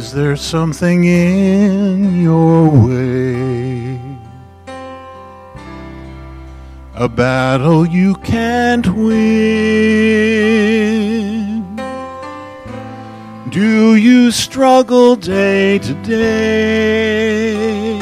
Is 0.00 0.12
there 0.12 0.34
something 0.34 1.04
in 1.04 2.22
your 2.22 2.70
way? 2.70 4.00
A 6.94 7.06
battle 7.06 7.84
you 7.86 8.14
can't 8.24 8.86
win? 8.86 9.26
Do 13.50 13.96
you 13.96 14.30
struggle 14.30 15.16
day 15.16 15.78
to 15.80 15.92
day 16.02 17.98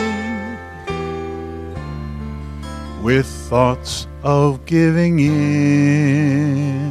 with 3.03 3.27
thoughts 3.27 4.06
of 4.23 4.65
giving 4.67 5.19
in? 5.19 6.88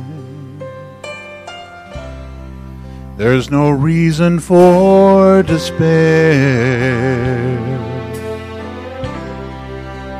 There's 3.17 3.49
no 3.49 3.71
reason 3.71 4.39
for 4.39 5.41
despair. 5.41 6.37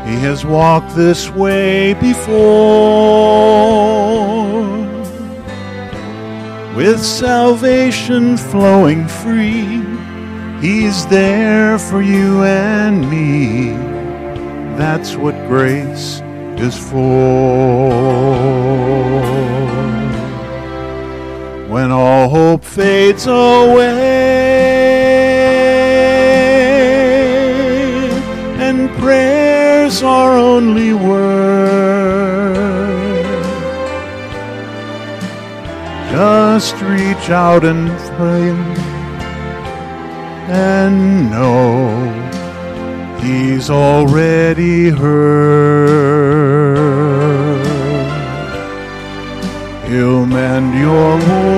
He 0.08 0.16
has 0.16 0.44
walked 0.44 0.96
this 0.96 1.30
way 1.30 1.94
before 1.94 2.98
with 6.76 7.00
salvation 7.04 8.36
flowing 8.36 9.08
free. 9.08 9.84
He's 10.60 11.06
there 11.06 11.78
for 11.78 12.02
you 12.02 12.42
and 12.46 13.08
me. 13.12 13.74
That's 14.76 15.16
what 15.16 15.36
grace 15.48 16.24
is 16.58 16.76
for 16.76 17.98
when 21.68 21.92
all 21.92 22.30
hope 22.30 22.64
fades 22.64 23.28
away 23.28 23.88
and 28.60 28.90
prayers 28.98 30.02
are 30.02 30.38
only 30.38 30.94
words. 30.94 31.28
Just 36.12 36.76
reach 36.82 37.30
out 37.30 37.66
and 37.66 37.90
pray 38.16 38.50
and 40.50 41.30
know 41.30 42.18
He's 43.22 43.70
already 43.70 44.90
heard. 44.90 46.38
He'll 49.90 50.26
mend 50.26 50.80
your 50.80 51.18
wounded 51.18 51.57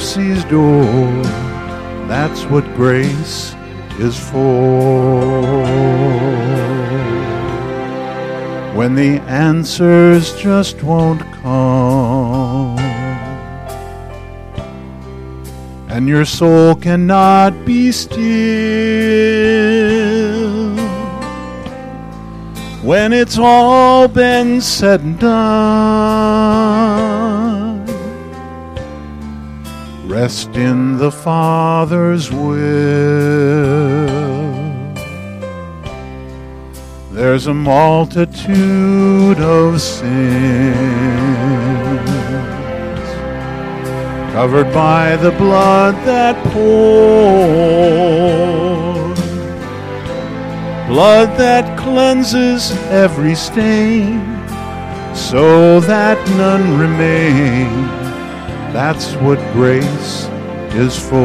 mercy's 0.00 0.44
door. 0.44 1.22
That's 2.08 2.44
what 2.44 2.64
grace 2.74 3.54
is 3.98 4.18
for 4.18 5.62
when 8.74 8.94
the 8.94 9.20
answers 9.28 10.34
just 10.40 10.82
won't 10.82 11.20
come. 11.42 12.78
And 15.90 16.08
your 16.08 16.24
soul 16.24 16.76
cannot 16.76 17.66
be 17.66 17.92
still. 17.92 18.20
When 22.82 23.12
it's 23.12 23.36
all 23.36 24.08
been 24.08 24.62
said 24.62 25.02
and 25.02 25.18
done, 25.18 27.19
rest 30.22 30.54
in 30.54 30.98
the 30.98 31.10
Father's 31.10 32.30
will. 32.30 32.50
There's 37.10 37.46
a 37.46 37.54
multitude 37.54 39.38
of 39.40 39.80
sins 39.80 40.10
covered 44.34 44.70
by 44.74 45.16
the 45.16 45.30
blood 45.44 45.94
that 46.04 46.36
poured, 46.52 46.76
blood 50.86 51.38
that 51.38 51.78
cleanses 51.78 52.72
every 53.04 53.34
stain, 53.34 54.20
so 55.14 55.80
that 55.80 56.18
none 56.36 56.78
remain. 56.78 57.99
That's 58.72 59.14
what 59.14 59.38
grace 59.52 60.28
is 60.74 60.96
for 60.96 61.18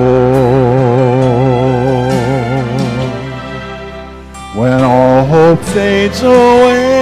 when 4.59 4.81
all 4.83 5.25
hope 5.25 5.59
fades 5.59 6.23
away 6.23 6.95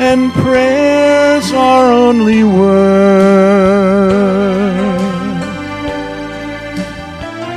and 0.00 0.30
prayers 0.34 1.50
are 1.52 1.90
only 1.92 2.44
words. 2.44 3.72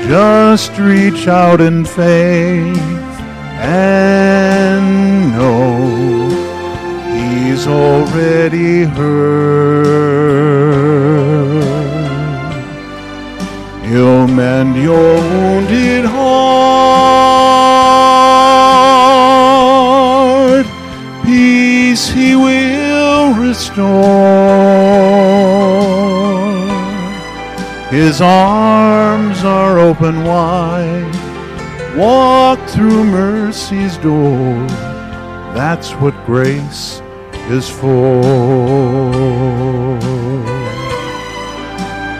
Just 0.07 0.77
reach 0.77 1.27
out 1.27 1.59
in 1.59 1.83
faith 1.83 2.77
and 3.59 5.31
know 5.33 6.14
He's 7.55 7.67
already 7.67 8.83
heard. 8.83 9.15
He'll 13.85 14.27
mend 14.27 14.75
your 14.75 15.15
wounded 15.31 16.03
heart. 16.03 16.25
Peace 21.23 22.09
he 22.09 22.35
will 22.35 23.33
restore. 23.35 23.85
His 27.89 28.19
arms 28.19 29.45
are 29.45 29.79
open 29.79 30.25
wide. 30.25 31.15
Walk 31.95 32.59
through 32.67 33.05
mercy's 33.05 33.95
door. 33.99 34.67
That's 35.55 35.93
what 35.93 36.13
grace 36.25 37.01
is 37.49 37.69
for. 37.69 38.23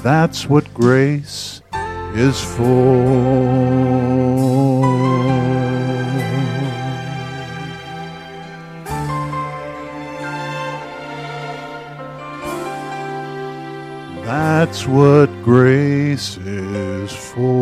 That's 0.02 0.48
what 0.48 0.72
grace 0.72 1.60
is 2.14 2.40
for. 2.40 4.47
That's 14.40 14.86
what 14.86 15.26
grace 15.42 16.36
is 16.36 17.12
for. 17.12 17.58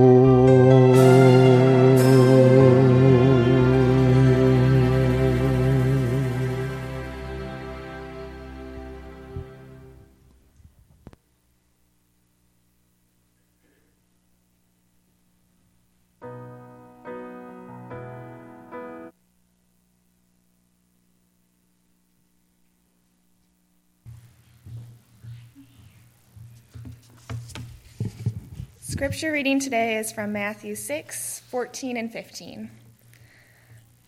Scripture 28.96 29.30
reading 29.30 29.60
today 29.60 29.98
is 29.98 30.10
from 30.10 30.32
Matthew 30.32 30.74
6 30.74 31.40
14 31.50 31.98
and 31.98 32.10
15. 32.10 32.70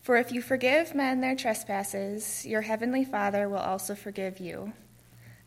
For 0.01 0.17
if 0.17 0.31
you 0.31 0.41
forgive 0.41 0.95
men 0.95 1.21
their 1.21 1.35
trespasses, 1.35 2.43
your 2.43 2.61
heavenly 2.61 3.05
Father 3.05 3.47
will 3.47 3.59
also 3.59 3.93
forgive 3.93 4.39
you. 4.39 4.73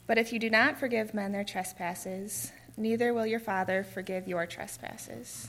But 0.07 0.17
if 0.17 0.33
you 0.33 0.39
do 0.39 0.49
not 0.49 0.79
forgive 0.79 1.13
men 1.13 1.33
their 1.33 1.43
trespasses, 1.43 2.53
neither 2.77 3.13
will 3.13 3.27
your 3.27 3.41
Father 3.41 3.83
forgive 3.83 4.29
your 4.29 4.47
trespasses. 4.47 5.49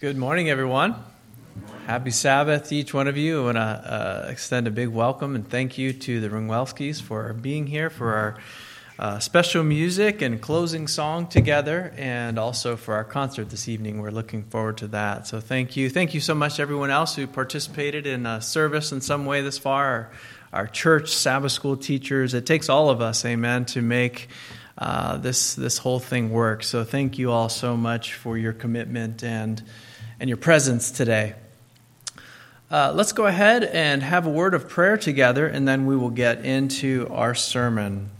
Good 0.00 0.16
morning, 0.16 0.48
everyone. 0.48 0.94
Happy 1.86 2.10
Sabbath 2.10 2.70
to 2.70 2.74
each 2.74 2.94
one 2.94 3.06
of 3.06 3.18
you. 3.18 3.42
I 3.42 3.44
want 3.44 3.56
to 3.56 3.60
uh, 3.60 4.26
extend 4.30 4.66
a 4.66 4.70
big 4.70 4.88
welcome 4.88 5.34
and 5.34 5.46
thank 5.46 5.76
you 5.76 5.92
to 5.92 6.22
the 6.22 6.30
Ringwelskis 6.30 7.02
for 7.02 7.34
being 7.34 7.66
here 7.66 7.90
for 7.90 8.14
our 8.14 8.38
uh, 8.98 9.18
special 9.18 9.62
music 9.62 10.22
and 10.22 10.40
closing 10.40 10.88
song 10.88 11.26
together, 11.26 11.92
and 11.98 12.38
also 12.38 12.76
for 12.76 12.94
our 12.94 13.04
concert 13.04 13.50
this 13.50 13.68
evening. 13.68 14.00
We're 14.00 14.10
looking 14.10 14.44
forward 14.44 14.78
to 14.78 14.88
that. 14.88 15.26
So, 15.26 15.38
thank 15.38 15.76
you. 15.76 15.90
Thank 15.90 16.14
you 16.14 16.20
so 16.20 16.34
much, 16.34 16.60
everyone 16.60 16.90
else 16.90 17.14
who 17.14 17.26
participated 17.26 18.06
in 18.06 18.24
a 18.24 18.40
service 18.40 18.92
in 18.92 19.02
some 19.02 19.26
way 19.26 19.42
this 19.42 19.58
far. 19.58 19.84
Our, 19.84 20.10
our 20.60 20.66
church, 20.66 21.10
Sabbath 21.10 21.52
school 21.52 21.76
teachers. 21.76 22.32
It 22.32 22.46
takes 22.46 22.70
all 22.70 22.88
of 22.88 23.02
us, 23.02 23.22
amen, 23.26 23.66
to 23.66 23.82
make. 23.82 24.30
Uh, 24.78 25.18
this 25.18 25.56
this 25.56 25.76
whole 25.76 26.00
thing 26.00 26.30
work. 26.30 26.62
So 26.62 26.84
thank 26.84 27.18
you 27.18 27.30
all 27.30 27.50
so 27.50 27.76
much 27.76 28.14
for 28.14 28.38
your 28.38 28.54
commitment 28.54 29.22
and 29.22 29.62
and 30.20 30.28
your 30.28 30.36
presence 30.36 30.90
today. 30.90 31.34
Uh, 32.70 32.92
let's 32.94 33.10
go 33.12 33.26
ahead 33.26 33.64
and 33.64 34.00
have 34.02 34.26
a 34.26 34.30
word 34.30 34.54
of 34.54 34.68
prayer 34.68 34.96
together, 34.96 35.48
and 35.48 35.66
then 35.66 35.86
we 35.86 35.96
will 35.96 36.10
get 36.10 36.44
into 36.44 37.08
our 37.10 37.34
sermon. 37.34 38.10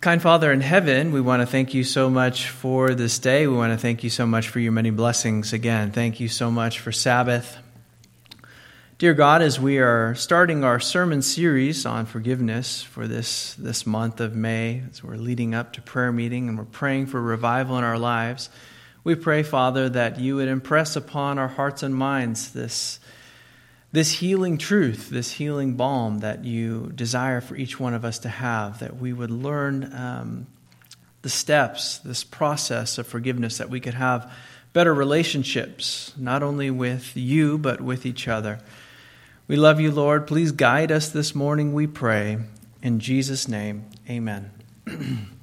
Kind 0.00 0.22
Father 0.22 0.50
in 0.50 0.62
heaven, 0.62 1.12
we 1.12 1.20
want 1.20 1.42
to 1.42 1.46
thank 1.46 1.74
you 1.74 1.84
so 1.84 2.08
much 2.08 2.48
for 2.48 2.94
this 2.94 3.18
day. 3.18 3.46
We 3.46 3.54
want 3.54 3.72
to 3.72 3.78
thank 3.78 4.02
you 4.02 4.10
so 4.10 4.26
much 4.26 4.48
for 4.48 4.58
your 4.58 4.72
many 4.72 4.90
blessings 4.90 5.52
again. 5.52 5.92
Thank 5.92 6.18
you 6.18 6.26
so 6.26 6.50
much 6.50 6.80
for 6.80 6.90
Sabbath. 6.90 7.58
Dear 8.96 9.14
God, 9.14 9.40
as 9.42 9.60
we 9.60 9.78
are 9.78 10.14
starting 10.14 10.64
our 10.64 10.80
sermon 10.80 11.22
series 11.22 11.86
on 11.86 12.06
forgiveness 12.06 12.82
for 12.82 13.06
this, 13.06 13.54
this 13.54 13.86
month 13.86 14.20
of 14.20 14.34
May, 14.34 14.82
as 14.90 15.04
we're 15.04 15.16
leading 15.16 15.54
up 15.54 15.74
to 15.74 15.82
prayer 15.82 16.12
meeting 16.12 16.48
and 16.48 16.58
we're 16.58 16.64
praying 16.64 17.06
for 17.06 17.20
revival 17.20 17.78
in 17.78 17.84
our 17.84 17.98
lives, 17.98 18.48
we 19.02 19.14
pray, 19.14 19.42
Father, 19.42 19.88
that 19.88 20.18
you 20.18 20.36
would 20.36 20.48
impress 20.48 20.94
upon 20.96 21.38
our 21.38 21.48
hearts 21.48 21.82
and 21.82 21.94
minds 21.94 22.52
this, 22.52 23.00
this 23.92 24.12
healing 24.12 24.58
truth, 24.58 25.08
this 25.08 25.32
healing 25.32 25.74
balm 25.74 26.18
that 26.18 26.44
you 26.44 26.92
desire 26.94 27.40
for 27.40 27.56
each 27.56 27.80
one 27.80 27.94
of 27.94 28.04
us 28.04 28.18
to 28.20 28.28
have, 28.28 28.78
that 28.80 28.98
we 28.98 29.12
would 29.12 29.30
learn 29.30 29.92
um, 29.94 30.46
the 31.22 31.30
steps, 31.30 31.98
this 31.98 32.24
process 32.24 32.98
of 32.98 33.06
forgiveness, 33.06 33.58
that 33.58 33.70
we 33.70 33.80
could 33.80 33.94
have 33.94 34.30
better 34.72 34.92
relationships, 34.92 36.12
not 36.16 36.42
only 36.42 36.70
with 36.70 37.16
you, 37.16 37.56
but 37.56 37.80
with 37.80 38.04
each 38.04 38.28
other. 38.28 38.60
We 39.48 39.56
love 39.56 39.80
you, 39.80 39.90
Lord. 39.90 40.26
Please 40.26 40.52
guide 40.52 40.92
us 40.92 41.08
this 41.08 41.34
morning, 41.34 41.72
we 41.72 41.86
pray. 41.86 42.38
In 42.82 43.00
Jesus' 43.00 43.48
name, 43.48 43.86
amen. 44.08 44.50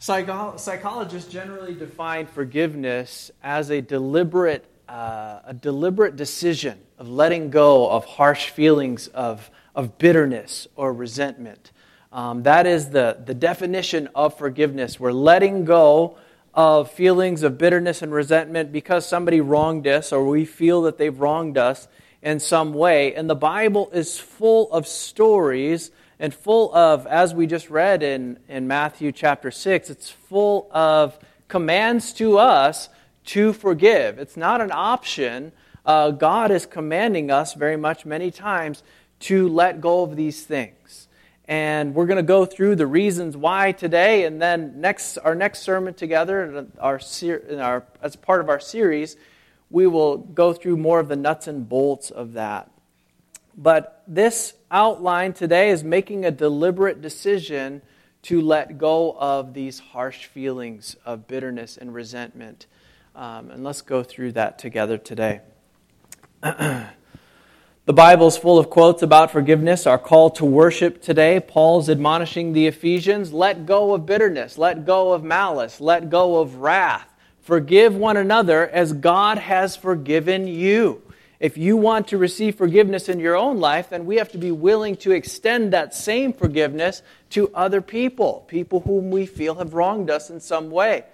Psycho- 0.00 0.56
psychologists 0.56 1.30
generally 1.30 1.74
define 1.74 2.26
forgiveness 2.26 3.32
as 3.42 3.70
a 3.70 3.80
deliberate, 3.80 4.64
uh, 4.88 5.40
a 5.44 5.52
deliberate 5.52 6.14
decision 6.14 6.78
of 6.98 7.08
letting 7.08 7.50
go 7.50 7.90
of 7.90 8.04
harsh 8.04 8.50
feelings 8.50 9.08
of, 9.08 9.50
of 9.74 9.98
bitterness 9.98 10.68
or 10.76 10.92
resentment. 10.92 11.72
Um, 12.12 12.44
that 12.44 12.64
is 12.64 12.90
the, 12.90 13.18
the 13.26 13.34
definition 13.34 14.08
of 14.14 14.38
forgiveness. 14.38 15.00
We're 15.00 15.10
letting 15.10 15.64
go 15.64 16.16
of 16.54 16.92
feelings 16.92 17.42
of 17.42 17.58
bitterness 17.58 18.00
and 18.00 18.12
resentment 18.12 18.70
because 18.70 19.04
somebody 19.04 19.40
wronged 19.40 19.88
us 19.88 20.12
or 20.12 20.24
we 20.24 20.44
feel 20.44 20.82
that 20.82 20.96
they've 20.96 21.18
wronged 21.18 21.58
us 21.58 21.88
in 22.22 22.38
some 22.38 22.72
way. 22.72 23.14
And 23.16 23.28
the 23.28 23.34
Bible 23.34 23.90
is 23.92 24.16
full 24.16 24.72
of 24.72 24.86
stories 24.86 25.90
and 26.20 26.34
full 26.34 26.74
of, 26.74 27.06
as 27.06 27.32
we 27.32 27.46
just 27.46 27.70
read 27.70 28.02
in, 28.02 28.38
in 28.48 28.66
Matthew 28.66 29.12
chapter 29.12 29.50
6, 29.50 29.88
it's 29.90 30.10
full 30.10 30.68
of 30.72 31.18
commands 31.46 32.12
to 32.14 32.38
us 32.38 32.88
to 33.26 33.52
forgive. 33.52 34.18
It's 34.18 34.36
not 34.36 34.60
an 34.60 34.72
option. 34.72 35.52
Uh, 35.86 36.10
God 36.10 36.50
is 36.50 36.66
commanding 36.66 37.30
us 37.30 37.54
very 37.54 37.76
much, 37.76 38.04
many 38.04 38.30
times, 38.30 38.82
to 39.20 39.48
let 39.48 39.80
go 39.80 40.02
of 40.02 40.16
these 40.16 40.44
things. 40.44 41.06
And 41.46 41.94
we're 41.94 42.06
going 42.06 42.16
to 42.16 42.22
go 42.22 42.44
through 42.44 42.76
the 42.76 42.86
reasons 42.86 43.36
why 43.36 43.72
today, 43.72 44.24
and 44.24 44.42
then 44.42 44.80
next, 44.80 45.18
our 45.18 45.34
next 45.34 45.60
sermon 45.60 45.94
together, 45.94 46.66
our, 46.78 47.00
our, 47.58 47.86
as 48.02 48.16
part 48.16 48.40
of 48.40 48.48
our 48.48 48.60
series, 48.60 49.16
we 49.70 49.86
will 49.86 50.18
go 50.18 50.52
through 50.52 50.76
more 50.76 50.98
of 50.98 51.08
the 51.08 51.16
nuts 51.16 51.46
and 51.46 51.68
bolts 51.68 52.10
of 52.10 52.34
that. 52.34 52.70
But 53.56 54.02
this 54.06 54.54
outline 54.70 55.32
today 55.32 55.70
is 55.70 55.82
making 55.82 56.24
a 56.24 56.30
deliberate 56.30 57.00
decision 57.00 57.82
to 58.22 58.40
let 58.40 58.78
go 58.78 59.16
of 59.18 59.54
these 59.54 59.78
harsh 59.78 60.26
feelings 60.26 60.96
of 61.04 61.26
bitterness 61.26 61.76
and 61.76 61.94
resentment. 61.94 62.66
Um, 63.14 63.50
and 63.50 63.64
let's 63.64 63.82
go 63.82 64.02
through 64.02 64.32
that 64.32 64.58
together 64.58 64.98
today. 64.98 65.40
the 66.42 66.88
Bible 67.86 68.26
is 68.26 68.36
full 68.36 68.58
of 68.58 68.70
quotes 68.70 69.02
about 69.02 69.30
forgiveness. 69.30 69.86
Our 69.86 69.98
call 69.98 70.30
to 70.30 70.44
worship 70.44 71.00
today, 71.02 71.40
Paul's 71.40 71.88
admonishing 71.88 72.52
the 72.52 72.66
Ephesians 72.66 73.32
let 73.32 73.66
go 73.66 73.94
of 73.94 74.06
bitterness, 74.06 74.58
let 74.58 74.84
go 74.84 75.12
of 75.12 75.24
malice, 75.24 75.80
let 75.80 76.10
go 76.10 76.38
of 76.40 76.56
wrath. 76.56 77.08
Forgive 77.40 77.96
one 77.96 78.18
another 78.18 78.68
as 78.68 78.92
God 78.92 79.38
has 79.38 79.74
forgiven 79.74 80.46
you. 80.46 81.02
If 81.40 81.56
you 81.56 81.76
want 81.76 82.08
to 82.08 82.18
receive 82.18 82.56
forgiveness 82.56 83.08
in 83.08 83.20
your 83.20 83.36
own 83.36 83.60
life, 83.60 83.90
then 83.90 84.06
we 84.06 84.16
have 84.16 84.32
to 84.32 84.38
be 84.38 84.50
willing 84.50 84.96
to 84.96 85.12
extend 85.12 85.72
that 85.72 85.94
same 85.94 86.32
forgiveness 86.32 87.02
to 87.30 87.50
other 87.54 87.80
people, 87.80 88.44
people 88.48 88.80
whom 88.80 89.10
we 89.10 89.24
feel 89.24 89.54
have 89.54 89.72
wronged 89.72 90.10
us 90.10 90.30
in 90.30 90.40
some 90.40 90.68
way. 90.70 91.04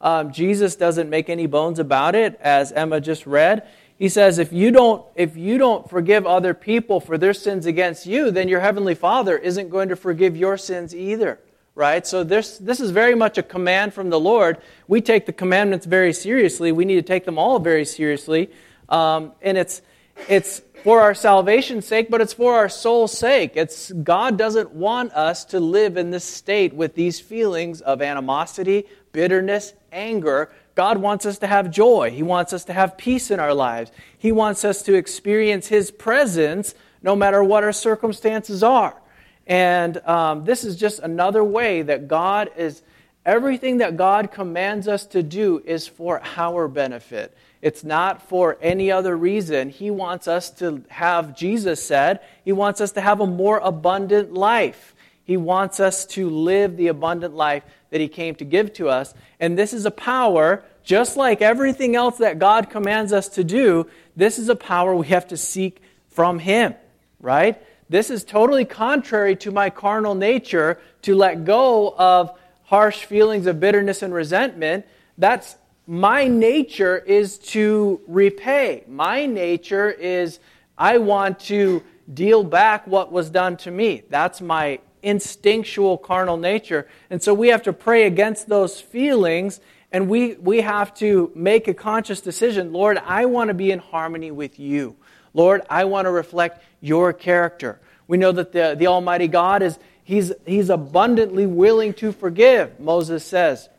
Um, 0.00 0.32
Jesus 0.32 0.76
doesn't 0.76 1.10
make 1.10 1.28
any 1.28 1.46
bones 1.46 1.80
about 1.80 2.14
it, 2.14 2.38
as 2.40 2.70
Emma 2.70 3.00
just 3.00 3.26
read. 3.26 3.66
He 3.98 4.08
says, 4.08 4.38
if 4.38 4.52
you, 4.52 4.70
don't, 4.70 5.04
if 5.16 5.36
you 5.36 5.58
don't 5.58 5.88
forgive 5.88 6.26
other 6.26 6.54
people 6.54 7.00
for 7.00 7.18
their 7.18 7.34
sins 7.34 7.66
against 7.66 8.06
you, 8.06 8.30
then 8.30 8.48
your 8.48 8.60
heavenly 8.60 8.94
Father 8.94 9.36
isn't 9.36 9.70
going 9.70 9.88
to 9.88 9.96
forgive 9.96 10.36
your 10.36 10.56
sins 10.56 10.94
either. 10.94 11.40
Right? 11.76 12.06
So 12.06 12.22
this, 12.22 12.58
this 12.58 12.78
is 12.78 12.92
very 12.92 13.16
much 13.16 13.38
a 13.38 13.42
command 13.42 13.94
from 13.94 14.10
the 14.10 14.20
Lord. 14.20 14.58
We 14.86 15.00
take 15.00 15.26
the 15.26 15.32
commandments 15.32 15.86
very 15.86 16.12
seriously. 16.12 16.70
We 16.70 16.84
need 16.84 16.96
to 16.96 17.02
take 17.02 17.24
them 17.24 17.38
all 17.38 17.58
very 17.58 17.84
seriously. 17.84 18.50
Um, 18.88 19.32
and 19.42 19.56
it's, 19.58 19.82
it's 20.28 20.62
for 20.82 21.00
our 21.00 21.14
salvation's 21.14 21.86
sake, 21.86 22.10
but 22.10 22.20
it's 22.20 22.34
for 22.34 22.54
our 22.54 22.68
soul's 22.68 23.16
sake. 23.16 23.52
It's, 23.54 23.90
God 23.90 24.36
doesn't 24.36 24.72
want 24.72 25.12
us 25.12 25.44
to 25.46 25.60
live 25.60 25.96
in 25.96 26.10
this 26.10 26.24
state 26.24 26.74
with 26.74 26.94
these 26.94 27.20
feelings 27.20 27.80
of 27.80 28.02
animosity, 28.02 28.84
bitterness, 29.12 29.72
anger. 29.92 30.52
God 30.74 30.98
wants 30.98 31.24
us 31.24 31.38
to 31.38 31.46
have 31.46 31.70
joy. 31.70 32.10
He 32.10 32.22
wants 32.22 32.52
us 32.52 32.64
to 32.66 32.72
have 32.72 32.98
peace 32.98 33.30
in 33.30 33.40
our 33.40 33.54
lives. 33.54 33.92
He 34.18 34.30
wants 34.30 34.64
us 34.64 34.82
to 34.82 34.94
experience 34.94 35.68
His 35.68 35.90
presence 35.90 36.74
no 37.02 37.16
matter 37.16 37.42
what 37.42 37.64
our 37.64 37.72
circumstances 37.72 38.62
are. 38.62 39.00
And 39.46 39.98
um, 40.06 40.44
this 40.44 40.64
is 40.64 40.76
just 40.76 41.00
another 41.00 41.44
way 41.44 41.82
that 41.82 42.08
God 42.08 42.50
is, 42.56 42.82
everything 43.24 43.78
that 43.78 43.96
God 43.96 44.32
commands 44.32 44.88
us 44.88 45.06
to 45.06 45.22
do 45.22 45.62
is 45.64 45.86
for 45.86 46.20
our 46.36 46.66
benefit. 46.66 47.36
It's 47.64 47.82
not 47.82 48.28
for 48.28 48.58
any 48.60 48.92
other 48.92 49.16
reason. 49.16 49.70
He 49.70 49.90
wants 49.90 50.28
us 50.28 50.50
to 50.58 50.84
have, 50.88 51.34
Jesus 51.34 51.82
said, 51.82 52.20
He 52.44 52.52
wants 52.52 52.82
us 52.82 52.92
to 52.92 53.00
have 53.00 53.22
a 53.22 53.26
more 53.26 53.56
abundant 53.56 54.34
life. 54.34 54.94
He 55.24 55.38
wants 55.38 55.80
us 55.80 56.04
to 56.08 56.28
live 56.28 56.76
the 56.76 56.88
abundant 56.88 57.34
life 57.34 57.62
that 57.88 58.02
He 58.02 58.08
came 58.08 58.34
to 58.34 58.44
give 58.44 58.74
to 58.74 58.90
us. 58.90 59.14
And 59.40 59.58
this 59.58 59.72
is 59.72 59.86
a 59.86 59.90
power, 59.90 60.62
just 60.82 61.16
like 61.16 61.40
everything 61.40 61.96
else 61.96 62.18
that 62.18 62.38
God 62.38 62.68
commands 62.68 63.14
us 63.14 63.30
to 63.30 63.42
do, 63.42 63.88
this 64.14 64.38
is 64.38 64.50
a 64.50 64.56
power 64.56 64.94
we 64.94 65.06
have 65.06 65.28
to 65.28 65.38
seek 65.38 65.80
from 66.08 66.40
Him, 66.40 66.74
right? 67.18 67.62
This 67.88 68.10
is 68.10 68.24
totally 68.24 68.66
contrary 68.66 69.36
to 69.36 69.50
my 69.50 69.70
carnal 69.70 70.14
nature 70.14 70.78
to 71.00 71.16
let 71.16 71.46
go 71.46 71.94
of 71.96 72.38
harsh 72.64 73.06
feelings 73.06 73.46
of 73.46 73.58
bitterness 73.58 74.02
and 74.02 74.12
resentment. 74.12 74.84
That's 75.16 75.56
my 75.86 76.26
nature 76.26 76.96
is 76.96 77.38
to 77.38 78.00
repay. 78.06 78.84
My 78.88 79.26
nature 79.26 79.90
is 79.90 80.40
I 80.78 80.98
want 80.98 81.40
to 81.40 81.82
deal 82.12 82.42
back 82.42 82.86
what 82.86 83.12
was 83.12 83.30
done 83.30 83.56
to 83.58 83.70
me. 83.70 84.02
That's 84.08 84.40
my 84.40 84.80
instinctual 85.02 85.98
carnal 85.98 86.36
nature. 86.36 86.88
And 87.10 87.22
so 87.22 87.34
we 87.34 87.48
have 87.48 87.62
to 87.64 87.72
pray 87.72 88.06
against 88.06 88.48
those 88.48 88.80
feelings 88.80 89.60
and 89.92 90.08
we, 90.08 90.34
we 90.34 90.62
have 90.62 90.92
to 90.94 91.30
make 91.36 91.68
a 91.68 91.74
conscious 91.74 92.20
decision 92.20 92.72
Lord, 92.72 92.98
I 92.98 93.26
want 93.26 93.48
to 93.48 93.54
be 93.54 93.70
in 93.70 93.78
harmony 93.78 94.30
with 94.30 94.58
you. 94.58 94.96
Lord, 95.34 95.62
I 95.68 95.84
want 95.84 96.06
to 96.06 96.10
reflect 96.10 96.64
your 96.80 97.12
character. 97.12 97.80
We 98.08 98.16
know 98.16 98.32
that 98.32 98.52
the, 98.52 98.74
the 98.78 98.86
Almighty 98.86 99.28
God 99.28 99.62
is, 99.62 99.78
He's, 100.04 100.32
he's 100.44 100.68
abundantly 100.68 101.46
willing 101.46 101.94
to 101.94 102.12
forgive, 102.12 102.78
Moses 102.78 103.24
says. 103.24 103.70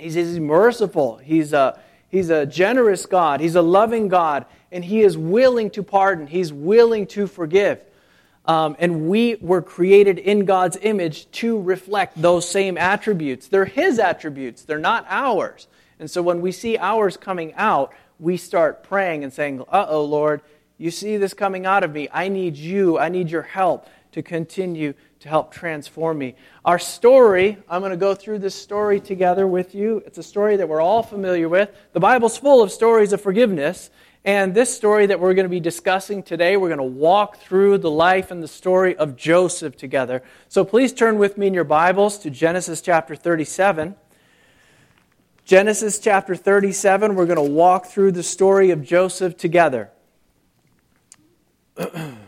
He's, 0.00 0.14
he's 0.14 0.40
merciful. 0.40 1.16
He's 1.18 1.52
a, 1.52 1.78
he's 2.08 2.30
a 2.30 2.46
generous 2.46 3.06
God. 3.06 3.40
He's 3.40 3.54
a 3.54 3.62
loving 3.62 4.08
God. 4.08 4.46
And 4.72 4.84
he 4.84 5.00
is 5.02 5.16
willing 5.16 5.70
to 5.70 5.82
pardon. 5.82 6.26
He's 6.26 6.52
willing 6.52 7.06
to 7.08 7.26
forgive. 7.26 7.80
Um, 8.46 8.76
and 8.78 9.08
we 9.08 9.36
were 9.36 9.62
created 9.62 10.18
in 10.18 10.44
God's 10.44 10.78
image 10.80 11.30
to 11.32 11.60
reflect 11.60 12.20
those 12.20 12.48
same 12.48 12.78
attributes. 12.78 13.48
They're 13.48 13.64
His 13.64 13.98
attributes, 13.98 14.62
they're 14.62 14.78
not 14.78 15.06
ours. 15.08 15.68
And 15.98 16.10
so 16.10 16.22
when 16.22 16.40
we 16.40 16.50
see 16.50 16.78
ours 16.78 17.16
coming 17.16 17.52
out, 17.54 17.92
we 18.18 18.36
start 18.36 18.82
praying 18.82 19.22
and 19.22 19.32
saying, 19.32 19.60
Uh 19.68 19.86
oh, 19.88 20.04
Lord, 20.04 20.40
you 20.78 20.90
see 20.90 21.16
this 21.16 21.34
coming 21.34 21.66
out 21.66 21.84
of 21.84 21.92
me. 21.92 22.08
I 22.12 22.28
need 22.28 22.56
you. 22.56 22.98
I 22.98 23.08
need 23.08 23.30
your 23.30 23.42
help 23.42 23.86
to 24.12 24.22
continue 24.22 24.94
to 25.20 25.28
help 25.28 25.52
transform 25.52 26.18
me. 26.18 26.34
Our 26.64 26.78
story, 26.78 27.58
I'm 27.68 27.82
going 27.82 27.90
to 27.90 27.96
go 27.96 28.14
through 28.14 28.38
this 28.38 28.54
story 28.54 29.00
together 29.00 29.46
with 29.46 29.74
you. 29.74 30.02
It's 30.06 30.16
a 30.16 30.22
story 30.22 30.56
that 30.56 30.68
we're 30.68 30.80
all 30.80 31.02
familiar 31.02 31.48
with. 31.48 31.70
The 31.92 32.00
Bible's 32.00 32.38
full 32.38 32.62
of 32.62 32.72
stories 32.72 33.12
of 33.12 33.20
forgiveness. 33.20 33.90
And 34.24 34.54
this 34.54 34.74
story 34.74 35.06
that 35.06 35.20
we're 35.20 35.34
going 35.34 35.44
to 35.44 35.50
be 35.50 35.60
discussing 35.60 36.22
today, 36.22 36.56
we're 36.56 36.68
going 36.68 36.78
to 36.78 36.84
walk 36.84 37.38
through 37.38 37.78
the 37.78 37.90
life 37.90 38.30
and 38.30 38.42
the 38.42 38.48
story 38.48 38.96
of 38.96 39.16
Joseph 39.16 39.76
together. 39.76 40.22
So 40.48 40.64
please 40.64 40.92
turn 40.92 41.18
with 41.18 41.36
me 41.36 41.46
in 41.46 41.54
your 41.54 41.64
Bibles 41.64 42.18
to 42.18 42.30
Genesis 42.30 42.80
chapter 42.80 43.14
37. 43.14 43.94
Genesis 45.44 45.98
chapter 45.98 46.34
37, 46.34 47.14
we're 47.14 47.26
going 47.26 47.36
to 47.36 47.42
walk 47.42 47.86
through 47.86 48.12
the 48.12 48.22
story 48.22 48.70
of 48.70 48.82
Joseph 48.82 49.36
together. 49.36 49.90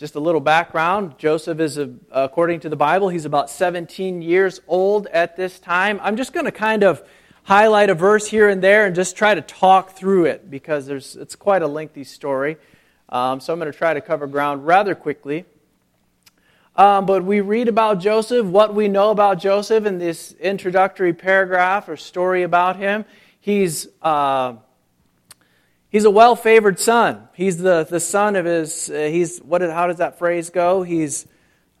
Just 0.00 0.14
a 0.14 0.18
little 0.18 0.40
background. 0.40 1.18
Joseph 1.18 1.60
is, 1.60 1.76
a, 1.76 1.90
according 2.10 2.60
to 2.60 2.70
the 2.70 2.76
Bible, 2.76 3.10
he's 3.10 3.26
about 3.26 3.50
17 3.50 4.22
years 4.22 4.58
old 4.66 5.06
at 5.08 5.36
this 5.36 5.58
time. 5.58 6.00
I'm 6.02 6.16
just 6.16 6.32
going 6.32 6.46
to 6.46 6.52
kind 6.52 6.82
of 6.82 7.06
highlight 7.42 7.90
a 7.90 7.94
verse 7.94 8.26
here 8.26 8.48
and 8.48 8.62
there 8.62 8.86
and 8.86 8.94
just 8.94 9.14
try 9.14 9.34
to 9.34 9.42
talk 9.42 9.90
through 9.90 10.24
it 10.24 10.50
because 10.50 10.86
there's, 10.86 11.16
it's 11.16 11.36
quite 11.36 11.60
a 11.60 11.66
lengthy 11.66 12.04
story. 12.04 12.56
Um, 13.10 13.40
so 13.40 13.52
I'm 13.52 13.58
going 13.58 13.70
to 13.70 13.76
try 13.76 13.92
to 13.92 14.00
cover 14.00 14.26
ground 14.26 14.66
rather 14.66 14.94
quickly. 14.94 15.44
Um, 16.76 17.04
but 17.04 17.22
we 17.22 17.42
read 17.42 17.68
about 17.68 18.00
Joseph, 18.00 18.46
what 18.46 18.74
we 18.74 18.88
know 18.88 19.10
about 19.10 19.38
Joseph 19.38 19.84
in 19.84 19.98
this 19.98 20.32
introductory 20.40 21.12
paragraph 21.12 21.90
or 21.90 21.98
story 21.98 22.42
about 22.42 22.76
him. 22.76 23.04
He's, 23.38 23.86
uh, 24.00 24.54
he's 25.90 26.04
a 26.04 26.10
well 26.10 26.34
favored 26.34 26.78
son. 26.78 27.28
He's 27.34 27.58
the, 27.58 27.84
the 27.84 28.00
son 28.00 28.36
of 28.36 28.46
his, 28.46 28.88
uh, 28.88 29.08
he's, 29.10 29.38
what, 29.40 29.60
how 29.60 29.86
does 29.86 29.96
that 29.96 30.18
phrase 30.18 30.48
go? 30.50 30.82
He's 30.82 31.26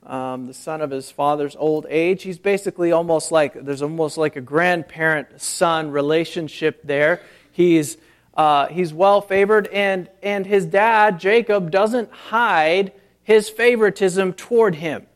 um, 0.04 0.46
the 0.46 0.54
son 0.54 0.80
of 0.80 0.90
his 0.90 1.10
father's 1.10 1.56
old 1.56 1.86
age. 1.88 2.22
He's 2.22 2.38
basically 2.38 2.92
almost 2.92 3.32
like, 3.32 3.54
there's 3.64 3.82
almost 3.82 4.18
like 4.18 4.36
a 4.36 4.40
grandparent 4.40 5.40
son 5.40 5.90
relationship 5.90 6.80
there. 6.84 7.22
He's, 7.52 7.96
uh, 8.34 8.66
he's 8.66 8.92
well 8.92 9.20
favored, 9.20 9.66
and, 9.68 10.08
and 10.22 10.46
his 10.46 10.66
dad, 10.66 11.20
Jacob, 11.20 11.70
doesn't 11.70 12.10
hide 12.10 12.92
his 13.22 13.48
favoritism 13.48 14.32
toward 14.32 14.76
him. 14.76 15.06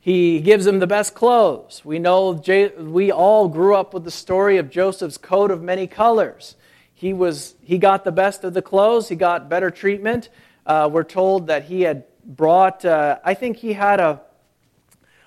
He 0.00 0.40
gives 0.40 0.66
him 0.66 0.80
the 0.80 0.86
best 0.86 1.14
clothes. 1.14 1.84
We 1.84 2.00
know 2.00 2.34
J- 2.34 2.74
we 2.76 3.12
all 3.12 3.48
grew 3.48 3.76
up 3.76 3.94
with 3.94 4.02
the 4.04 4.10
story 4.10 4.56
of 4.56 4.68
Joseph's 4.68 5.18
coat 5.18 5.50
of 5.50 5.62
many 5.62 5.86
colors. 5.86 6.56
He, 7.02 7.12
was, 7.12 7.56
he 7.64 7.78
got 7.78 8.04
the 8.04 8.12
best 8.12 8.44
of 8.44 8.54
the 8.54 8.62
clothes, 8.62 9.08
he 9.08 9.16
got 9.16 9.48
better 9.48 9.72
treatment. 9.72 10.28
Uh, 10.64 10.88
we're 10.88 11.02
told 11.02 11.48
that 11.48 11.64
he 11.64 11.80
had 11.80 12.04
brought, 12.24 12.84
uh, 12.84 13.18
I 13.24 13.34
think 13.34 13.56
he 13.56 13.72
had 13.72 13.98
a, 13.98 14.20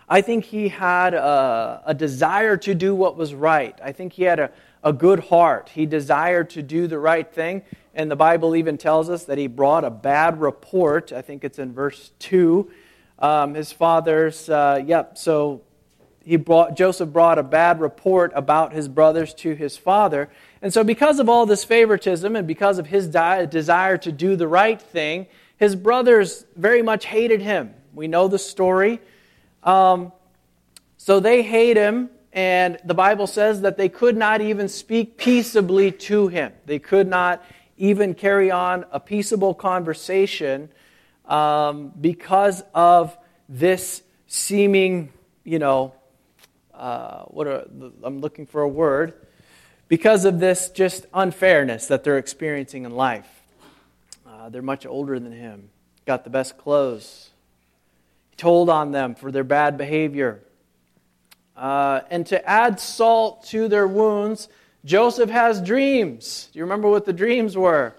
I 0.07 0.21
think 0.21 0.45
he 0.45 0.69
had 0.69 1.13
a, 1.13 1.83
a, 1.85 1.93
desire 1.93 2.55
to 2.55 2.73
do 2.73 2.95
what 2.95 3.17
was 3.17 3.33
right. 3.33 3.77
I 3.83 3.91
think 3.91 4.13
he 4.13 4.23
had 4.23 4.39
a, 4.39 4.51
a 4.85 4.93
good 4.93 5.19
heart. 5.19 5.67
He 5.67 5.85
desired 5.85 6.51
to 6.51 6.63
do 6.63 6.87
the 6.87 6.97
right 6.97 7.29
thing. 7.29 7.61
And 7.93 8.09
the 8.09 8.15
Bible 8.15 8.55
even 8.55 8.77
tells 8.77 9.09
us 9.09 9.25
that 9.25 9.37
he 9.37 9.47
brought 9.47 9.83
a 9.83 9.89
bad 9.89 10.39
report. 10.39 11.11
I 11.11 11.21
think 11.21 11.43
it's 11.43 11.59
in 11.59 11.73
verse 11.73 12.11
2. 12.19 12.71
Um, 13.19 13.53
his 13.53 13.73
father's, 13.73 14.47
uh, 14.47 14.81
yep, 14.85 15.17
so 15.17 15.61
he 16.25 16.37
brought, 16.37 16.75
Joseph 16.75 17.13
brought 17.13 17.37
a 17.37 17.43
bad 17.43 17.79
report 17.79 18.31
about 18.33 18.73
his 18.73 18.87
brothers 18.87 19.33
to 19.35 19.53
his 19.53 19.77
father. 19.77 20.27
And 20.59 20.73
so, 20.73 20.83
because 20.83 21.19
of 21.19 21.29
all 21.29 21.45
this 21.45 21.63
favoritism 21.63 22.35
and 22.35 22.47
because 22.47 22.79
of 22.79 22.87
his 22.87 23.07
di- 23.07 23.45
desire 23.45 23.97
to 23.99 24.11
do 24.11 24.35
the 24.35 24.47
right 24.47 24.81
thing, 24.81 25.27
his 25.57 25.75
brothers 25.75 26.45
very 26.55 26.81
much 26.81 27.05
hated 27.05 27.41
him. 27.41 27.75
We 27.93 28.07
know 28.07 28.27
the 28.27 28.39
story. 28.39 28.99
Um, 29.61 30.11
so 30.97 31.19
they 31.19 31.43
hate 31.43 31.77
him, 31.77 32.09
and 32.33 32.79
the 32.83 32.95
Bible 32.95 33.27
says 33.27 33.61
that 33.61 33.77
they 33.77 33.87
could 33.87 34.17
not 34.17 34.41
even 34.41 34.67
speak 34.67 35.17
peaceably 35.17 35.91
to 35.91 36.27
him. 36.27 36.53
They 36.65 36.79
could 36.79 37.07
not 37.07 37.45
even 37.77 38.15
carry 38.15 38.49
on 38.49 38.85
a 38.91 38.99
peaceable 38.99 39.53
conversation 39.53 40.69
um, 41.25 41.91
because 42.01 42.63
of 42.73 43.15
this 43.47 44.01
seeming, 44.25 45.11
you 45.43 45.59
know, 45.59 45.93
uh, 46.85 47.23
what 47.29 47.47
are, 47.47 47.65
I'm 48.03 48.21
looking 48.21 48.45
for 48.45 48.61
a 48.61 48.67
word, 48.67 49.15
because 49.87 50.23
of 50.25 50.39
this 50.39 50.69
just 50.69 51.07
unfairness 51.15 51.87
that 51.87 52.03
they're 52.03 52.19
experiencing 52.19 52.85
in 52.85 52.91
life. 52.91 53.27
Uh, 54.27 54.49
they're 54.49 54.61
much 54.61 54.85
older 54.85 55.19
than 55.19 55.31
him, 55.31 55.69
got 56.05 56.23
the 56.23 56.29
best 56.29 56.59
clothes. 56.59 57.31
He 58.29 58.35
told 58.35 58.69
on 58.69 58.91
them 58.91 59.15
for 59.15 59.31
their 59.31 59.43
bad 59.43 59.79
behavior. 59.79 60.43
Uh, 61.57 62.01
and 62.11 62.27
to 62.27 62.47
add 62.47 62.79
salt 62.79 63.45
to 63.45 63.67
their 63.67 63.87
wounds, 63.87 64.47
Joseph 64.83 65.31
has 65.31 65.63
dreams. 65.63 66.49
Do 66.53 66.59
you 66.59 66.65
remember 66.65 66.87
what 66.87 67.05
the 67.05 67.13
dreams 67.13 67.57
were? 67.57 67.95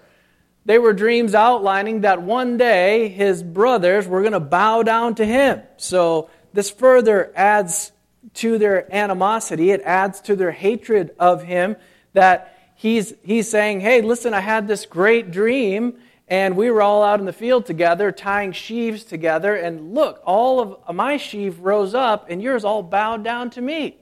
They 0.63 0.79
were 0.79 0.93
dreams 0.93 1.35
outlining 1.35 2.01
that 2.01 2.21
one 2.21 2.55
day 2.55 3.09
his 3.09 3.43
brothers 3.43 4.07
were 4.07 4.21
going 4.21 4.31
to 4.31 4.39
bow 4.39 4.83
down 4.83 5.15
to 5.15 5.25
him. 5.25 5.61
So 5.75 6.29
this 6.53 6.69
further 6.69 7.33
adds 7.35 7.91
to 8.35 8.57
their 8.57 8.93
animosity, 8.93 9.71
it 9.71 9.81
adds 9.81 10.21
to 10.21 10.35
their 10.35 10.51
hatred 10.51 11.15
of 11.19 11.43
him 11.43 11.75
that 12.13 12.57
he's, 12.75 13.13
he's 13.23 13.49
saying, 13.49 13.81
Hey, 13.81 14.01
listen, 14.01 14.33
I 14.33 14.39
had 14.39 14.67
this 14.67 14.85
great 14.85 15.31
dream, 15.31 15.95
and 16.27 16.55
we 16.57 16.69
were 16.71 16.81
all 16.81 17.03
out 17.03 17.19
in 17.19 17.25
the 17.25 17.33
field 17.33 17.65
together, 17.65 18.11
tying 18.11 18.51
sheaves 18.51 19.03
together. 19.03 19.55
And 19.55 19.93
look, 19.93 20.21
all 20.25 20.59
of 20.59 20.95
my 20.95 21.17
sheaf 21.17 21.55
rose 21.59 21.93
up, 21.93 22.29
and 22.29 22.41
yours 22.41 22.63
all 22.63 22.83
bowed 22.83 23.23
down 23.23 23.49
to 23.51 23.61
me. 23.61 23.97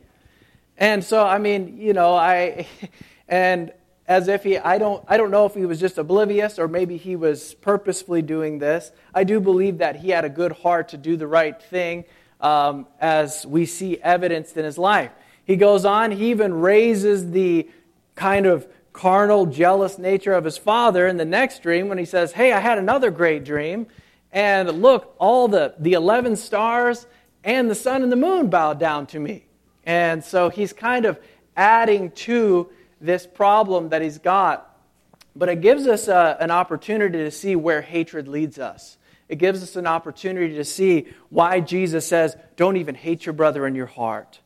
And 0.77 1.03
so, 1.03 1.25
I 1.25 1.37
mean, 1.37 1.77
you 1.77 1.93
know, 1.93 2.15
I, 2.15 2.67
and 3.27 3.71
as 4.07 4.27
if 4.27 4.43
he, 4.43 4.57
I 4.57 4.77
don't, 4.77 5.03
I 5.07 5.17
don't 5.17 5.31
know 5.31 5.45
if 5.45 5.53
he 5.53 5.65
was 5.65 5.79
just 5.79 5.97
oblivious 5.97 6.59
or 6.59 6.67
maybe 6.67 6.97
he 6.97 7.15
was 7.15 7.55
purposefully 7.55 8.21
doing 8.21 8.59
this. 8.59 8.91
I 9.13 9.23
do 9.23 9.39
believe 9.39 9.79
that 9.79 9.97
he 9.97 10.09
had 10.09 10.25
a 10.25 10.29
good 10.29 10.51
heart 10.51 10.89
to 10.89 10.97
do 10.97 11.17
the 11.17 11.27
right 11.27 11.59
thing, 11.59 12.05
um, 12.45 12.85
as 13.01 13.43
we 13.43 13.65
see 13.65 13.97
evidenced 13.97 14.55
in 14.55 14.65
his 14.65 14.77
life. 14.77 15.09
He 15.45 15.55
goes 15.55 15.83
on, 15.83 16.11
he 16.11 16.29
even 16.29 16.53
raises 16.53 17.31
the 17.31 17.67
kind 18.13 18.45
of 18.45 18.67
carnal, 18.93 19.47
jealous 19.47 19.97
nature 19.97 20.33
of 20.33 20.43
his 20.43 20.55
father 20.55 21.07
in 21.07 21.17
the 21.17 21.25
next 21.25 21.63
dream 21.63 21.89
when 21.89 21.97
he 21.97 22.05
says, 22.05 22.33
Hey, 22.33 22.53
I 22.53 22.59
had 22.59 22.77
another 22.77 23.09
great 23.09 23.45
dream. 23.45 23.87
And 24.31 24.83
look, 24.83 25.15
all 25.17 25.47
the, 25.47 25.73
the 25.79 25.93
11 25.93 26.35
stars 26.35 27.07
and 27.43 27.69
the 27.69 27.75
sun 27.75 28.03
and 28.03 28.11
the 28.11 28.15
moon 28.15 28.51
bowed 28.51 28.79
down 28.79 29.07
to 29.07 29.19
me. 29.19 29.47
And 29.83 30.23
so 30.23 30.49
he's 30.49 30.71
kind 30.71 31.05
of 31.05 31.19
adding 31.57 32.11
to 32.11 32.69
this 33.01 33.25
problem 33.25 33.89
that 33.89 34.03
he's 34.03 34.19
got. 34.19 34.71
But 35.35 35.49
it 35.49 35.61
gives 35.61 35.87
us 35.87 36.07
a, 36.07 36.15
uh, 36.15 36.37
an 36.39 36.51
opportunity 36.51 37.17
to 37.17 37.31
see 37.31 37.55
where 37.55 37.81
hatred 37.81 38.27
leads 38.27 38.59
us. 38.59 38.97
It 39.27 39.37
gives 39.37 39.63
us 39.63 39.75
an 39.75 39.87
opportunity 39.87 40.55
to 40.55 40.63
see 40.63 41.07
why 41.29 41.59
Jesus 41.59 42.07
says, 42.07 42.37
Don't 42.55 42.77
even 42.77 42.95
hate 42.95 43.25
your 43.25 43.33
brother 43.33 43.65
in 43.65 43.75
your 43.75 43.87
heart 43.87 44.39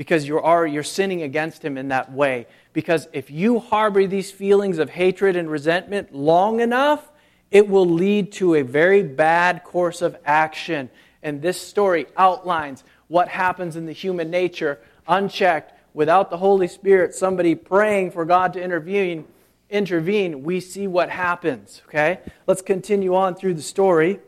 because 0.00 0.26
you 0.26 0.40
are, 0.40 0.66
you're 0.66 0.82
sinning 0.82 1.20
against 1.20 1.62
him 1.62 1.76
in 1.76 1.88
that 1.88 2.10
way. 2.10 2.46
Because 2.72 3.06
if 3.12 3.30
you 3.30 3.58
harbor 3.58 4.06
these 4.06 4.30
feelings 4.30 4.78
of 4.78 4.88
hatred 4.88 5.36
and 5.36 5.50
resentment 5.50 6.14
long 6.14 6.60
enough, 6.60 7.10
it 7.50 7.68
will 7.68 7.86
lead 7.86 8.32
to 8.32 8.54
a 8.54 8.62
very 8.62 9.02
bad 9.02 9.62
course 9.62 10.00
of 10.00 10.16
action. 10.24 10.88
And 11.22 11.42
this 11.42 11.60
story 11.60 12.06
outlines 12.16 12.82
what 13.08 13.28
happens 13.28 13.76
in 13.76 13.84
the 13.84 13.92
human 13.92 14.30
nature 14.30 14.78
unchecked 15.06 15.78
without 15.92 16.30
the 16.30 16.38
Holy 16.38 16.68
Spirit, 16.68 17.14
somebody 17.14 17.54
praying 17.54 18.12
for 18.12 18.24
God 18.24 18.54
to 18.54 18.62
intervene, 18.62 19.26
intervene, 19.70 20.42
we 20.42 20.60
see 20.60 20.86
what 20.86 21.10
happens. 21.10 21.82
Okay? 21.86 22.20
Let's 22.46 22.62
continue 22.62 23.14
on 23.14 23.34
through 23.34 23.54
the 23.54 23.62
story. 23.62 24.20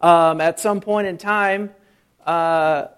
Um, 0.00 0.40
at 0.40 0.58
some 0.58 0.80
point 0.80 1.06
in 1.06 1.16
time, 1.16 1.70
uh, 2.26 2.88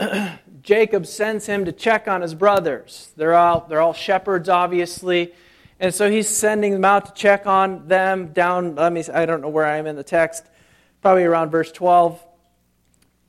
Jacob 0.62 1.06
sends 1.06 1.46
him 1.46 1.66
to 1.66 1.72
check 1.72 2.08
on 2.08 2.22
his 2.22 2.34
brothers. 2.34 3.12
They're 3.16 3.34
all, 3.34 3.66
they're 3.68 3.82
all 3.82 3.92
shepherds, 3.92 4.48
obviously. 4.48 5.34
And 5.78 5.94
so 5.94 6.10
he's 6.10 6.28
sending 6.28 6.72
them 6.72 6.84
out 6.84 7.06
to 7.06 7.12
check 7.12 7.46
on 7.46 7.86
them 7.88 8.28
down, 8.28 8.76
let 8.76 8.92
me, 8.92 9.04
I 9.12 9.26
don't 9.26 9.42
know 9.42 9.48
where 9.50 9.66
I 9.66 9.76
am 9.76 9.86
in 9.86 9.96
the 9.96 10.04
text, 10.04 10.46
probably 11.02 11.24
around 11.24 11.50
verse 11.50 11.70
12. 11.70 12.24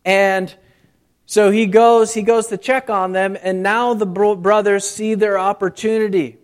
And 0.06 0.56
so 1.26 1.52
he 1.52 1.66
goes, 1.66 2.14
he 2.14 2.22
goes 2.22 2.48
to 2.48 2.58
check 2.58 2.90
on 2.90 3.12
them, 3.12 3.36
and 3.42 3.64
now 3.64 3.96
the 3.96 4.06
brothers 4.06 4.88
see 4.88 5.16
their 5.16 5.40
opportunity. 5.40 6.38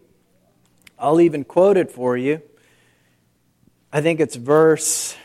I'll 1.02 1.20
even 1.20 1.44
quote 1.44 1.78
it 1.78 1.92
for 1.92 2.16
you. 2.16 2.44
I 3.92 4.02
think 4.02 4.20
it's 4.20 4.36
verse 4.36 5.18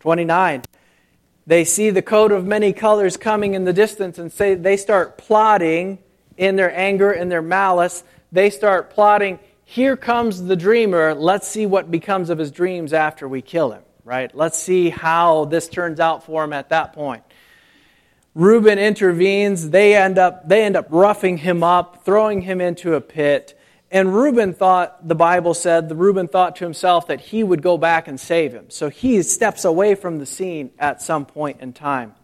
29. 0.00 0.62
They 1.46 1.64
see 1.64 1.90
the 1.90 2.02
coat 2.02 2.32
of 2.32 2.44
many 2.44 2.72
colors 2.72 3.16
coming 3.16 3.54
in 3.54 3.64
the 3.64 3.72
distance 3.72 4.18
and 4.18 4.32
say 4.32 4.54
they 4.54 4.76
start 4.76 5.16
plotting 5.16 5.98
in 6.36 6.56
their 6.56 6.76
anger 6.76 7.12
and 7.12 7.30
their 7.30 7.42
malice. 7.42 8.02
They 8.32 8.50
start 8.50 8.90
plotting, 8.90 9.38
here 9.64 9.96
comes 9.96 10.42
the 10.42 10.56
dreamer. 10.56 11.14
Let's 11.14 11.46
see 11.46 11.64
what 11.64 11.92
becomes 11.92 12.28
of 12.28 12.38
his 12.38 12.50
dreams 12.50 12.92
after 12.92 13.28
we 13.28 13.40
kill 13.40 13.70
him, 13.70 13.82
right? 14.04 14.34
Let's 14.34 14.58
see 14.58 14.90
how 14.90 15.44
this 15.44 15.68
turns 15.68 16.00
out 16.00 16.24
for 16.24 16.42
him 16.42 16.52
at 16.52 16.70
that 16.70 16.92
point. 16.92 17.22
Reuben 18.34 18.78
intervenes. 18.80 19.70
They 19.70 19.94
end 19.94 20.18
up, 20.18 20.48
they 20.48 20.64
end 20.64 20.76
up 20.76 20.86
roughing 20.90 21.38
him 21.38 21.62
up, 21.62 22.04
throwing 22.04 22.42
him 22.42 22.60
into 22.60 22.94
a 22.94 23.00
pit. 23.00 23.56
And 23.90 24.14
Reuben 24.14 24.54
thought, 24.54 25.06
the 25.06 25.16
Bible 25.16 25.52
said, 25.52 25.88
the 25.88 25.96
Reuben 25.96 26.28
thought 26.28 26.56
to 26.56 26.64
himself 26.64 27.08
that 27.08 27.20
he 27.20 27.42
would 27.42 27.60
go 27.60 27.76
back 27.76 28.06
and 28.06 28.20
save 28.20 28.52
him. 28.52 28.70
So 28.70 28.88
he 28.88 29.22
steps 29.22 29.64
away 29.64 29.96
from 29.96 30.18
the 30.18 30.26
scene 30.26 30.70
at 30.78 31.02
some 31.02 31.26
point 31.26 31.60
in 31.60 31.72
time. 31.72 32.14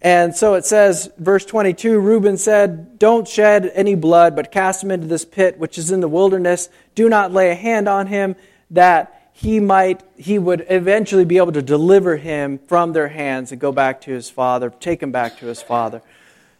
And 0.00 0.36
so 0.36 0.54
it 0.54 0.64
says, 0.64 1.10
verse 1.18 1.44
22 1.44 1.98
Reuben 1.98 2.36
said, 2.36 3.00
Don't 3.00 3.26
shed 3.26 3.72
any 3.74 3.96
blood, 3.96 4.36
but 4.36 4.52
cast 4.52 4.84
him 4.84 4.92
into 4.92 5.08
this 5.08 5.24
pit 5.24 5.58
which 5.58 5.76
is 5.76 5.90
in 5.90 6.00
the 6.00 6.08
wilderness. 6.08 6.68
Do 6.94 7.08
not 7.08 7.32
lay 7.32 7.50
a 7.50 7.56
hand 7.56 7.88
on 7.88 8.06
him, 8.06 8.36
that 8.70 9.18
he 9.38 9.60
might 9.60 10.02
he 10.16 10.36
would 10.36 10.66
eventually 10.68 11.24
be 11.24 11.36
able 11.36 11.52
to 11.52 11.62
deliver 11.62 12.16
him 12.16 12.58
from 12.66 12.92
their 12.92 13.06
hands 13.06 13.52
and 13.52 13.60
go 13.60 13.70
back 13.70 14.00
to 14.00 14.10
his 14.10 14.28
father 14.28 14.68
take 14.80 15.00
him 15.00 15.12
back 15.12 15.38
to 15.38 15.46
his 15.46 15.62
father 15.62 16.02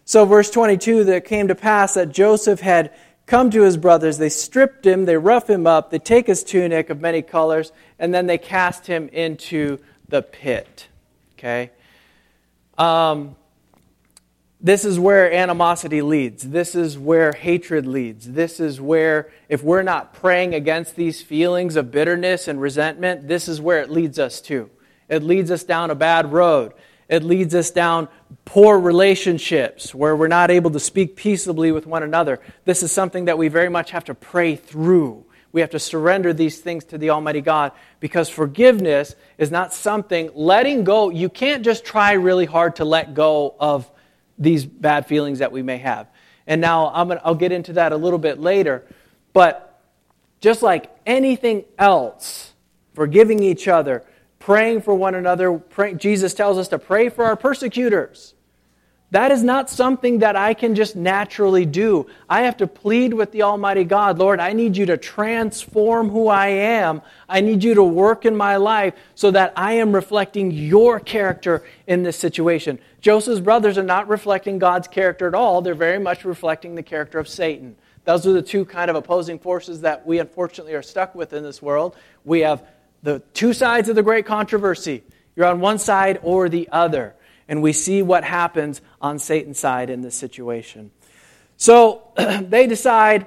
so 0.04 0.25
verse 0.25 0.49
22 0.49 1.02
that 1.02 1.25
came 1.25 1.49
to 1.49 1.57
pass 1.57 1.95
that 1.95 2.12
joseph 2.12 2.61
had 2.61 2.92
come 3.29 3.51
to 3.51 3.63
his 3.63 3.77
brothers 3.77 4.19
they 4.19 4.29
stripped 4.29 4.85
him 4.85 5.05
they 5.05 5.17
rough 5.17 5.49
him 5.49 5.67
up 5.67 5.91
they 5.91 5.99
take 5.99 6.27
his 6.27 6.43
tunic 6.43 6.91
of 6.91 7.01
many 7.01 7.23
colors 7.23 7.71
and 8.01 8.13
then 8.13 8.27
they 8.27 8.39
cast 8.39 8.89
him 8.89 9.09
into 9.11 9.79
the 10.09 10.23
pit 10.23 10.89
okay 11.35 11.71
um, 12.77 13.37
this 14.61 14.85
is 14.85 14.99
where 14.99 15.33
animosity 15.33 16.03
leads. 16.03 16.43
This 16.43 16.75
is 16.75 16.99
where 16.99 17.33
hatred 17.33 17.87
leads. 17.87 18.33
This 18.33 18.59
is 18.59 18.81
where, 18.81 19.31
if 19.49 19.63
we're 19.63 19.83
not 19.83 20.13
praying 20.15 20.55
against 20.55 20.97
these 20.97 21.23
feelings 21.23 21.77
of 21.77 21.93
bitterness 21.93 22.49
and 22.49 22.61
resentment, 22.61 23.29
this 23.29 23.47
is 23.47 23.61
where 23.61 23.81
it 23.81 23.89
leads 23.89 24.19
us 24.19 24.41
to. 24.43 24.69
It 25.09 25.23
leads 25.23 25.53
us 25.53 25.63
down 25.63 25.91
a 25.91 25.95
bad 25.95 26.33
road. 26.33 26.73
It 27.09 27.23
leads 27.23 27.55
us 27.55 27.71
down 27.71 28.09
poor 28.45 28.79
relationships 28.79 29.95
where 29.95 30.17
we're 30.17 30.29
not 30.29 30.51
able 30.51 30.71
to 30.71 30.81
speak 30.81 31.17
peaceably 31.17 31.73
with 31.73 31.87
one 31.87 32.03
another. 32.03 32.41
This 32.64 32.83
is 32.83 32.93
something 32.93 33.27
that 33.27 33.38
we 33.38 33.49
very 33.49 33.69
much 33.69 33.91
have 33.91 34.05
to 34.05 34.14
pray 34.14 34.57
through. 34.57 35.25
We 35.53 35.61
have 35.62 35.71
to 35.71 35.79
surrender 35.79 36.33
these 36.33 36.61
things 36.61 36.85
to 36.87 36.99
the 36.99 37.11
Almighty 37.11 37.41
God 37.41 37.73
because 38.01 38.29
forgiveness 38.29 39.14
is 39.38 39.51
not 39.51 39.73
something, 39.73 40.31
letting 40.35 40.85
go, 40.85 41.11
you 41.11 41.29
can't 41.29 41.64
just 41.64 41.85
try 41.85 42.12
really 42.12 42.45
hard 42.45 42.77
to 42.77 42.85
let 42.85 43.14
go 43.14 43.55
of 43.59 43.91
these 44.38 44.64
bad 44.64 45.07
feelings 45.07 45.38
that 45.41 45.53
we 45.53 45.62
may 45.62 45.79
have. 45.79 46.07
And 46.47 46.61
now 46.61 46.91
I'm 46.95 47.09
gonna, 47.09 47.21
I'll 47.25 47.35
get 47.35 47.53
into 47.53 47.75
that 47.75 47.93
a 47.93 47.97
little 47.97 48.19
bit 48.19 48.38
later. 48.38 48.85
But 49.33 49.83
just 50.41 50.62
like 50.62 50.91
anything 51.07 51.64
else, 51.79 52.53
forgiving 52.95 53.43
each 53.43 53.69
other, 53.69 54.05
praying 54.49 54.81
for 54.81 54.95
one 54.95 55.15
another, 55.15 55.53
pray, 55.59 55.93
Jesus 55.93 56.33
tells 56.33 56.57
us 56.57 56.69
to 56.69 56.79
pray 56.79 57.11
for 57.11 57.23
our 57.27 57.37
persecutors. 57.37 58.33
That 59.11 59.31
is 59.31 59.43
not 59.45 59.69
something 59.69 60.21
that 60.21 60.37
I 60.37 60.55
can 60.55 60.75
just 60.75 60.97
naturally 60.97 61.67
do. 61.67 62.07
I 62.31 62.45
have 62.45 62.57
to 62.57 62.67
plead 62.67 63.13
with 63.13 63.31
the 63.31 63.43
Almighty 63.43 63.85
God, 63.85 64.19
Lord, 64.19 64.41
I 64.41 64.55
need 64.55 64.75
you 64.75 64.87
to 64.87 64.97
transform 64.97 66.09
who 66.09 66.29
I 66.29 66.47
am. 66.47 67.03
I 67.29 67.43
need 67.43 67.63
you 67.63 67.75
to 67.75 67.85
work 67.85 68.25
in 68.25 68.35
my 68.35 68.57
life 68.57 68.95
so 69.15 69.31
that 69.33 69.53
I 69.55 69.75
am 69.75 69.93
reflecting 69.93 70.51
your 70.51 70.99
character 70.99 71.63
in 71.87 72.03
this 72.03 72.17
situation. 72.17 72.79
Joseph's 73.03 73.41
brothers 73.41 73.77
are 73.77 73.83
not 73.83 74.09
reflecting 74.09 74.59
God's 74.59 74.89
character 74.89 75.29
at 75.29 75.35
all, 75.35 75.61
they're 75.61 75.75
very 75.75 75.99
much 75.99 76.25
reflecting 76.25 76.75
the 76.75 76.83
character 76.83 77.19
of 77.19 77.29
Satan. 77.29 77.77
Those 78.07 78.27
are 78.27 78.33
the 78.33 78.41
two 78.41 78.65
kind 78.65 78.89
of 78.89 78.97
opposing 78.97 79.39
forces 79.39 79.83
that 79.83 80.07
we 80.07 80.19
unfortunately 80.19 80.73
are 80.73 80.81
stuck 80.81 81.15
with 81.15 81.35
in 81.35 81.43
this 81.43 81.61
world. 81.61 81.95
We 82.25 82.41
have 82.41 82.65
the 83.03 83.21
two 83.35 83.53
sides 83.53 83.89
of 83.89 83.97
the 83.97 84.03
great 84.03 84.27
controversy. 84.27 85.03
You're 85.37 85.47
on 85.47 85.61
one 85.61 85.79
side 85.79 86.19
or 86.23 86.49
the 86.49 86.69
other. 86.73 87.15
And 87.49 87.63
we 87.63 87.73
see 87.73 88.03
what 88.03 88.25
happens 88.25 88.81
on 89.01 89.19
Satan's 89.19 89.59
side 89.59 89.89
in 89.89 90.03
this 90.03 90.15
situation. 90.15 90.91
So 91.57 92.03
they 92.17 92.67
decide, 92.67 93.27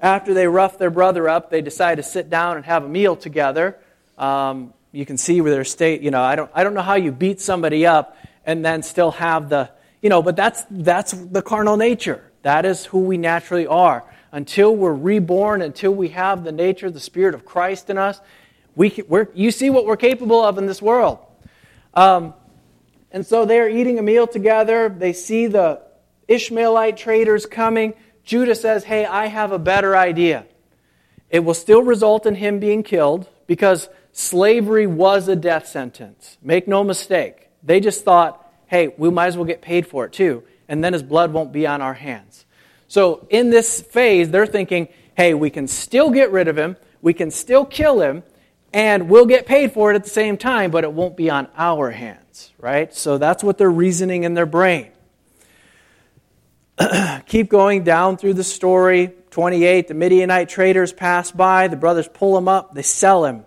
after 0.00 0.34
they 0.34 0.46
rough 0.46 0.78
their 0.78 0.90
brother 0.90 1.28
up, 1.28 1.50
they 1.50 1.62
decide 1.62 1.96
to 1.96 2.02
sit 2.02 2.30
down 2.30 2.56
and 2.56 2.64
have 2.66 2.84
a 2.84 2.88
meal 2.88 3.16
together. 3.16 3.78
Um, 4.16 4.74
you 4.92 5.04
can 5.04 5.18
see 5.18 5.40
where 5.40 5.50
their 5.50 5.64
state, 5.64 6.02
you 6.02 6.10
know, 6.10 6.22
I 6.22 6.36
don't, 6.36 6.50
I 6.54 6.62
don't 6.62 6.74
know 6.74 6.82
how 6.82 6.94
you 6.94 7.10
beat 7.10 7.40
somebody 7.40 7.84
up 7.84 8.16
and 8.46 8.64
then 8.64 8.82
still 8.82 9.10
have 9.12 9.48
the, 9.48 9.70
you 10.02 10.08
know, 10.08 10.22
but 10.22 10.36
that's, 10.36 10.64
that's 10.70 11.12
the 11.12 11.42
carnal 11.42 11.76
nature. 11.76 12.22
That 12.42 12.64
is 12.64 12.84
who 12.84 13.00
we 13.00 13.16
naturally 13.16 13.66
are. 13.66 14.04
Until 14.34 14.74
we're 14.74 14.92
reborn, 14.92 15.62
until 15.62 15.92
we 15.92 16.08
have 16.08 16.42
the 16.42 16.50
nature, 16.50 16.90
the 16.90 16.98
Spirit 16.98 17.36
of 17.36 17.44
Christ 17.44 17.88
in 17.88 17.98
us, 17.98 18.20
we, 18.74 19.00
we're, 19.06 19.28
you 19.32 19.52
see 19.52 19.70
what 19.70 19.86
we're 19.86 19.96
capable 19.96 20.42
of 20.42 20.58
in 20.58 20.66
this 20.66 20.82
world. 20.82 21.20
Um, 21.94 22.34
and 23.12 23.24
so 23.24 23.44
they're 23.44 23.68
eating 23.68 24.00
a 24.00 24.02
meal 24.02 24.26
together. 24.26 24.88
They 24.88 25.12
see 25.12 25.46
the 25.46 25.82
Ishmaelite 26.26 26.96
traders 26.96 27.46
coming. 27.46 27.94
Judah 28.24 28.56
says, 28.56 28.82
Hey, 28.82 29.06
I 29.06 29.26
have 29.26 29.52
a 29.52 29.58
better 29.60 29.96
idea. 29.96 30.46
It 31.30 31.44
will 31.44 31.54
still 31.54 31.84
result 31.84 32.26
in 32.26 32.34
him 32.34 32.58
being 32.58 32.82
killed 32.82 33.28
because 33.46 33.88
slavery 34.10 34.88
was 34.88 35.28
a 35.28 35.36
death 35.36 35.68
sentence. 35.68 36.38
Make 36.42 36.66
no 36.66 36.82
mistake. 36.82 37.50
They 37.62 37.78
just 37.78 38.04
thought, 38.04 38.44
hey, 38.66 38.94
we 38.98 39.10
might 39.10 39.28
as 39.28 39.36
well 39.36 39.46
get 39.46 39.62
paid 39.62 39.86
for 39.86 40.06
it 40.06 40.12
too, 40.12 40.42
and 40.68 40.82
then 40.82 40.92
his 40.92 41.04
blood 41.04 41.32
won't 41.32 41.52
be 41.52 41.68
on 41.68 41.80
our 41.80 41.94
hands. 41.94 42.46
So 42.88 43.26
in 43.30 43.50
this 43.50 43.80
phase, 43.80 44.30
they're 44.30 44.46
thinking, 44.46 44.88
hey, 45.16 45.34
we 45.34 45.50
can 45.50 45.68
still 45.68 46.10
get 46.10 46.30
rid 46.30 46.48
of 46.48 46.56
him, 46.56 46.76
we 47.02 47.14
can 47.14 47.30
still 47.30 47.64
kill 47.64 48.00
him, 48.00 48.22
and 48.72 49.08
we'll 49.08 49.26
get 49.26 49.46
paid 49.46 49.72
for 49.72 49.92
it 49.92 49.94
at 49.94 50.04
the 50.04 50.10
same 50.10 50.36
time, 50.36 50.70
but 50.70 50.84
it 50.84 50.92
won't 50.92 51.16
be 51.16 51.30
on 51.30 51.48
our 51.56 51.90
hands, 51.90 52.52
right? 52.58 52.92
So 52.94 53.18
that's 53.18 53.44
what 53.44 53.56
they're 53.56 53.70
reasoning 53.70 54.24
in 54.24 54.34
their 54.34 54.46
brain. 54.46 54.90
Keep 57.26 57.50
going 57.50 57.84
down 57.84 58.16
through 58.16 58.34
the 58.34 58.44
story. 58.44 59.12
28, 59.30 59.88
the 59.88 59.94
Midianite 59.94 60.48
traders 60.48 60.92
pass 60.92 61.30
by. 61.30 61.68
The 61.68 61.76
brothers 61.76 62.08
pull 62.08 62.36
him 62.36 62.48
up. 62.48 62.74
They 62.74 62.82
sell 62.82 63.24
him. 63.24 63.44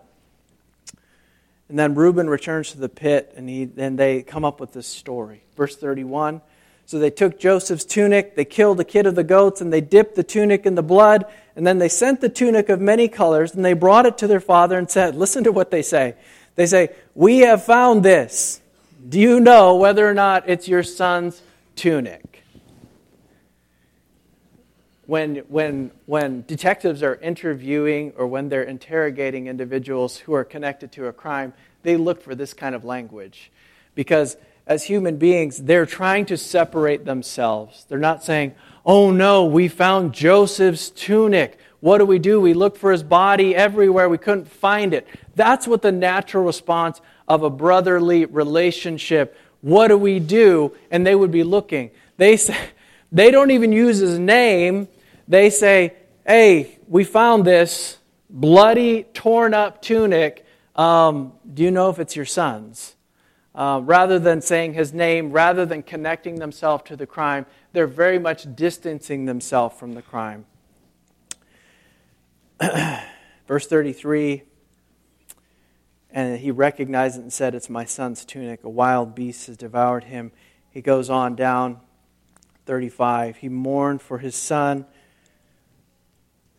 And 1.70 1.78
then 1.78 1.96
Reuben 1.96 2.30
returns 2.30 2.72
to 2.72 2.78
the 2.78 2.88
pit, 2.88 3.34
and 3.36 3.50
he, 3.50 3.66
then 3.66 3.98
they 3.98 4.22
come 4.22 4.46
up 4.46 4.62
with 4.62 4.72
this 4.72 4.88
story. 4.88 5.44
Verse 5.58 5.76
31 5.76 6.42
so 6.88 7.00
they 7.00 7.10
took 7.10 7.38
Joseph's 7.38 7.84
tunic, 7.84 8.38
they 8.38 8.46
killed 8.46 8.80
a 8.80 8.86
kid 8.86 9.08
of 9.08 9.16
the 9.16 9.24
goats, 9.26 9.60
and 9.60 9.74
they 9.74 9.82
dipped 9.82 10.16
the 10.16 10.24
tunic 10.24 10.66
in 10.66 10.76
the 10.76 10.82
blood. 10.82 11.26
And 11.58 11.68
then 11.68 11.80
they 11.80 11.90
sent 11.90 12.22
the 12.22 12.30
tunic 12.30 12.70
of 12.70 12.80
many 12.80 13.10
colors, 13.10 13.54
and 13.54 13.66
they 13.66 13.74
brought 13.74 14.06
it 14.06 14.18
to 14.20 14.28
their 14.28 14.40
father 14.40 14.78
and 14.78 14.90
said, 14.90 15.14
Listen 15.14 15.44
to 15.44 15.52
what 15.52 15.70
they 15.70 15.82
say. 15.82 16.16
They 16.56 16.66
say, 16.66 16.96
We 17.14 17.40
have 17.40 17.66
found 17.66 18.04
this. 18.04 18.62
Do 19.10 19.20
you 19.20 19.42
know 19.42 19.76
whether 19.76 20.08
or 20.08 20.14
not 20.14 20.48
it's 20.48 20.70
your 20.70 20.82
son's 20.82 21.42
tunic? 21.76 22.42
When, 25.08 25.38
when, 25.50 25.92
when 26.06 26.46
detectives 26.48 27.04
are 27.04 27.16
interviewing 27.16 28.14
or 28.16 28.28
when 28.28 28.48
they're 28.48 28.64
interrogating 28.64 29.48
individuals 29.48 30.20
who 30.20 30.34
are 30.34 30.46
connected 30.46 30.94
to 30.94 31.08
a 31.08 31.14
crime, 31.14 31.52
they 31.84 31.98
look 31.98 32.22
for 32.22 32.34
this 32.34 32.54
kind 32.54 32.76
of 32.76 32.86
language. 32.86 33.52
Because 33.94 34.38
as 34.68 34.84
human 34.84 35.16
beings, 35.16 35.58
they're 35.58 35.86
trying 35.86 36.26
to 36.26 36.38
separate 36.38 37.06
themselves. 37.06 37.86
They're 37.88 37.98
not 37.98 38.24
saying, 38.24 38.54
oh 38.86 39.12
no, 39.12 39.46
we 39.46 39.70
found 39.70 40.14
Joseph's 40.14 40.90
tunic. 40.90 41.58
What 41.80 42.00
do 42.00 42.06
we 42.06 42.20
do? 42.20 42.42
We 42.42 42.54
look 42.54 42.76
for 42.76 42.92
his 42.92 43.02
body 43.02 43.56
everywhere. 43.56 44.10
We 44.10 44.18
couldn't 44.18 44.50
find 44.50 44.94
it. 44.94 45.08
That's 45.36 45.68
what 45.68 45.82
the 45.82 45.92
natural 45.92 46.44
response 46.44 47.00
of 47.28 47.44
a 47.44 47.50
brotherly 47.50 48.26
relationship. 48.26 49.38
What 49.62 49.88
do 49.88 49.98
we 49.98 50.20
do? 50.20 50.76
And 50.92 51.08
they 51.08 51.16
would 51.16 51.32
be 51.32 51.44
looking. 51.44 51.92
They 52.18 52.36
say, 52.38 52.58
they 53.12 53.32
don't 53.32 53.52
even 53.52 53.72
use 53.72 54.00
his 54.00 54.20
name. 54.20 54.90
They 55.30 55.50
say, 55.50 55.94
hey, 56.26 56.78
we 56.90 57.06
found 57.06 57.46
this 57.46 57.98
bloody, 58.30 59.04
torn 59.04 59.54
up 59.54 59.82
tunic. 59.82 60.46
Um, 60.76 61.32
do 61.54 61.64
you 61.64 61.72
know 61.72 61.90
if 61.90 62.00
it's 62.00 62.18
your 62.18 62.26
son's? 62.26 62.97
Uh, 63.58 63.82
rather 63.84 64.20
than 64.20 64.40
saying 64.40 64.76
his 64.76 64.94
name, 64.94 65.32
rather 65.32 65.66
than 65.66 65.82
connecting 65.82 66.36
themselves 66.36 66.84
to 66.86 66.96
the 66.96 67.08
crime, 67.08 67.44
they're 67.74 67.88
very 67.88 68.20
much 68.20 68.56
distancing 68.56 69.26
themselves 69.26 69.76
from 69.76 69.94
the 69.94 70.02
crime. 70.04 70.46
Verse 73.48 73.66
33 73.66 74.44
And 76.12 76.38
he 76.38 76.52
recognized 76.52 77.18
it 77.18 77.22
and 77.22 77.34
said, 77.34 77.56
It's 77.56 77.68
my 77.68 77.84
son's 77.84 78.24
tunic. 78.24 78.64
A 78.64 78.70
wild 78.70 79.16
beast 79.16 79.48
has 79.48 79.58
devoured 79.58 80.04
him. 80.04 80.32
He 80.70 80.82
goes 80.82 81.10
on 81.10 81.36
down 81.36 81.80
35. 82.68 83.38
He 83.38 83.50
mourned 83.50 84.04
for 84.04 84.20
his 84.20 84.36
son. 84.36 84.86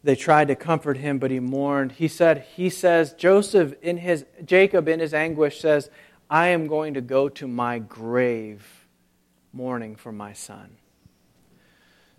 They 0.02 0.16
tried 0.16 0.48
to 0.48 0.56
comfort 0.56 0.96
him, 0.96 1.18
but 1.18 1.30
he 1.30 1.38
mourned. 1.38 1.92
He 1.92 2.08
said, 2.08 2.44
he 2.56 2.70
says, 2.70 3.12
Joseph 3.12 3.74
in 3.82 3.98
his 3.98 4.24
Jacob 4.44 4.88
in 4.88 4.98
his 4.98 5.14
anguish 5.14 5.60
says, 5.60 5.90
I 6.30 6.48
am 6.48 6.66
going 6.66 6.94
to 6.94 7.00
go 7.00 7.28
to 7.30 7.48
my 7.48 7.78
grave 7.78 8.86
mourning 9.52 9.96
for 9.96 10.12
my 10.12 10.32
son. 10.32 10.76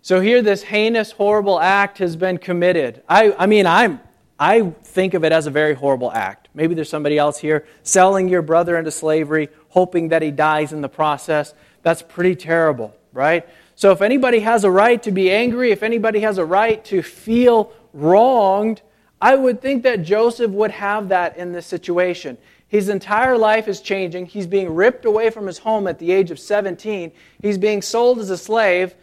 So 0.02 0.20
here 0.20 0.42
this 0.42 0.62
heinous, 0.62 1.12
horrible 1.12 1.60
act 1.60 1.98
has 1.98 2.16
been 2.16 2.38
committed. 2.38 3.02
I, 3.08 3.34
I 3.38 3.46
mean, 3.46 3.66
I'm 3.66 4.00
I 4.40 4.70
think 4.84 5.12
of 5.12 5.22
it 5.22 5.32
as 5.32 5.46
a 5.46 5.50
very 5.50 5.74
horrible 5.74 6.10
act. 6.10 6.48
Maybe 6.54 6.74
there's 6.74 6.88
somebody 6.88 7.18
else 7.18 7.36
here 7.36 7.66
selling 7.82 8.26
your 8.26 8.40
brother 8.40 8.78
into 8.78 8.90
slavery, 8.90 9.50
hoping 9.68 10.08
that 10.08 10.22
he 10.22 10.30
dies 10.30 10.72
in 10.72 10.80
the 10.80 10.88
process. 10.88 11.52
That's 11.82 12.00
pretty 12.00 12.36
terrible, 12.36 12.96
right? 13.12 13.46
So 13.74 13.92
if 13.92 14.00
anybody 14.00 14.40
has 14.40 14.64
a 14.64 14.70
right 14.70 15.02
to 15.02 15.10
be 15.10 15.30
angry, 15.30 15.72
if 15.72 15.82
anybody 15.82 16.20
has 16.20 16.38
a 16.38 16.44
right 16.44 16.82
to 16.86 17.02
feel 17.02 17.70
wronged, 17.92 18.80
I 19.20 19.36
would 19.36 19.60
think 19.60 19.82
that 19.82 20.02
Joseph 20.02 20.50
would 20.52 20.70
have 20.70 21.10
that 21.10 21.36
in 21.36 21.52
this 21.52 21.66
situation. 21.66 22.38
His 22.70 22.88
entire 22.88 23.36
life 23.36 23.66
is 23.66 23.80
changing. 23.80 24.26
He's 24.26 24.46
being 24.46 24.72
ripped 24.72 25.04
away 25.04 25.30
from 25.30 25.48
his 25.48 25.58
home 25.58 25.88
at 25.88 25.98
the 25.98 26.12
age 26.12 26.30
of 26.30 26.38
17. 26.38 27.10
He's 27.42 27.58
being 27.58 27.82
sold 27.82 28.20
as 28.20 28.30
a 28.30 28.38
slave. 28.38 28.94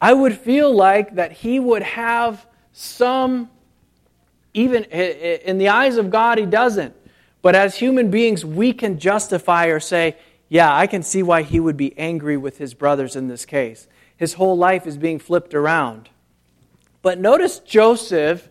I 0.00 0.12
would 0.12 0.36
feel 0.36 0.74
like 0.74 1.14
that 1.14 1.30
he 1.30 1.60
would 1.60 1.84
have 1.84 2.44
some, 2.72 3.48
even 4.54 4.82
in 4.82 5.58
the 5.58 5.68
eyes 5.68 5.98
of 5.98 6.10
God, 6.10 6.38
he 6.38 6.46
doesn't. 6.46 6.96
But 7.42 7.54
as 7.54 7.76
human 7.76 8.10
beings, 8.10 8.44
we 8.44 8.72
can 8.72 8.98
justify 8.98 9.66
or 9.66 9.78
say, 9.78 10.16
yeah, 10.48 10.74
I 10.74 10.88
can 10.88 11.04
see 11.04 11.22
why 11.22 11.42
he 11.42 11.60
would 11.60 11.76
be 11.76 11.96
angry 11.96 12.36
with 12.36 12.58
his 12.58 12.74
brothers 12.74 13.14
in 13.14 13.28
this 13.28 13.44
case. 13.44 13.86
His 14.16 14.34
whole 14.34 14.56
life 14.56 14.84
is 14.84 14.96
being 14.96 15.20
flipped 15.20 15.54
around. 15.54 16.08
But 17.02 17.20
notice 17.20 17.60
Joseph. 17.60 18.48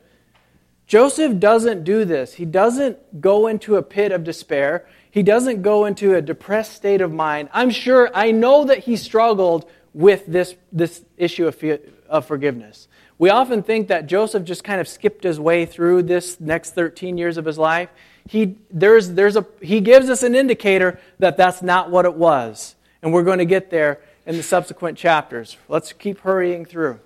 Joseph 0.87 1.39
doesn't 1.39 1.83
do 1.83 2.05
this. 2.05 2.33
He 2.35 2.45
doesn't 2.45 3.21
go 3.21 3.47
into 3.47 3.75
a 3.75 3.83
pit 3.83 4.11
of 4.11 4.23
despair. 4.23 4.87
He 5.11 5.21
doesn't 5.21 5.61
go 5.61 5.85
into 5.85 6.15
a 6.15 6.21
depressed 6.21 6.73
state 6.73 7.01
of 7.01 7.11
mind. 7.11 7.49
I'm 7.53 7.69
sure, 7.69 8.09
I 8.13 8.31
know 8.31 8.65
that 8.65 8.79
he 8.79 8.95
struggled 8.95 9.69
with 9.93 10.25
this, 10.27 10.55
this 10.71 11.03
issue 11.17 11.47
of, 11.47 11.61
of 12.07 12.25
forgiveness. 12.25 12.87
We 13.19 13.29
often 13.29 13.63
think 13.63 13.87
that 13.89 14.07
Joseph 14.07 14.43
just 14.43 14.63
kind 14.63 14.79
of 14.79 14.87
skipped 14.87 15.23
his 15.23 15.39
way 15.39 15.65
through 15.65 16.03
this 16.03 16.39
next 16.39 16.75
13 16.75 17.17
years 17.17 17.37
of 17.37 17.45
his 17.45 17.57
life 17.57 17.89
he, 18.27 18.57
there's, 18.69 19.11
there's 19.13 19.35
a, 19.35 19.45
he 19.61 19.81
gives 19.81 20.09
us 20.09 20.23
an 20.23 20.35
indicator 20.35 20.99
that 21.19 21.37
that's 21.37 21.61
not 21.61 21.89
what 21.89 22.05
it 22.05 22.13
was. 22.13 22.75
And 23.01 23.13
we're 23.13 23.23
going 23.23 23.37
to 23.39 23.45
get 23.45 23.69
there 23.69 24.01
in 24.25 24.35
the 24.35 24.43
subsequent 24.43 24.97
chapters. 24.97 25.57
Let's 25.69 25.93
keep 25.93 26.19
hurrying 26.19 26.65
through. 26.65 26.99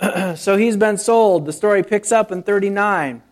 so 0.36 0.56
he's 0.56 0.76
been 0.76 0.96
sold. 0.96 1.46
The 1.46 1.52
story 1.52 1.82
picks 1.82 2.12
up 2.12 2.32
in 2.32 2.42
39. 2.42 3.22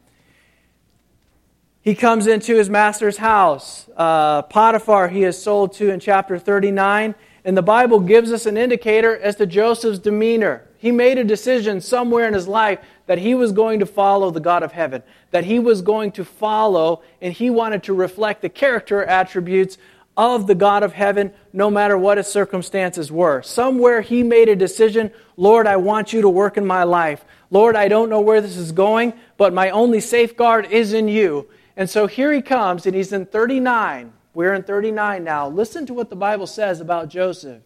He 1.81 1.95
comes 1.95 2.27
into 2.27 2.57
his 2.57 2.69
master's 2.69 3.17
house. 3.19 3.89
Uh, 3.97 4.43
Potiphar, 4.43 5.09
he 5.09 5.25
is 5.25 5.41
sold 5.41 5.73
to 5.75 5.91
in 5.91 6.01
chapter 6.01 6.39
39. 6.39 7.15
And 7.45 7.57
the 7.57 7.63
Bible 7.63 8.01
gives 8.01 8.31
us 8.31 8.45
an 8.45 8.57
indicator 8.57 9.17
as 9.17 9.37
to 9.37 9.47
Joseph's 9.47 9.99
demeanor. 9.99 10.67
He 10.77 10.93
made 10.93 11.19
a 11.19 11.25
decision 11.25 11.81
somewhere 11.81 12.29
in 12.29 12.35
his 12.35 12.47
life 12.47 12.79
that 13.07 13.19
he 13.19 13.35
was 13.35 13.53
going 13.53 13.81
to 13.81 13.87
follow 13.87 14.31
the 14.31 14.41
God 14.41 14.63
of 14.63 14.73
heaven, 14.73 15.03
that 15.31 15.45
he 15.45 15.59
was 15.59 15.81
going 15.81 16.13
to 16.13 16.25
follow, 16.25 17.03
and 17.23 17.33
he 17.33 17.49
wanted 17.49 17.83
to 17.85 17.95
reflect 17.95 18.43
the 18.43 18.49
character 18.49 19.03
attributes 19.03 19.79
of 20.17 20.47
the 20.47 20.55
God 20.55 20.83
of 20.83 20.93
heaven, 20.93 21.33
no 21.59 21.69
matter 21.69 21.99
what 21.99 22.19
his 22.19 22.29
circumstances 22.29 23.11
were. 23.11 23.43
Somewhere 23.43 24.01
he 24.01 24.23
made 24.23 24.49
a 24.49 24.55
decision 24.55 25.11
Lord, 25.37 25.67
I 25.67 25.77
want 25.77 26.13
you 26.13 26.23
to 26.23 26.29
work 26.29 26.57
in 26.57 26.65
my 26.65 26.85
life. 26.85 27.25
Lord, 27.51 27.77
I 27.77 27.89
don't 27.89 28.09
know 28.11 28.21
where 28.21 28.41
this 28.41 28.57
is 28.57 28.73
going, 28.73 29.13
but 29.37 29.53
my 29.53 29.71
only 29.71 30.01
safeguard 30.01 30.67
is 30.71 30.93
in 30.93 31.09
you. 31.09 31.49
And 31.77 31.91
so 31.91 32.07
here 32.07 32.33
he 32.33 32.43
comes, 32.43 32.87
and 32.87 32.95
he's 32.95 33.13
in 33.13 33.27
39. 33.27 34.13
We're 34.35 34.55
in 34.55 34.63
39 34.63 35.23
now. 35.23 35.49
Listen 35.49 35.85
to 35.87 35.95
what 35.95 36.11
the 36.11 36.17
Bible 36.17 36.47
says 36.47 36.81
about 36.81 37.09
Joseph. 37.09 37.63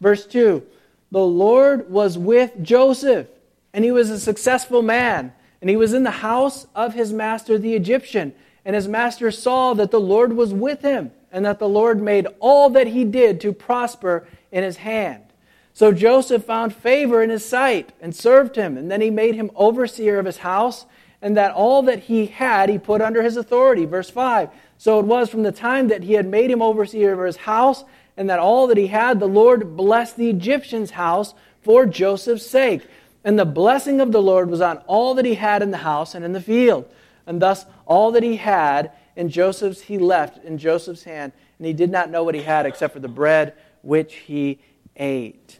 Verse 0.00 0.24
2 0.24 0.64
The 1.10 1.20
Lord 1.20 1.90
was 1.90 2.16
with 2.16 2.62
Joseph 2.62 3.26
and 3.72 3.84
he 3.84 3.90
was 3.90 4.10
a 4.10 4.20
successful 4.20 4.82
man. 4.82 5.32
And 5.60 5.70
he 5.70 5.76
was 5.76 5.92
in 5.92 6.02
the 6.02 6.10
house 6.10 6.66
of 6.74 6.94
his 6.94 7.12
master, 7.12 7.56
the 7.58 7.74
Egyptian. 7.74 8.34
And 8.64 8.74
his 8.74 8.88
master 8.88 9.30
saw 9.30 9.74
that 9.74 9.90
the 9.90 10.00
Lord 10.00 10.34
was 10.34 10.52
with 10.52 10.82
him, 10.82 11.12
and 11.32 11.44
that 11.44 11.58
the 11.58 11.68
Lord 11.68 12.00
made 12.00 12.28
all 12.38 12.70
that 12.70 12.88
he 12.88 13.04
did 13.04 13.40
to 13.40 13.52
prosper 13.52 14.26
in 14.52 14.62
his 14.62 14.76
hand. 14.76 15.24
So 15.72 15.90
Joseph 15.90 16.44
found 16.44 16.74
favor 16.74 17.22
in 17.22 17.30
his 17.30 17.44
sight 17.44 17.92
and 18.00 18.14
served 18.14 18.56
him. 18.56 18.76
And 18.76 18.90
then 18.90 19.00
he 19.00 19.10
made 19.10 19.34
him 19.34 19.50
overseer 19.54 20.18
of 20.18 20.26
his 20.26 20.38
house, 20.38 20.84
and 21.22 21.36
that 21.36 21.52
all 21.52 21.82
that 21.82 22.00
he 22.00 22.26
had 22.26 22.68
he 22.68 22.78
put 22.78 23.00
under 23.00 23.22
his 23.22 23.38
authority. 23.38 23.86
Verse 23.86 24.10
5. 24.10 24.50
So 24.76 25.00
it 25.00 25.06
was 25.06 25.30
from 25.30 25.42
the 25.42 25.52
time 25.52 25.88
that 25.88 26.02
he 26.02 26.12
had 26.12 26.26
made 26.26 26.50
him 26.50 26.60
overseer 26.60 27.12
of 27.12 27.26
his 27.26 27.36
house, 27.36 27.84
and 28.16 28.28
that 28.28 28.38
all 28.38 28.66
that 28.66 28.76
he 28.76 28.88
had, 28.88 29.18
the 29.18 29.26
Lord 29.26 29.76
blessed 29.76 30.16
the 30.18 30.28
Egyptian's 30.28 30.90
house 30.90 31.32
for 31.62 31.86
Joseph's 31.86 32.44
sake. 32.44 32.82
And 33.24 33.38
the 33.38 33.46
blessing 33.46 34.00
of 34.00 34.12
the 34.12 34.20
Lord 34.20 34.50
was 34.50 34.60
on 34.60 34.78
all 34.86 35.14
that 35.14 35.24
he 35.24 35.36
had 35.36 35.62
in 35.62 35.70
the 35.70 35.78
house 35.78 36.14
and 36.14 36.24
in 36.24 36.32
the 36.32 36.40
field. 36.40 36.86
And 37.26 37.40
thus 37.40 37.64
all 37.86 38.10
that 38.10 38.22
he 38.22 38.36
had 38.36 38.90
in 39.16 39.28
Joseph's 39.28 39.82
he 39.82 39.98
left 39.98 40.44
in 40.44 40.58
Joseph's 40.58 41.04
hand, 41.04 41.32
and 41.58 41.66
he 41.66 41.72
did 41.72 41.90
not 41.90 42.10
know 42.10 42.24
what 42.24 42.34
he 42.34 42.42
had 42.42 42.66
except 42.66 42.94
for 42.94 43.00
the 43.00 43.08
bread 43.08 43.54
which 43.82 44.14
he 44.14 44.60
ate. 44.96 45.58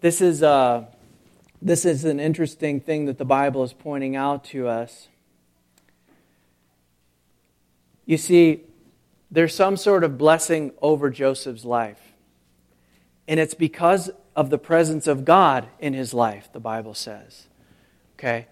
This 0.00 0.20
is, 0.20 0.42
uh, 0.42 0.86
this 1.60 1.84
is 1.84 2.04
an 2.04 2.20
interesting 2.20 2.80
thing 2.80 3.06
that 3.06 3.18
the 3.18 3.24
Bible 3.24 3.62
is 3.62 3.72
pointing 3.72 4.16
out 4.16 4.44
to 4.44 4.66
us. 4.66 5.08
You 8.06 8.16
see, 8.16 8.62
there's 9.30 9.54
some 9.54 9.76
sort 9.76 10.02
of 10.02 10.18
blessing 10.18 10.72
over 10.82 11.10
Joseph's 11.10 11.64
life. 11.64 12.00
And 13.28 13.38
it's 13.38 13.54
because 13.54 14.10
of 14.34 14.50
the 14.50 14.58
presence 14.58 15.06
of 15.06 15.24
God 15.24 15.68
in 15.78 15.94
his 15.94 16.12
life, 16.12 16.48
the 16.52 16.60
Bible 16.60 16.94
says. 16.94 17.46
Okay? 18.18 18.46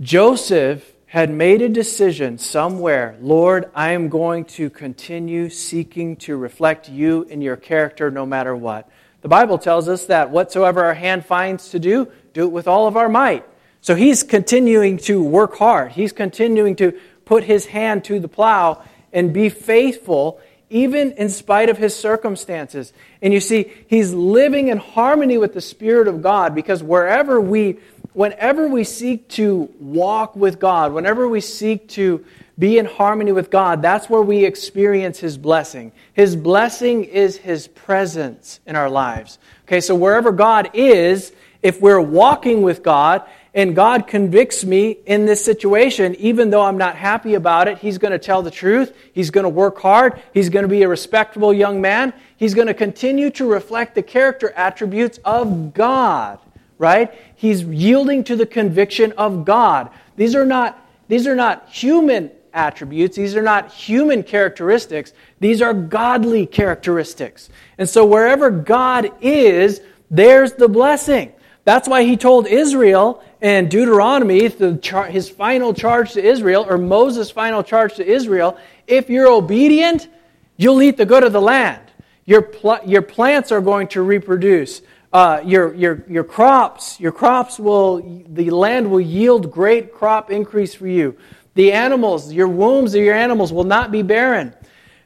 Joseph 0.00 0.94
had 1.06 1.28
made 1.28 1.60
a 1.60 1.68
decision 1.68 2.38
somewhere 2.38 3.16
Lord, 3.20 3.68
I 3.74 3.92
am 3.92 4.08
going 4.08 4.44
to 4.44 4.70
continue 4.70 5.50
seeking 5.50 6.16
to 6.18 6.36
reflect 6.36 6.88
you 6.88 7.24
in 7.24 7.42
your 7.42 7.56
character 7.56 8.08
no 8.10 8.24
matter 8.24 8.54
what. 8.54 8.88
The 9.22 9.28
Bible 9.28 9.58
tells 9.58 9.88
us 9.88 10.06
that 10.06 10.30
whatsoever 10.30 10.84
our 10.84 10.94
hand 10.94 11.26
finds 11.26 11.70
to 11.70 11.80
do, 11.80 12.06
do 12.32 12.44
it 12.44 12.52
with 12.52 12.68
all 12.68 12.86
of 12.86 12.96
our 12.96 13.08
might. 13.08 13.44
So 13.80 13.96
he's 13.96 14.22
continuing 14.22 14.98
to 14.98 15.22
work 15.22 15.56
hard. 15.56 15.92
He's 15.92 16.12
continuing 16.12 16.76
to 16.76 16.92
put 17.24 17.42
his 17.42 17.66
hand 17.66 18.04
to 18.04 18.20
the 18.20 18.28
plow 18.28 18.84
and 19.12 19.32
be 19.32 19.48
faithful 19.48 20.40
even 20.70 21.12
in 21.12 21.28
spite 21.30 21.68
of 21.68 21.78
his 21.78 21.96
circumstances. 21.96 22.92
And 23.22 23.32
you 23.32 23.40
see, 23.40 23.72
he's 23.88 24.12
living 24.12 24.68
in 24.68 24.78
harmony 24.78 25.38
with 25.38 25.54
the 25.54 25.60
Spirit 25.60 26.08
of 26.08 26.22
God 26.22 26.54
because 26.54 26.82
wherever 26.82 27.40
we, 27.40 27.78
whenever 28.18 28.66
we 28.66 28.82
seek 28.82 29.28
to 29.28 29.72
walk 29.78 30.34
with 30.34 30.58
God, 30.58 30.92
whenever 30.92 31.28
we 31.28 31.40
seek 31.40 31.88
to 31.88 32.24
be 32.58 32.76
in 32.76 32.84
harmony 32.84 33.30
with 33.30 33.48
God, 33.48 33.80
that's 33.80 34.10
where 34.10 34.22
we 34.22 34.44
experience 34.44 35.20
his 35.20 35.38
blessing. 35.38 35.92
His 36.14 36.34
blessing 36.34 37.04
is 37.04 37.36
his 37.36 37.68
presence 37.68 38.58
in 38.66 38.74
our 38.74 38.90
lives. 38.90 39.38
Okay, 39.66 39.80
so 39.80 39.94
wherever 39.94 40.32
God 40.32 40.68
is, 40.74 41.30
if 41.62 41.80
we're 41.80 42.00
walking 42.00 42.62
with 42.62 42.82
God, 42.82 43.22
and 43.54 43.74
God 43.74 44.06
convicts 44.06 44.64
me 44.64 44.98
in 45.06 45.24
this 45.24 45.44
situation, 45.44 46.14
even 46.16 46.50
though 46.50 46.62
I'm 46.62 46.78
not 46.78 46.96
happy 46.96 47.34
about 47.34 47.66
it, 47.66 47.78
He's 47.78 47.98
going 47.98 48.12
to 48.12 48.18
tell 48.18 48.42
the 48.42 48.50
truth. 48.50 48.96
He's 49.12 49.30
going 49.30 49.44
to 49.44 49.48
work 49.48 49.78
hard. 49.78 50.20
He's 50.34 50.48
going 50.48 50.64
to 50.64 50.68
be 50.68 50.82
a 50.82 50.88
respectable 50.88 51.52
young 51.52 51.80
man. 51.80 52.12
He's 52.36 52.54
going 52.54 52.68
to 52.68 52.74
continue 52.74 53.30
to 53.30 53.50
reflect 53.50 53.94
the 53.94 54.02
character 54.02 54.52
attributes 54.52 55.18
of 55.24 55.72
God, 55.72 56.38
right? 56.78 57.12
He's 57.34 57.62
yielding 57.62 58.24
to 58.24 58.36
the 58.36 58.46
conviction 58.46 59.12
of 59.12 59.44
God. 59.44 59.90
These 60.16 60.34
are 60.34 60.46
not, 60.46 60.78
these 61.08 61.26
are 61.26 61.34
not 61.34 61.68
human 61.68 62.30
attributes. 62.52 63.16
These 63.16 63.36
are 63.36 63.42
not 63.42 63.72
human 63.72 64.22
characteristics. 64.22 65.12
These 65.40 65.60
are 65.62 65.74
godly 65.74 66.46
characteristics. 66.46 67.50
And 67.76 67.88
so 67.88 68.04
wherever 68.04 68.50
God 68.50 69.12
is, 69.20 69.80
there's 70.10 70.54
the 70.54 70.68
blessing. 70.68 71.32
That's 71.64 71.86
why 71.86 72.04
he 72.04 72.16
told 72.16 72.46
Israel 72.46 73.22
in 73.40 73.68
Deuteronomy, 73.68 74.48
his 74.48 75.28
final 75.28 75.74
charge 75.74 76.12
to 76.12 76.24
Israel, 76.24 76.66
or 76.68 76.78
Moses' 76.78 77.30
final 77.30 77.62
charge 77.62 77.96
to 77.96 78.06
Israel 78.06 78.58
if 78.88 79.10
you're 79.10 79.28
obedient, 79.28 80.08
you'll 80.56 80.82
eat 80.82 80.96
the 80.96 81.06
good 81.06 81.22
of 81.22 81.32
the 81.32 81.40
land. 81.40 81.82
Your, 82.24 82.42
pl- 82.42 82.80
your 82.86 83.02
plants 83.02 83.52
are 83.52 83.60
going 83.60 83.88
to 83.88 84.02
reproduce. 84.02 84.82
Uh, 85.18 85.42
your, 85.44 85.74
your, 85.74 86.04
your 86.08 86.22
crops, 86.22 87.00
your 87.00 87.10
crops 87.10 87.58
will, 87.58 88.24
the 88.28 88.50
land 88.50 88.88
will 88.88 89.00
yield 89.00 89.50
great 89.50 89.92
crop 89.92 90.30
increase 90.30 90.76
for 90.76 90.86
you. 90.86 91.16
The 91.56 91.72
animals, 91.72 92.32
your 92.32 92.46
wombs 92.46 92.94
of 92.94 93.02
your 93.02 93.16
animals 93.16 93.52
will 93.52 93.64
not 93.64 93.90
be 93.90 94.02
barren. 94.02 94.54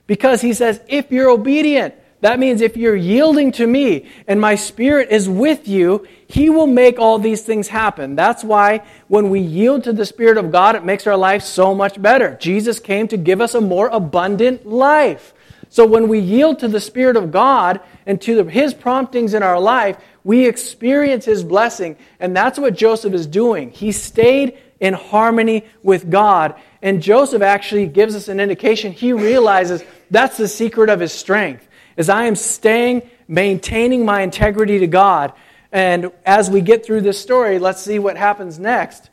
Because 0.06 0.42
he 0.42 0.52
says, 0.52 0.82
if 0.86 1.10
you're 1.10 1.30
obedient, 1.30 1.94
that 2.20 2.38
means 2.38 2.60
if 2.60 2.76
you're 2.76 2.94
yielding 2.94 3.52
to 3.52 3.66
me 3.66 4.06
and 4.28 4.38
my 4.38 4.54
spirit 4.54 5.08
is 5.10 5.30
with 5.30 5.66
you, 5.66 6.06
he 6.26 6.50
will 6.50 6.66
make 6.66 6.98
all 6.98 7.18
these 7.18 7.40
things 7.40 7.68
happen. 7.68 8.14
That's 8.14 8.44
why 8.44 8.84
when 9.08 9.30
we 9.30 9.40
yield 9.40 9.84
to 9.84 9.94
the 9.94 10.04
Spirit 10.04 10.36
of 10.36 10.52
God, 10.52 10.76
it 10.76 10.84
makes 10.84 11.06
our 11.06 11.16
life 11.16 11.42
so 11.42 11.74
much 11.74 12.02
better. 12.02 12.36
Jesus 12.38 12.78
came 12.80 13.08
to 13.08 13.16
give 13.16 13.40
us 13.40 13.54
a 13.54 13.62
more 13.62 13.88
abundant 13.88 14.66
life. 14.66 15.32
So 15.72 15.86
when 15.86 16.06
we 16.06 16.18
yield 16.18 16.58
to 16.58 16.68
the 16.68 16.82
Spirit 16.82 17.16
of 17.16 17.32
God 17.32 17.80
and 18.04 18.20
to 18.20 18.42
the, 18.42 18.50
His 18.50 18.74
promptings 18.74 19.32
in 19.32 19.42
our 19.42 19.58
life, 19.58 19.96
we 20.22 20.46
experience 20.46 21.24
His 21.24 21.42
blessing. 21.42 21.96
And 22.20 22.36
that's 22.36 22.58
what 22.58 22.76
Joseph 22.76 23.14
is 23.14 23.26
doing. 23.26 23.70
He 23.70 23.90
stayed 23.90 24.58
in 24.80 24.92
harmony 24.92 25.64
with 25.82 26.10
God. 26.10 26.56
And 26.82 27.02
Joseph 27.02 27.40
actually 27.40 27.86
gives 27.86 28.14
us 28.14 28.28
an 28.28 28.38
indication. 28.38 28.92
He 28.92 29.14
realizes 29.14 29.82
that's 30.10 30.36
the 30.36 30.46
secret 30.46 30.90
of 30.90 31.00
his 31.00 31.10
strength 31.10 31.66
is 31.96 32.10
I 32.10 32.24
am 32.24 32.36
staying, 32.36 33.08
maintaining 33.26 34.04
my 34.04 34.20
integrity 34.20 34.78
to 34.80 34.86
God. 34.86 35.32
And 35.72 36.12
as 36.26 36.50
we 36.50 36.60
get 36.60 36.84
through 36.84 37.00
this 37.00 37.18
story, 37.18 37.58
let's 37.58 37.80
see 37.80 37.98
what 37.98 38.18
happens 38.18 38.58
next. 38.58 39.08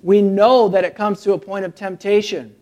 We 0.00 0.22
know 0.22 0.68
that 0.68 0.84
it 0.84 0.94
comes 0.94 1.22
to 1.22 1.32
a 1.32 1.38
point 1.38 1.64
of 1.64 1.74
temptation. 1.74 2.54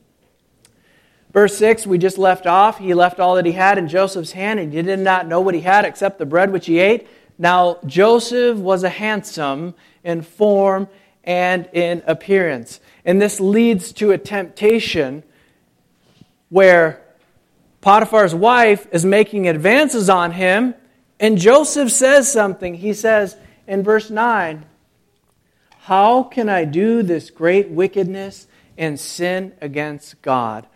Verse 1.32 1.56
6, 1.56 1.86
we 1.86 1.96
just 1.96 2.18
left 2.18 2.46
off. 2.46 2.78
He 2.78 2.92
left 2.92 3.18
all 3.18 3.36
that 3.36 3.46
he 3.46 3.52
had 3.52 3.78
in 3.78 3.88
Joseph's 3.88 4.32
hand, 4.32 4.60
and 4.60 4.72
he 4.72 4.82
did 4.82 4.98
not 4.98 5.26
know 5.26 5.40
what 5.40 5.54
he 5.54 5.62
had 5.62 5.84
except 5.84 6.18
the 6.18 6.26
bread 6.26 6.52
which 6.52 6.66
he 6.66 6.78
ate. 6.78 7.08
Now, 7.38 7.78
Joseph 7.86 8.58
was 8.58 8.84
a 8.84 8.90
handsome 8.90 9.74
in 10.04 10.22
form 10.22 10.88
and 11.24 11.68
in 11.72 12.02
appearance. 12.06 12.80
And 13.04 13.20
this 13.20 13.40
leads 13.40 13.92
to 13.94 14.10
a 14.10 14.18
temptation 14.18 15.22
where 16.50 17.02
Potiphar's 17.80 18.34
wife 18.34 18.86
is 18.92 19.04
making 19.04 19.48
advances 19.48 20.10
on 20.10 20.32
him, 20.32 20.74
and 21.18 21.38
Joseph 21.38 21.90
says 21.90 22.30
something. 22.30 22.74
He 22.74 22.92
says 22.92 23.36
in 23.66 23.82
verse 23.82 24.10
9, 24.10 24.66
How 25.78 26.24
can 26.24 26.50
I 26.50 26.64
do 26.64 27.02
this 27.02 27.30
great 27.30 27.70
wickedness 27.70 28.46
and 28.76 29.00
sin 29.00 29.52
against 29.60 30.20
God? 30.20 30.66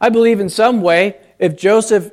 I 0.00 0.08
believe 0.08 0.40
in 0.40 0.48
some 0.48 0.80
way, 0.80 1.16
if 1.38 1.56
Joseph, 1.56 2.12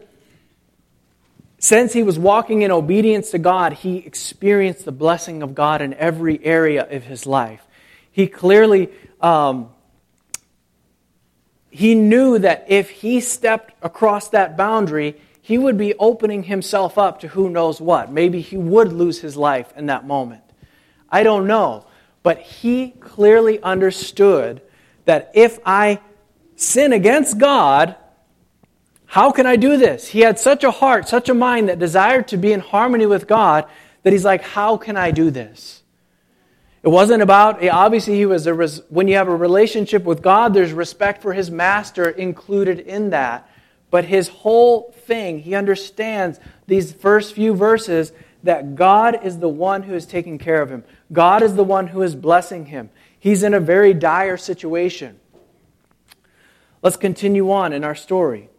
since 1.60 1.94
he 1.94 2.04
was 2.04 2.20
walking 2.20 2.62
in 2.62 2.72
obedience 2.72 3.32
to 3.32 3.40
God, 3.40 3.74
he 3.74 3.98
experienced 3.98 4.86
the 4.86 4.92
blessing 4.92 5.42
of 5.42 5.56
God 5.56 5.82
in 5.82 5.94
every 5.94 6.44
area 6.44 6.88
of 6.90 7.04
his 7.04 7.26
life. 7.26 7.66
He 8.12 8.28
clearly 8.28 8.90
um, 9.22 9.70
he 11.78 11.94
knew 11.94 12.40
that 12.40 12.66
if 12.70 12.90
he 12.90 13.20
stepped 13.20 13.74
across 13.84 14.30
that 14.30 14.58
boundary, 14.58 15.16
he 15.42 15.58
would 15.58 15.78
be 15.78 15.94
opening 15.96 16.44
himself 16.44 16.98
up 16.98 17.20
to 17.20 17.28
who 17.28 17.50
knows 17.50 17.80
what. 17.80 18.12
Maybe 18.12 18.42
he 18.42 18.58
would 18.58 18.92
lose 18.92 19.22
his 19.22 19.38
life 19.38 19.72
in 19.78 19.86
that 19.86 20.06
moment. 20.06 20.42
I 21.10 21.22
don't 21.22 21.46
know. 21.46 21.86
But 22.24 22.40
he 22.40 22.90
clearly 23.00 23.62
understood 23.62 24.62
that 25.06 25.32
if 25.36 25.60
I 25.66 26.00
sin 26.58 26.92
against 26.92 27.38
God, 27.38 27.96
how 29.06 29.32
can 29.32 29.46
I 29.46 29.56
do 29.56 29.78
this? 29.78 30.10
He 30.10 30.20
had 30.20 30.38
such 30.38 30.66
a 30.66 30.72
heart, 30.72 31.08
such 31.08 31.30
a 31.30 31.34
mind 31.34 31.70
that 31.70 31.80
desired 31.80 32.28
to 32.30 32.38
be 32.38 32.52
in 32.52 32.60
harmony 32.60 33.06
with 33.06 33.26
God 33.26 33.66
that 34.04 34.12
he's 34.12 34.26
like, 34.26 34.42
How 34.42 34.76
can 34.76 34.98
I 34.98 35.12
do 35.12 35.32
this? 35.32 35.84
It 36.84 36.90
wasn't 36.90 37.22
about, 37.22 37.64
eh, 37.64 37.70
obviously, 37.70 38.16
he 38.16 38.26
was, 38.26 38.48
a, 38.48 38.54
when 38.90 39.08
you 39.08 39.16
have 39.16 39.28
a 39.28 39.36
relationship 39.36 40.04
with 40.04 40.22
God, 40.22 40.54
there's 40.54 40.74
respect 40.74 41.22
for 41.22 41.34
his 41.34 41.50
master 41.50 42.10
included 42.10 42.80
in 42.80 43.12
that. 43.12 43.50
But 43.90 44.06
his 44.06 44.28
whole 44.28 44.92
thing, 44.92 45.40
he 45.40 45.56
understands 45.56 46.40
these 46.66 46.92
first 46.92 47.34
few 47.34 47.56
verses 47.56 48.12
that 48.44 48.76
God 48.76 49.26
is 49.26 49.40
the 49.40 49.50
one 49.50 49.84
who 49.84 49.94
is 49.94 50.06
taking 50.06 50.38
care 50.38 50.62
of 50.62 50.70
him. 50.70 50.84
God 51.12 51.42
is 51.42 51.56
the 51.56 51.64
one 51.64 51.88
who 51.88 52.02
is 52.02 52.16
blessing 52.16 52.66
him. 52.66 52.90
He's 53.20 53.44
in 53.44 53.54
a 53.54 53.60
very 53.60 53.94
dire 53.94 54.38
situation. 54.38 55.20
Let's 56.88 56.96
continue 56.96 57.52
on 57.52 57.74
in 57.74 57.84
our 57.84 57.96
story. 57.96 58.50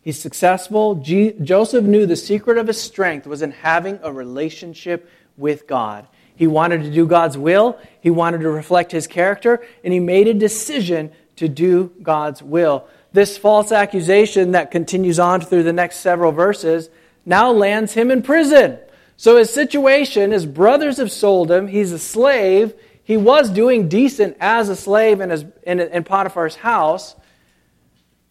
He's 0.00 0.18
successful. 0.18 0.94
Joseph 0.94 1.84
knew 1.84 2.06
the 2.06 2.16
secret 2.16 2.56
of 2.56 2.68
his 2.68 2.80
strength 2.80 3.26
was 3.26 3.42
in 3.42 3.50
having 3.50 4.00
a 4.02 4.10
relationship 4.10 5.06
with 5.36 5.66
God. 5.66 6.08
He 6.34 6.46
wanted 6.46 6.84
to 6.84 6.90
do 6.90 7.06
God's 7.06 7.36
will, 7.36 7.78
he 8.00 8.08
wanted 8.08 8.40
to 8.40 8.48
reflect 8.48 8.92
his 8.92 9.06
character, 9.06 9.62
and 9.84 9.92
he 9.92 10.00
made 10.00 10.26
a 10.26 10.32
decision 10.32 11.12
to 11.36 11.48
do 11.48 11.92
God's 12.02 12.42
will. 12.42 12.88
This 13.12 13.36
false 13.36 13.72
accusation 13.72 14.52
that 14.52 14.70
continues 14.70 15.18
on 15.18 15.42
through 15.42 15.64
the 15.64 15.74
next 15.74 15.96
several 15.96 16.32
verses 16.32 16.88
now 17.26 17.52
lands 17.52 17.92
him 17.92 18.10
in 18.10 18.22
prison. 18.22 18.78
So 19.18 19.36
his 19.36 19.52
situation, 19.52 20.30
his 20.30 20.46
brothers 20.46 20.96
have 20.96 21.12
sold 21.12 21.50
him, 21.50 21.66
he's 21.66 21.92
a 21.92 21.98
slave. 21.98 22.72
He 23.10 23.16
was 23.16 23.50
doing 23.50 23.88
decent 23.88 24.36
as 24.38 24.68
a 24.68 24.76
slave 24.76 25.20
in, 25.20 25.30
his, 25.30 25.44
in, 25.64 25.80
in 25.80 26.04
Potiphar's 26.04 26.54
house. 26.54 27.16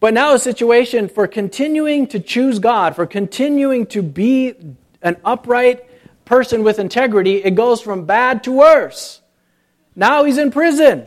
But 0.00 0.14
now 0.14 0.32
a 0.32 0.38
situation 0.38 1.10
for 1.10 1.26
continuing 1.26 2.06
to 2.06 2.18
choose 2.18 2.60
God, 2.60 2.96
for 2.96 3.04
continuing 3.04 3.84
to 3.88 4.02
be 4.02 4.54
an 5.02 5.18
upright 5.22 5.84
person 6.24 6.64
with 6.64 6.78
integrity, 6.78 7.44
it 7.44 7.56
goes 7.56 7.82
from 7.82 8.06
bad 8.06 8.42
to 8.44 8.52
worse. 8.52 9.20
Now 9.94 10.24
he's 10.24 10.38
in 10.38 10.50
prison. 10.50 11.06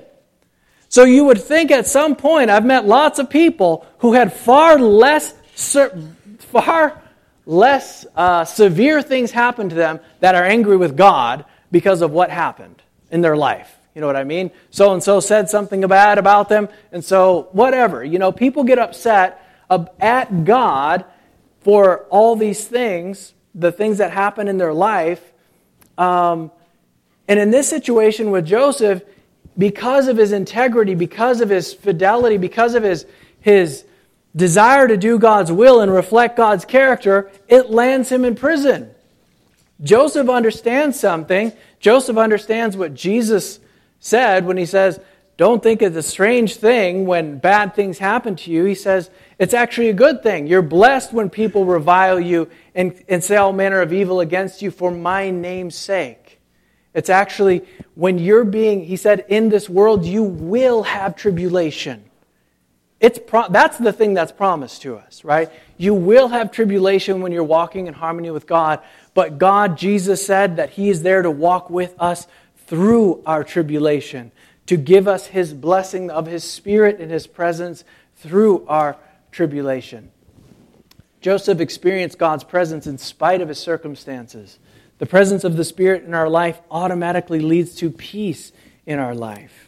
So 0.87 1.03
you 1.03 1.25
would 1.25 1.41
think 1.41 1.71
at 1.71 1.87
some 1.87 2.15
point, 2.15 2.51
I've 2.51 2.67
met 2.67 2.85
lots 2.85 3.17
of 3.17 3.27
people 3.27 3.87
who 3.97 4.13
had 4.13 4.33
far 4.33 4.77
less, 4.77 5.33
far 6.37 7.01
less 7.47 8.05
uh, 8.15 8.45
severe 8.45 9.01
things 9.01 9.31
happen 9.31 9.69
to 9.69 9.75
them 9.75 9.99
that 10.19 10.35
are 10.35 10.43
angry 10.43 10.77
with 10.77 10.95
God 10.95 11.45
because 11.71 12.03
of 12.03 12.11
what 12.11 12.29
happened 12.29 12.82
in 13.13 13.21
their 13.21 13.37
life. 13.37 13.79
You 13.95 14.01
know 14.01 14.07
what 14.07 14.17
I 14.17 14.25
mean? 14.25 14.51
So 14.71 14.91
and 14.91 15.01
so 15.01 15.21
said 15.21 15.49
something 15.49 15.87
bad 15.87 16.17
about 16.17 16.49
them, 16.49 16.67
and 16.91 17.05
so 17.05 17.47
whatever. 17.53 18.03
You 18.03 18.19
know, 18.19 18.33
people 18.33 18.65
get 18.65 18.79
upset 18.79 19.39
at 20.01 20.43
God 20.43 21.05
for 21.61 21.99
all 22.09 22.35
these 22.35 22.67
things 22.67 23.33
the 23.55 23.71
things 23.71 23.99
that 23.99 24.11
happen 24.11 24.47
in 24.47 24.57
their 24.57 24.73
life. 24.73 25.31
Um, 25.97 26.51
and 27.27 27.39
in 27.39 27.51
this 27.51 27.69
situation 27.69 28.31
with 28.31 28.45
Joseph, 28.45 29.03
because 29.57 30.07
of 30.07 30.17
his 30.17 30.31
integrity, 30.31 30.95
because 30.95 31.41
of 31.41 31.49
his 31.49 31.73
fidelity, 31.73 32.37
because 32.37 32.73
of 32.73 32.83
his, 32.83 33.05
his 33.39 33.85
desire 34.35 34.87
to 34.87 34.97
do 34.97 35.19
God's 35.19 35.51
will 35.51 35.81
and 35.81 35.93
reflect 35.93 36.35
God's 36.35 36.65
character, 36.65 37.31
it 37.47 37.69
lands 37.69 38.11
him 38.11 38.25
in 38.25 38.35
prison. 38.35 38.92
Joseph 39.83 40.29
understands 40.29 40.99
something. 40.99 41.51
Joseph 41.79 42.17
understands 42.17 42.77
what 42.77 42.93
Jesus 42.93 43.59
said 43.99 44.45
when 44.45 44.57
he 44.57 44.65
says, 44.65 44.99
Don't 45.37 45.61
think 45.61 45.81
it's 45.81 45.97
a 45.97 46.03
strange 46.03 46.55
thing 46.55 47.05
when 47.05 47.37
bad 47.37 47.75
things 47.75 47.97
happen 47.97 48.35
to 48.37 48.51
you. 48.51 48.63
He 48.63 48.75
says, 48.75 49.09
It's 49.37 49.53
actually 49.53 49.89
a 49.89 49.93
good 49.93 50.23
thing. 50.23 50.47
You're 50.47 50.61
blessed 50.61 51.11
when 51.11 51.29
people 51.29 51.65
revile 51.65 52.19
you 52.19 52.49
and, 52.73 53.03
and 53.09 53.23
say 53.23 53.35
all 53.35 53.53
manner 53.53 53.81
of 53.81 53.91
evil 53.91 54.21
against 54.21 54.61
you 54.61 54.71
for 54.71 54.89
my 54.89 55.29
name's 55.29 55.75
sake. 55.75 56.39
It's 56.93 57.09
actually 57.09 57.63
when 57.95 58.19
you're 58.19 58.45
being, 58.45 58.85
he 58.85 58.97
said, 58.97 59.25
in 59.27 59.49
this 59.49 59.67
world 59.67 60.05
you 60.05 60.23
will 60.23 60.83
have 60.83 61.15
tribulation. 61.15 62.03
It's 63.03 63.19
pro- 63.19 63.49
that's 63.49 63.77
the 63.77 63.91
thing 63.91 64.13
that's 64.13 64.31
promised 64.31 64.83
to 64.83 64.95
us, 64.95 65.25
right? 65.25 65.51
You 65.75 65.93
will 65.93 66.29
have 66.29 66.53
tribulation 66.53 67.19
when 67.19 67.33
you're 67.33 67.43
walking 67.43 67.87
in 67.87 67.93
harmony 67.93 68.31
with 68.31 68.47
God, 68.47 68.79
but 69.13 69.37
God, 69.37 69.77
Jesus 69.77 70.25
said 70.25 70.55
that 70.55 70.69
He 70.69 70.89
is 70.89 71.03
there 71.03 71.21
to 71.21 71.29
walk 71.29 71.69
with 71.69 71.93
us 71.99 72.27
through 72.65 73.21
our 73.25 73.43
tribulation, 73.43 74.31
to 74.67 74.77
give 74.77 75.09
us 75.09 75.27
His 75.27 75.53
blessing 75.53 76.09
of 76.09 76.27
His 76.27 76.45
Spirit 76.45 77.01
and 77.01 77.11
His 77.11 77.27
presence 77.27 77.83
through 78.15 78.65
our 78.67 78.95
tribulation. 79.33 80.09
Joseph 81.19 81.59
experienced 81.59 82.17
God's 82.17 82.45
presence 82.45 82.87
in 82.87 82.97
spite 82.97 83.41
of 83.41 83.49
his 83.49 83.59
circumstances. 83.59 84.59
The 84.99 85.05
presence 85.05 85.43
of 85.43 85.57
the 85.57 85.65
Spirit 85.65 86.05
in 86.05 86.13
our 86.13 86.29
life 86.29 86.61
automatically 86.71 87.41
leads 87.41 87.75
to 87.75 87.89
peace 87.89 88.53
in 88.85 88.97
our 88.97 89.13
life. 89.13 89.62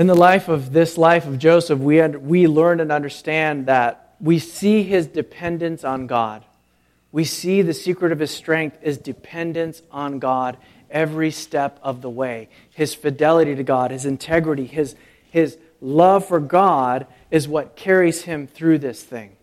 In 0.00 0.06
the 0.06 0.14
life 0.14 0.48
of 0.48 0.72
this 0.72 0.96
life 0.96 1.26
of 1.26 1.38
Joseph, 1.38 1.78
we, 1.78 2.00
we 2.00 2.46
learn 2.46 2.80
and 2.80 2.90
understand 2.90 3.66
that 3.66 4.14
we 4.18 4.38
see 4.38 4.82
his 4.82 5.06
dependence 5.06 5.84
on 5.84 6.06
God. 6.06 6.42
We 7.12 7.24
see 7.24 7.60
the 7.60 7.74
secret 7.74 8.10
of 8.10 8.18
his 8.18 8.30
strength 8.30 8.78
is 8.80 8.96
dependence 8.96 9.82
on 9.90 10.18
God 10.18 10.56
every 10.90 11.30
step 11.30 11.78
of 11.82 12.00
the 12.00 12.08
way. 12.08 12.48
His 12.70 12.94
fidelity 12.94 13.54
to 13.54 13.62
God, 13.62 13.90
his 13.90 14.06
integrity, 14.06 14.64
his, 14.64 14.96
his 15.30 15.58
love 15.82 16.26
for 16.26 16.40
God 16.40 17.06
is 17.30 17.46
what 17.46 17.76
carries 17.76 18.22
him 18.22 18.46
through 18.46 18.78
this 18.78 19.02
thing. 19.02 19.36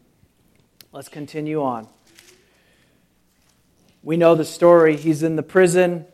Let's 0.92 1.08
continue 1.08 1.62
on. 1.62 1.88
We 4.02 4.18
know 4.18 4.34
the 4.34 4.44
story. 4.44 4.98
He's 4.98 5.22
in 5.22 5.36
the 5.36 5.44
prison. 5.44 6.08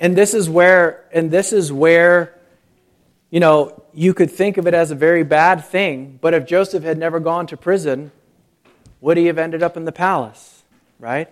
And 0.00 0.16
this 0.16 0.32
is 0.32 0.48
where, 0.48 1.04
and 1.12 1.30
this 1.30 1.52
is 1.52 1.70
where, 1.70 2.39
you 3.30 3.40
know, 3.40 3.82
you 3.94 4.12
could 4.12 4.30
think 4.30 4.56
of 4.58 4.66
it 4.66 4.74
as 4.74 4.90
a 4.90 4.94
very 4.94 5.22
bad 5.22 5.64
thing. 5.64 6.18
But 6.20 6.34
if 6.34 6.46
Joseph 6.46 6.82
had 6.82 6.98
never 6.98 7.20
gone 7.20 7.46
to 7.48 7.56
prison, 7.56 8.10
would 9.00 9.16
he 9.16 9.26
have 9.26 9.38
ended 9.38 9.62
up 9.62 9.76
in 9.76 9.84
the 9.84 9.92
palace? 9.92 10.62
Right? 10.98 11.28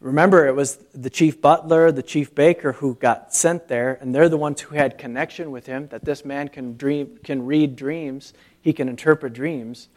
Remember, 0.00 0.46
it 0.46 0.54
was 0.54 0.76
the 0.94 1.08
chief 1.08 1.40
butler, 1.40 1.90
the 1.90 2.02
chief 2.02 2.34
baker 2.34 2.72
who 2.72 2.94
got 2.96 3.34
sent 3.34 3.68
there, 3.68 3.96
and 4.00 4.14
they're 4.14 4.28
the 4.28 4.36
ones 4.36 4.60
who 4.60 4.74
had 4.74 4.98
connection 4.98 5.50
with 5.50 5.66
him 5.66 5.88
that 5.88 6.04
this 6.04 6.24
man 6.24 6.48
can, 6.48 6.76
dream, 6.76 7.18
can 7.24 7.46
read 7.46 7.74
dreams, 7.74 8.34
he 8.60 8.72
can 8.72 8.88
interpret 8.88 9.32
dreams. 9.32 9.88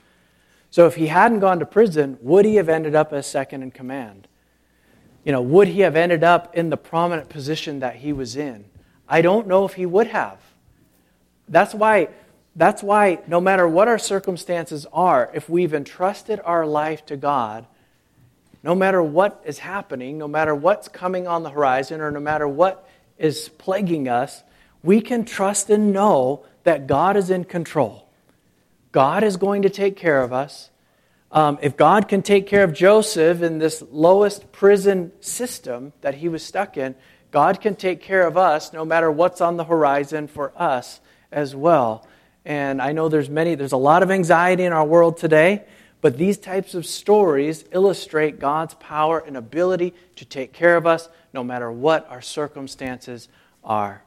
So 0.70 0.86
if 0.86 0.96
he 0.96 1.08
hadn't 1.08 1.40
gone 1.40 1.60
to 1.60 1.66
prison, 1.66 2.18
would 2.22 2.46
he 2.46 2.56
have 2.56 2.70
ended 2.70 2.96
up 2.96 3.12
as 3.12 3.28
second 3.28 3.64
in 3.64 3.72
command? 3.72 4.28
You 5.26 5.34
know, 5.34 5.42
would 5.42 5.68
he 5.68 5.82
have 5.82 5.98
ended 5.98 6.24
up 6.24 6.56
in 6.56 6.70
the 6.70 6.78
prominent 6.78 7.28
position 7.28 7.80
that 7.80 7.98
he 7.98 8.14
was 8.14 8.38
in? 8.38 8.64
I 9.10 9.22
don't 9.22 9.48
know 9.48 9.66
if 9.66 9.74
he 9.74 9.86
would 9.86 10.08
have. 10.08 10.40
That's 11.48 11.74
why, 11.74 12.10
that's 12.56 12.84
why 12.84 13.20
no 13.28 13.40
matter 13.40 13.68
what 13.68 13.88
our 13.88 13.98
circumstances 13.98 14.86
are, 14.92 15.30
if 15.34 15.50
we've 15.50 15.74
entrusted 15.74 16.40
our 16.44 16.66
life 16.66 17.06
to 17.08 17.18
God, 17.18 17.66
no 18.64 18.76
matter 18.76 19.02
what 19.02 19.42
is 19.46 19.60
happening, 19.60 20.18
no 20.18 20.28
matter 20.28 20.54
what's 20.54 20.88
coming 20.88 21.28
on 21.28 21.44
the 21.44 21.50
horizon, 21.50 22.02
or 22.02 22.12
no 22.12 22.20
matter 22.20 22.48
what 22.48 22.90
is 23.18 23.50
plaguing 23.58 24.10
us, 24.10 24.44
we 24.84 25.02
can 25.02 25.26
trust 25.26 25.70
and 25.70 25.94
know 25.94 26.46
that 26.64 26.88
God 26.88 27.16
is 27.16 27.30
in 27.30 27.46
control. 27.46 28.08
God 28.92 29.24
is 29.24 29.38
going 29.38 29.62
to 29.62 29.70
take 29.70 29.96
care 29.96 30.22
of 30.22 30.34
us. 30.34 30.70
Um, 31.32 31.60
if 31.62 31.78
God 31.78 32.08
can 32.08 32.22
take 32.22 32.48
care 32.48 32.64
of 32.64 32.74
Joseph 32.74 33.42
in 33.42 33.60
this 33.60 33.84
lowest 33.92 34.52
prison 34.52 35.12
system 35.20 35.94
that 36.02 36.16
he 36.16 36.30
was 36.30 36.44
stuck 36.44 36.78
in, 36.78 36.96
God 37.32 37.62
can 37.62 37.76
take 37.76 38.02
care 38.02 38.26
of 38.26 38.38
us 38.38 38.72
no 38.72 38.86
matter 38.86 39.12
what's 39.12 39.42
on 39.42 39.58
the 39.58 39.66
horizon 39.66 40.28
for 40.28 40.54
us 40.56 41.02
as 41.32 41.56
well. 41.56 42.08
And 42.46 42.82
I 42.82 42.92
know 42.92 43.10
there's 43.10 43.30
many, 43.30 43.56
there's 43.56 43.74
a 43.74 43.78
lot 43.78 44.04
of 44.04 44.12
anxiety 44.12 44.63
in 44.63 44.74
our 44.74 44.86
world 44.86 45.18
today. 45.18 45.66
But 46.00 46.18
these 46.18 46.38
types 46.38 46.76
of 46.76 46.86
stories 46.86 47.66
illustrate 47.72 48.40
God's 48.40 48.76
power 48.76 49.20
and 49.20 49.36
ability 49.36 49.94
to 50.16 50.26
take 50.26 50.54
care 50.54 50.78
of 50.78 50.86
us 50.86 51.10
no 51.34 51.44
matter 51.44 51.72
what 51.72 52.08
our 52.10 52.22
circumstances 52.22 53.28
are. 53.63 54.04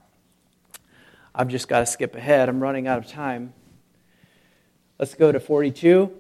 I've 1.35 1.49
just 1.49 1.69
got 1.69 1.81
to 1.81 1.87
skip 1.87 2.15
ahead. 2.15 2.49
I'm 2.49 2.61
running 2.61 2.87
out 2.87 2.99
of 2.99 3.07
time. 3.09 3.53
Let's 4.99 5.15
go 5.15 5.33
to 5.33 5.41
42. 5.41 6.13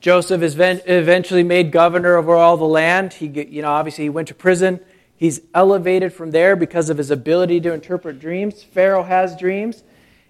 Joseph 0.00 0.42
is 0.42 0.56
eventually 0.58 1.42
made 1.42 1.72
governor 1.72 2.16
over 2.16 2.34
all 2.34 2.56
the 2.56 2.64
land. 2.64 3.14
He, 3.14 3.26
you 3.26 3.62
know, 3.62 3.70
obviously 3.70 4.04
he 4.04 4.10
went 4.10 4.28
to 4.28 4.34
prison. 4.34 4.80
He's 5.24 5.40
elevated 5.54 6.12
from 6.12 6.32
there 6.32 6.54
because 6.54 6.90
of 6.90 6.98
his 6.98 7.10
ability 7.10 7.58
to 7.62 7.72
interpret 7.72 8.20
dreams. 8.20 8.62
Pharaoh 8.62 9.02
has 9.02 9.34
dreams 9.34 9.82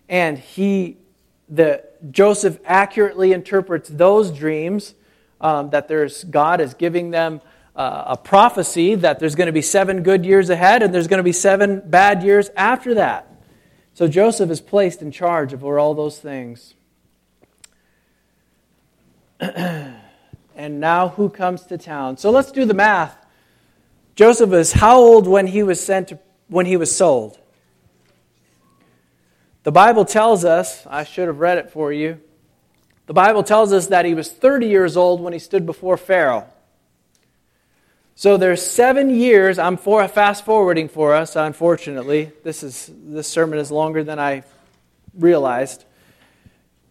and 0.09 0.39
he, 0.39 0.99
the, 1.49 1.83
Joseph 2.13 2.61
accurately 2.65 3.33
interprets 3.33 3.89
those 3.89 4.31
dreams 4.31 4.95
um, 5.41 5.71
that 5.71 5.89
there's, 5.89 6.23
God 6.23 6.61
is 6.61 6.75
giving 6.75 7.11
them 7.11 7.41
uh, 7.75 8.05
a 8.07 8.17
prophecy 8.17 8.95
that 8.95 9.19
there's 9.19 9.35
going 9.35 9.49
to 9.49 9.53
be 9.53 9.63
seven 9.63 10.05
good 10.05 10.25
years 10.25 10.49
ahead 10.49 10.81
and 10.81 10.95
there's 10.95 11.09
going 11.09 11.19
to 11.19 11.25
be 11.25 11.33
seven 11.33 11.83
bad 11.85 12.23
years 12.23 12.49
after 12.57 12.95
that. 12.95 13.27
So 13.95 14.07
Joseph 14.07 14.49
is 14.49 14.61
placed 14.61 15.03
in 15.03 15.11
charge 15.11 15.53
of 15.53 15.65
all 15.65 15.95
those 15.95 16.21
things. 16.21 16.75
and 19.41 19.99
now 20.55 21.09
who 21.09 21.31
comes 21.31 21.65
to 21.65 21.79
town? 21.79 22.17
So 22.17 22.31
let's 22.31 22.53
do 22.53 22.65
the 22.65 22.75
math. 22.75 23.24
Joseph 24.15 24.51
was 24.51 24.73
how 24.73 24.99
old 24.99 25.27
when 25.27 25.49
he 25.49 25.63
was 25.63 25.85
sent 25.85 26.09
to, 26.09 26.19
when 26.49 26.67
he 26.67 26.77
was 26.77 26.95
sold? 26.95 27.39
The 29.65 29.73
Bible 29.73 30.05
tells 30.05 30.45
us, 30.45 30.87
I 30.87 31.05
should 31.05 31.27
have 31.27 31.41
read 31.41 31.59
it 31.59 31.71
for 31.71 31.93
you. 31.93 32.21
The 33.07 33.15
Bible 33.15 33.43
tells 33.43 33.73
us 33.73 33.87
that 33.89 34.05
he 34.05 34.15
was 34.15 34.31
30 34.31 34.67
years 34.67 34.97
old 34.97 35.21
when 35.21 35.33
he 35.33 35.39
stood 35.39 35.67
before 35.67 35.97
Pharaoh. 35.97 36.47
So 38.15 38.37
there's 38.37 38.65
seven 38.65 39.11
years. 39.11 39.59
I'm 39.59 39.77
for, 39.77 40.07
fast 40.07 40.45
forwarding 40.45 40.89
for 40.89 41.15
us, 41.15 41.35
unfortunately. 41.35 42.31
This, 42.45 42.63
is, 42.63 42.91
this 42.95 43.27
sermon 43.27 43.59
is 43.59 43.71
longer 43.71 44.05
than 44.05 44.19
I 44.19 44.45
realized. 45.19 45.85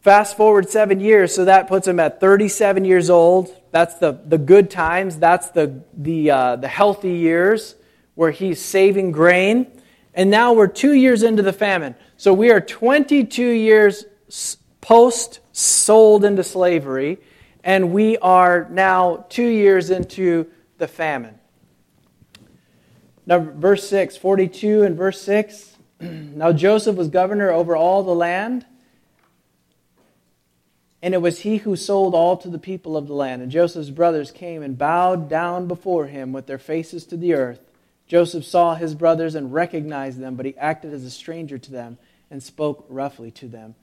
Fast 0.03 0.35
forward 0.35 0.69
seven 0.69 0.99
years, 0.99 1.33
so 1.33 1.45
that 1.45 1.69
puts 1.69 1.87
him 1.87 1.97
at 1.97 2.19
37 2.19 2.83
years 2.83 3.09
old. 3.09 3.55
That's 3.71 3.95
the, 3.99 4.19
the 4.25 4.37
good 4.37 4.69
times. 4.69 5.17
That's 5.17 5.51
the, 5.51 5.81
the, 5.93 6.29
uh, 6.29 6.55
the 6.57 6.67
healthy 6.67 7.13
years 7.13 7.75
where 8.15 8.31
he's 8.31 8.61
saving 8.61 9.13
grain. 9.13 9.81
And 10.13 10.29
now 10.29 10.51
we're 10.51 10.67
two 10.67 10.91
years 10.91 11.23
into 11.23 11.41
the 11.41 11.53
famine. 11.53 11.95
So 12.17 12.33
we 12.33 12.51
are 12.51 12.59
22 12.59 13.47
years 13.47 14.03
post 14.81 15.39
sold 15.53 16.25
into 16.25 16.43
slavery, 16.43 17.19
and 17.63 17.93
we 17.93 18.17
are 18.17 18.67
now 18.69 19.25
two 19.29 19.47
years 19.47 19.89
into 19.89 20.47
the 20.79 20.87
famine. 20.89 21.39
Now, 23.25 23.39
verse 23.39 23.87
6, 23.87 24.17
42 24.17 24.83
and 24.83 24.97
verse 24.97 25.21
6. 25.21 25.77
now 26.01 26.51
Joseph 26.51 26.97
was 26.97 27.07
governor 27.07 27.51
over 27.51 27.77
all 27.77 28.03
the 28.03 28.13
land, 28.13 28.65
and 31.03 31.13
it 31.13 31.21
was 31.21 31.39
he 31.39 31.57
who 31.57 31.75
sold 31.75 32.15
all 32.15 32.37
to 32.37 32.47
the 32.47 32.57
people 32.57 32.95
of 32.95 33.07
the 33.07 33.13
land. 33.13 33.41
And 33.41 33.51
Joseph's 33.51 33.89
brothers 33.89 34.31
came 34.31 34.63
and 34.63 34.77
bowed 34.77 35.29
down 35.29 35.67
before 35.67 36.07
him 36.07 36.31
with 36.31 36.47
their 36.47 36.57
faces 36.57 37.05
to 37.07 37.17
the 37.17 37.33
earth. 37.33 37.59
Joseph 38.07 38.45
saw 38.45 38.75
his 38.75 38.95
brothers 38.95 39.35
and 39.35 39.53
recognized 39.53 40.17
them, 40.17 40.35
but 40.35 40.45
he 40.45 40.57
acted 40.57 40.93
as 40.93 41.03
a 41.03 41.11
stranger 41.11 41.57
to 41.57 41.71
them 41.71 41.97
and 42.31 42.41
spoke 42.41 42.85
roughly 42.87 43.31
to 43.31 43.49
them. 43.49 43.75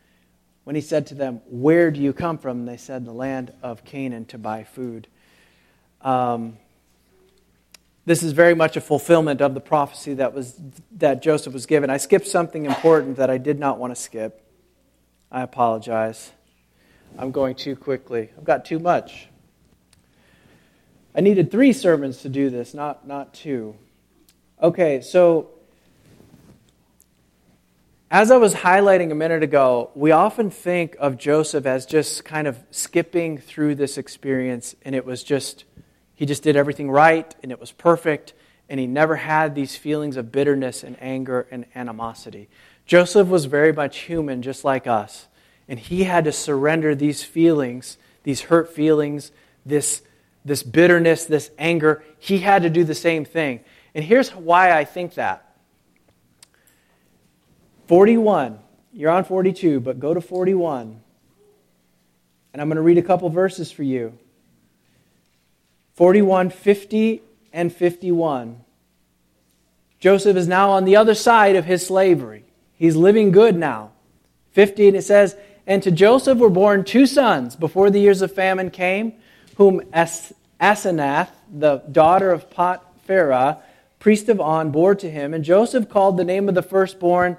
When 0.65 0.75
he 0.75 0.81
said 0.81 1.09
to 1.09 1.15
them, 1.15 1.43
Where 1.51 1.91
do 1.91 2.01
you 2.01 2.15
come 2.15 2.39
from? 2.39 2.65
They 2.65 2.79
said, 2.79 3.05
The 3.05 3.13
land 3.13 3.53
of 3.63 3.85
Canaan 3.85 4.25
to 4.27 4.39
buy 4.39 4.65
food. 4.65 5.07
Um, 6.01 6.57
this 8.07 8.23
is 8.23 8.33
very 8.33 8.55
much 8.55 8.79
a 8.79 8.81
fulfillment 8.81 9.43
of 9.43 9.53
the 9.53 9.61
prophecy 9.61 10.15
that, 10.15 10.33
was, 10.33 10.59
that 10.93 11.21
Joseph 11.21 11.53
was 11.53 11.67
given. 11.67 11.91
I 11.91 11.99
skipped 11.99 12.29
something 12.29 12.65
important 12.65 13.19
that 13.19 13.29
I 13.29 13.37
did 13.37 13.59
not 13.59 13.77
want 13.77 13.95
to 13.95 14.01
skip. 14.01 14.43
I 15.31 15.43
apologize. 15.43 16.33
I'm 17.19 17.31
going 17.31 17.55
too 17.55 17.77
quickly. 17.77 18.31
I've 18.37 18.45
got 18.45 18.65
too 18.65 18.79
much. 18.79 19.29
I 21.15 21.21
needed 21.21 21.51
three 21.51 21.73
sermons 21.73 22.23
to 22.23 22.29
do 22.29 22.51
this, 22.51 22.73
not, 22.73 23.07
not 23.07 23.35
two. 23.35 23.75
Okay, 24.63 25.01
so 25.01 25.51
as 28.11 28.31
I 28.31 28.37
was 28.39 28.55
highlighting 28.55 29.13
a 29.13 29.15
minute 29.15 29.43
ago, 29.43 29.91
we 29.95 30.11
often 30.11 30.51
think 30.51 30.97
of 30.99 31.17
Joseph 31.17 31.65
as 31.65 31.87
just 31.87 32.25
kind 32.25 32.47
of 32.47 32.59
skipping 32.71 33.39
through 33.39 33.77
this 33.77 33.99
experience, 33.99 34.75
and 34.85 34.95
it 34.95 35.05
was 35.05 35.23
just, 35.23 35.65
he 36.15 36.27
just 36.27 36.43
did 36.43 36.57
everything 36.57 36.91
right, 36.91 37.35
and 37.43 37.53
it 37.53 37.61
was 37.61 37.71
perfect, 37.71 38.35
and 38.69 38.81
he 38.81 38.87
never 38.87 39.17
had 39.17 39.55
these 39.55 39.77
feelings 39.77 40.17
of 40.17 40.33
bitterness 40.33 40.83
and 40.83 40.97
anger 41.01 41.47
and 41.51 41.67
animosity. 41.75 42.49
Joseph 42.85 43.29
was 43.29 43.45
very 43.45 43.73
much 43.73 43.99
human, 44.01 44.43
just 44.43 44.65
like 44.65 44.87
us, 44.89 45.29
and 45.71 45.79
he 45.79 46.03
had 46.03 46.25
to 46.25 46.33
surrender 46.33 46.97
these 46.97 47.23
feelings, 47.23 47.97
these 48.25 48.43
hurt 48.43 48.75
feelings, 48.75 49.31
this, 49.65 50.03
this 50.45 50.65
bitterness, 50.65 51.25
this 51.25 51.53
anger. 51.59 52.03
He 52.19 52.39
had 52.39 52.65
to 52.65 52.71
do 52.71 52.83
the 52.83 52.95
same 52.95 53.25
thing. 53.25 53.61
And 53.95 54.05
here's 54.05 54.35
why 54.35 54.77
I 54.77 54.85
think 54.85 55.15
that 55.15 55.55
41. 57.87 58.59
You're 58.93 59.13
on 59.13 59.23
42, 59.23 59.79
but 59.79 60.01
go 60.01 60.13
to 60.13 60.21
41. 60.21 61.01
And 62.53 62.61
I'm 62.61 62.69
going 62.69 62.75
to 62.75 62.83
read 62.83 62.99
a 62.99 63.03
couple 63.03 63.29
verses 63.31 63.71
for 63.71 63.85
you 63.85 64.19
41, 65.95 66.51
50, 66.51 67.23
and 67.53 67.73
51. 67.73 68.61
Joseph 70.01 70.37
is 70.37 70.49
now 70.49 70.71
on 70.71 70.85
the 70.85 70.97
other 70.97 71.15
side 71.15 71.55
of 71.55 71.65
his 71.65 71.87
slavery. 71.87 72.43
He's 72.75 72.97
living 72.97 73.31
good 73.31 73.57
now. 73.57 73.93
50, 74.53 74.89
and 74.89 74.97
it 74.97 75.03
says, 75.03 75.37
And 75.67 75.83
to 75.83 75.91
Joseph 75.91 76.39
were 76.39 76.51
born 76.51 76.85
two 76.85 77.07
sons 77.07 77.57
before 77.57 77.91
the 77.91 78.01
years 78.01 78.23
of 78.23 78.33
famine 78.33 78.71
came, 78.71 79.15
whom 79.57 79.83
As- 79.93 80.33
Asenath, 80.61 81.31
the 81.51 81.79
daughter 81.91 82.31
of 82.31 82.51
Potiphera, 82.51 83.63
priest 83.99 84.29
of 84.29 84.41
On, 84.41 84.71
bore 84.71 84.95
to 84.95 85.11
him. 85.11 85.35
And 85.35 85.45
Joseph 85.45 85.89
called 85.89 86.17
the 86.17 86.25
name 86.25 86.49
of 86.49 86.55
the 86.55 86.63
firstborn 86.63 87.37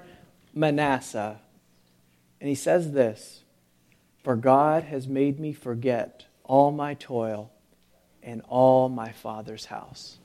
Manasseh. 0.54 1.40
And 2.40 2.48
he 2.48 2.54
says 2.54 2.92
this 2.92 3.42
For 4.22 4.36
God 4.36 4.84
has 4.84 5.06
made 5.06 5.38
me 5.38 5.52
forget 5.52 6.24
all 6.44 6.72
my 6.72 6.94
toil 6.94 7.50
and 8.22 8.42
all 8.48 8.88
my 8.88 9.12
father's 9.12 9.66
house. 9.66 10.18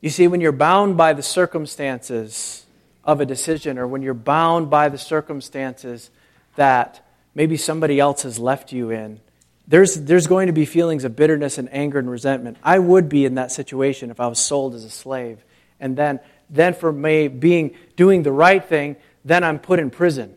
You 0.00 0.10
see, 0.10 0.28
when 0.28 0.40
you're 0.40 0.52
bound 0.52 0.96
by 0.96 1.14
the 1.14 1.22
circumstances 1.22 2.65
of 3.06 3.20
a 3.20 3.26
decision 3.26 3.78
or 3.78 3.86
when 3.86 4.02
you're 4.02 4.12
bound 4.14 4.68
by 4.68 4.90
the 4.90 4.98
circumstances 4.98 6.10
that 6.56 7.06
maybe 7.34 7.56
somebody 7.56 7.98
else 7.98 8.22
has 8.22 8.38
left 8.38 8.72
you 8.72 8.90
in, 8.90 9.20
there's, 9.68 9.94
there's 9.94 10.26
going 10.26 10.48
to 10.48 10.52
be 10.52 10.64
feelings 10.64 11.04
of 11.04 11.16
bitterness 11.16 11.56
and 11.58 11.72
anger 11.72 11.98
and 11.98 12.10
resentment. 12.10 12.58
I 12.62 12.78
would 12.78 13.08
be 13.08 13.24
in 13.24 13.36
that 13.36 13.50
situation 13.52 14.10
if 14.10 14.20
I 14.20 14.26
was 14.26 14.38
sold 14.38 14.74
as 14.74 14.84
a 14.84 14.90
slave. 14.90 15.42
And 15.80 15.96
then, 15.96 16.20
then 16.50 16.74
for 16.74 16.92
me 16.92 17.28
being 17.28 17.76
doing 17.96 18.22
the 18.22 18.32
right 18.32 18.64
thing, 18.64 18.96
then 19.24 19.42
I'm 19.42 19.58
put 19.58 19.78
in 19.78 19.90
prison. 19.90 20.36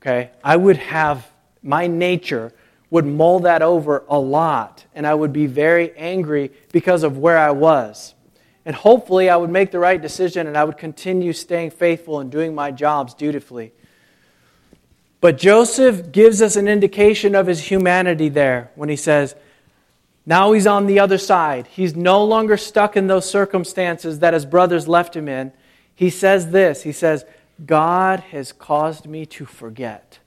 Okay? 0.00 0.30
I 0.42 0.56
would 0.56 0.76
have 0.76 1.26
my 1.62 1.86
nature 1.86 2.52
would 2.90 3.06
mull 3.06 3.40
that 3.40 3.62
over 3.62 4.04
a 4.08 4.18
lot, 4.18 4.84
and 4.94 5.06
I 5.06 5.14
would 5.14 5.32
be 5.32 5.46
very 5.46 5.96
angry 5.96 6.52
because 6.70 7.02
of 7.02 7.18
where 7.18 7.38
I 7.38 7.50
was. 7.50 8.14
And 8.66 8.74
hopefully, 8.74 9.28
I 9.28 9.36
would 9.36 9.50
make 9.50 9.70
the 9.70 9.78
right 9.78 10.00
decision 10.00 10.46
and 10.46 10.56
I 10.56 10.64
would 10.64 10.78
continue 10.78 11.32
staying 11.32 11.70
faithful 11.70 12.20
and 12.20 12.30
doing 12.30 12.54
my 12.54 12.70
jobs 12.70 13.12
dutifully. 13.14 13.72
But 15.20 15.38
Joseph 15.38 16.12
gives 16.12 16.42
us 16.42 16.56
an 16.56 16.68
indication 16.68 17.34
of 17.34 17.46
his 17.46 17.60
humanity 17.60 18.28
there 18.28 18.70
when 18.74 18.88
he 18.88 18.96
says, 18.96 19.34
now 20.26 20.52
he's 20.52 20.66
on 20.66 20.86
the 20.86 21.00
other 21.00 21.18
side. 21.18 21.66
He's 21.66 21.94
no 21.94 22.24
longer 22.24 22.56
stuck 22.56 22.96
in 22.96 23.06
those 23.06 23.28
circumstances 23.28 24.20
that 24.20 24.34
his 24.34 24.46
brothers 24.46 24.88
left 24.88 25.14
him 25.14 25.28
in. 25.28 25.52
He 25.94 26.10
says 26.10 26.50
this 26.50 26.82
He 26.82 26.92
says, 26.92 27.24
God 27.64 28.20
has 28.20 28.52
caused 28.52 29.06
me 29.06 29.26
to 29.26 29.44
forget 29.44 30.18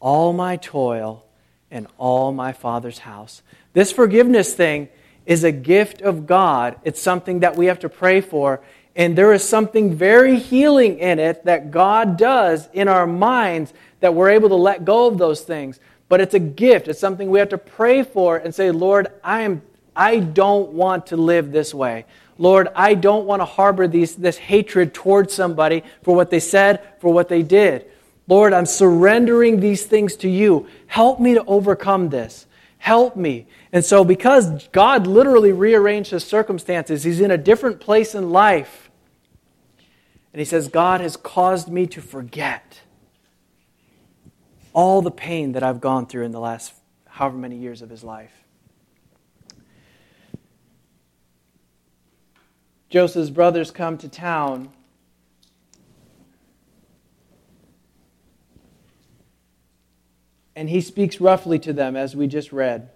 all 0.00 0.32
my 0.32 0.56
toil 0.56 1.24
and 1.70 1.86
all 1.98 2.32
my 2.32 2.52
father's 2.52 3.00
house. 3.00 3.42
This 3.72 3.90
forgiveness 3.92 4.54
thing 4.54 4.88
is 5.26 5.44
a 5.44 5.52
gift 5.52 6.00
of 6.00 6.26
God. 6.26 6.76
It's 6.84 7.00
something 7.00 7.40
that 7.40 7.56
we 7.56 7.66
have 7.66 7.80
to 7.80 7.88
pray 7.88 8.20
for. 8.20 8.60
And 8.94 9.16
there 9.18 9.32
is 9.32 9.46
something 9.46 9.94
very 9.94 10.38
healing 10.38 10.98
in 10.98 11.18
it 11.18 11.44
that 11.44 11.70
God 11.70 12.16
does 12.16 12.68
in 12.72 12.88
our 12.88 13.06
minds 13.06 13.74
that 14.00 14.14
we're 14.14 14.30
able 14.30 14.48
to 14.48 14.54
let 14.54 14.84
go 14.84 15.06
of 15.06 15.18
those 15.18 15.42
things. 15.42 15.78
But 16.08 16.20
it's 16.20 16.34
a 16.34 16.38
gift. 16.38 16.88
It's 16.88 17.00
something 17.00 17.28
we 17.28 17.40
have 17.40 17.48
to 17.50 17.58
pray 17.58 18.02
for 18.04 18.36
and 18.36 18.54
say, 18.54 18.70
Lord, 18.70 19.08
I, 19.22 19.42
am, 19.42 19.62
I 19.94 20.20
don't 20.20 20.72
want 20.72 21.06
to 21.08 21.16
live 21.16 21.52
this 21.52 21.74
way. 21.74 22.06
Lord, 22.38 22.68
I 22.74 22.94
don't 22.94 23.26
want 23.26 23.40
to 23.40 23.46
harbor 23.46 23.88
these, 23.88 24.14
this 24.14 24.36
hatred 24.36 24.94
towards 24.94 25.34
somebody 25.34 25.82
for 26.02 26.14
what 26.14 26.30
they 26.30 26.40
said, 26.40 26.80
for 27.00 27.12
what 27.12 27.28
they 27.28 27.42
did. 27.42 27.86
Lord, 28.28 28.52
I'm 28.52 28.66
surrendering 28.66 29.60
these 29.60 29.84
things 29.84 30.16
to 30.16 30.28
you. 30.28 30.68
Help 30.86 31.20
me 31.20 31.34
to 31.34 31.44
overcome 31.44 32.08
this. 32.08 32.46
Help 32.78 33.16
me. 33.16 33.46
And 33.72 33.84
so, 33.84 34.04
because 34.04 34.68
God 34.68 35.06
literally 35.06 35.52
rearranged 35.52 36.10
his 36.10 36.24
circumstances, 36.24 37.04
he's 37.04 37.20
in 37.20 37.30
a 37.30 37.38
different 37.38 37.80
place 37.80 38.14
in 38.14 38.30
life. 38.30 38.90
And 40.32 40.38
he 40.38 40.44
says, 40.44 40.68
God 40.68 41.00
has 41.00 41.16
caused 41.16 41.68
me 41.68 41.86
to 41.88 42.00
forget 42.00 42.80
all 44.72 45.02
the 45.02 45.10
pain 45.10 45.52
that 45.52 45.62
I've 45.62 45.80
gone 45.80 46.06
through 46.06 46.24
in 46.24 46.32
the 46.32 46.40
last 46.40 46.74
however 47.06 47.38
many 47.38 47.56
years 47.56 47.80
of 47.80 47.88
his 47.88 48.04
life. 48.04 48.32
Joseph's 52.90 53.30
brothers 53.30 53.70
come 53.70 53.98
to 53.98 54.08
town 54.08 54.70
and 60.54 60.70
he 60.70 60.80
speaks 60.80 61.20
roughly 61.20 61.58
to 61.60 61.72
them, 61.72 61.96
as 61.96 62.14
we 62.14 62.26
just 62.26 62.52
read. 62.52 62.90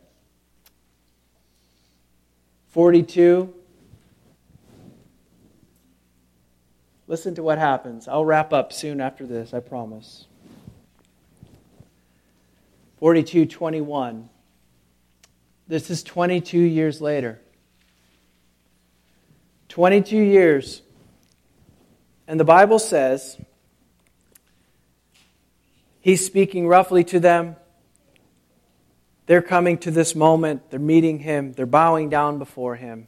42. 2.70 3.52
Listen 7.06 7.34
to 7.34 7.42
what 7.42 7.58
happens. 7.58 8.06
I'll 8.06 8.24
wrap 8.24 8.52
up 8.52 8.72
soon 8.72 9.00
after 9.00 9.26
this, 9.26 9.52
I 9.52 9.60
promise. 9.60 10.26
42 12.98 13.46
21. 13.46 14.28
This 15.66 15.90
is 15.90 16.02
22 16.02 16.58
years 16.58 17.00
later. 17.00 17.40
22 19.68 20.16
years. 20.16 20.82
And 22.28 22.38
the 22.38 22.44
Bible 22.44 22.78
says 22.78 23.38
He's 26.00 26.24
speaking 26.24 26.66
roughly 26.66 27.04
to 27.04 27.20
them. 27.20 27.56
They're 29.30 29.40
coming 29.40 29.78
to 29.78 29.92
this 29.92 30.16
moment. 30.16 30.70
They're 30.70 30.80
meeting 30.80 31.20
him. 31.20 31.52
They're 31.52 31.64
bowing 31.64 32.08
down 32.08 32.40
before 32.40 32.74
him. 32.74 33.06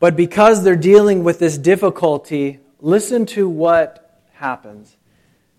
But 0.00 0.16
because 0.16 0.64
they're 0.64 0.76
dealing 0.76 1.24
with 1.24 1.38
this 1.38 1.58
difficulty, 1.58 2.58
listen 2.80 3.26
to 3.26 3.50
what 3.50 4.22
happens. 4.32 4.96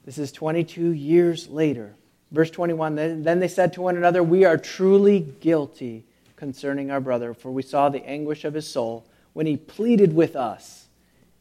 This 0.03 0.17
is 0.17 0.31
22 0.31 0.93
years 0.93 1.47
later. 1.47 1.93
Verse 2.31 2.49
21 2.49 3.21
Then 3.21 3.39
they 3.39 3.47
said 3.47 3.73
to 3.73 3.83
one 3.83 3.97
another, 3.97 4.23
We 4.23 4.45
are 4.45 4.57
truly 4.57 5.19
guilty 5.19 6.05
concerning 6.35 6.89
our 6.89 6.99
brother, 6.99 7.35
for 7.35 7.51
we 7.51 7.61
saw 7.61 7.89
the 7.89 8.03
anguish 8.03 8.45
of 8.45 8.55
his 8.55 8.67
soul 8.67 9.05
when 9.33 9.45
he 9.45 9.57
pleaded 9.57 10.15
with 10.15 10.35
us, 10.35 10.87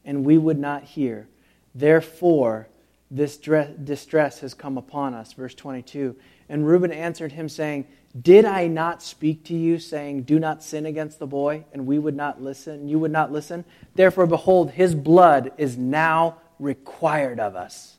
and 0.05 0.23
we 0.23 0.37
would 0.37 0.59
not 0.59 0.83
hear. 0.83 1.27
Therefore, 1.73 2.67
this 3.09 3.37
distress 3.37 4.41
has 4.41 4.53
come 4.53 4.77
upon 4.77 5.15
us. 5.15 5.33
Verse 5.33 5.55
22. 5.55 6.15
And 6.49 6.67
Reuben 6.67 6.91
answered 6.91 7.31
him, 7.31 7.49
saying, 7.49 7.87
Did 8.19 8.45
I 8.45 8.67
not 8.67 9.01
speak 9.01 9.43
to 9.45 9.55
you, 9.55 9.79
saying, 9.79 10.23
Do 10.23 10.39
not 10.39 10.63
sin 10.63 10.85
against 10.85 11.19
the 11.19 11.27
boy, 11.27 11.65
and 11.73 11.87
we 11.87 11.99
would 11.99 12.15
not 12.15 12.41
listen, 12.41 12.87
you 12.87 12.99
would 12.99 13.11
not 13.11 13.31
listen? 13.31 13.65
Therefore, 13.95 14.27
behold, 14.27 14.71
his 14.71 14.95
blood 14.95 15.51
is 15.57 15.77
now 15.77 16.37
required 16.59 17.39
of 17.39 17.55
us. 17.55 17.97